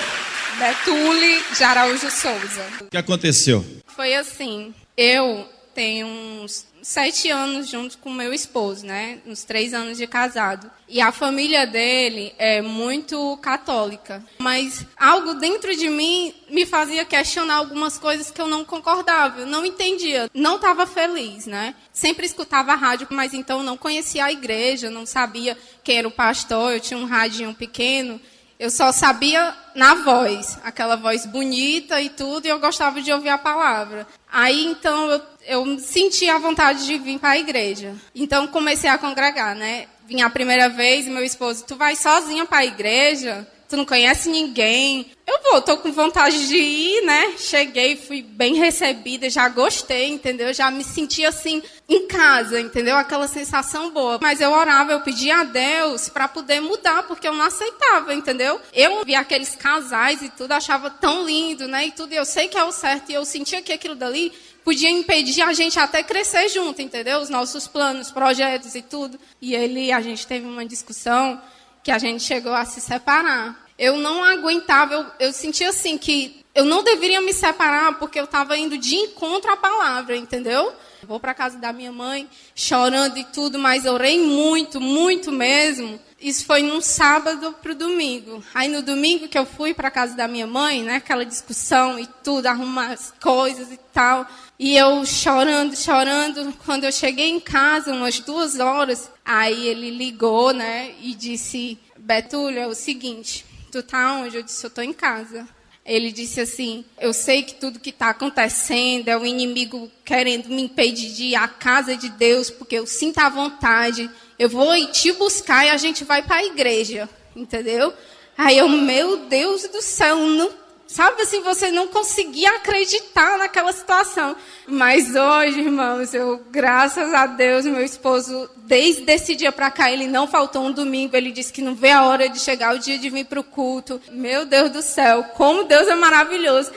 [0.58, 2.66] Betule de Araújo Souza.
[2.82, 3.64] O que aconteceu?
[3.96, 9.20] Foi assim, eu tenho uns sete anos junto com meu esposo, né?
[9.26, 10.72] Uns três anos de casado.
[10.88, 14.24] E a família dele é muito católica.
[14.38, 19.46] Mas algo dentro de mim me fazia questionar algumas coisas que eu não concordava, eu
[19.46, 21.76] não entendia, não estava feliz, né?
[21.92, 26.72] Sempre escutava rádio, mas então não conhecia a igreja, não sabia quem era o pastor,
[26.72, 28.18] eu tinha um radinho pequeno.
[28.60, 33.30] Eu só sabia na voz, aquela voz bonita e tudo, e eu gostava de ouvir
[33.30, 34.08] a palavra.
[34.32, 37.96] Aí então eu, eu senti a vontade de vir para a igreja.
[38.14, 39.88] Então comecei a congregar, né?
[40.06, 43.48] Vim a primeira vez e meu esposo, tu vai sozinha para a igreja?
[43.70, 45.12] Tu não conhece ninguém?
[45.28, 47.34] Eu vou, tô com vontade de ir, né?
[47.38, 50.54] Cheguei, fui bem recebida, já gostei, entendeu?
[50.54, 52.96] Já me senti assim em casa, entendeu?
[52.96, 54.20] Aquela sensação boa.
[54.22, 58.62] Mas eu orava, eu pedia a Deus para poder mudar, porque eu não aceitava, entendeu?
[58.74, 61.88] Eu via aqueles casais e tudo, achava tão lindo, né?
[61.88, 64.32] E tudo, e eu sei que é o certo, e eu sentia que aquilo dali
[64.68, 67.22] podia impedir a gente até crescer junto, entendeu?
[67.22, 69.18] Os nossos planos, projetos e tudo.
[69.42, 71.42] E ele, a gente teve uma discussão
[71.82, 73.66] que a gente chegou a se separar.
[73.80, 78.26] Eu não aguentava, eu, eu sentia assim que eu não deveria me separar porque eu
[78.26, 80.74] estava indo de encontro à palavra, entendeu?
[81.04, 85.98] Vou para casa da minha mãe, chorando e tudo, mas orei muito, muito mesmo.
[86.20, 88.44] Isso foi num sábado para o domingo.
[88.54, 92.08] Aí no domingo que eu fui para casa da minha mãe, né, aquela discussão e
[92.24, 94.28] tudo, arrumar as coisas e tal.
[94.60, 96.54] E eu chorando, chorando.
[96.66, 102.62] Quando eu cheguei em casa, umas duas horas, aí ele ligou, né, e disse: Betúlia,
[102.62, 104.38] é o seguinte, tu tá onde?
[104.38, 105.48] Eu disse: eu tô em casa.
[105.86, 110.64] Ele disse assim: Eu sei que tudo que está acontecendo é o inimigo querendo me
[110.64, 114.10] impedir de ir à casa de Deus, porque eu sinto a vontade.
[114.38, 117.94] Eu vou te buscar e a gente vai para a igreja, entendeu?
[118.38, 120.52] Aí eu, meu Deus do céu, não
[120.88, 124.36] Sabe assim, você não conseguia acreditar naquela situação.
[124.66, 130.08] Mas hoje, irmãos, eu, graças a Deus, meu esposo, desde esse dia para cá, ele
[130.08, 131.16] não faltou um domingo.
[131.16, 133.44] Ele disse que não vê a hora de chegar o dia de vir para o
[133.44, 134.02] culto.
[134.12, 136.72] Meu Deus do céu, como Deus é maravilhoso.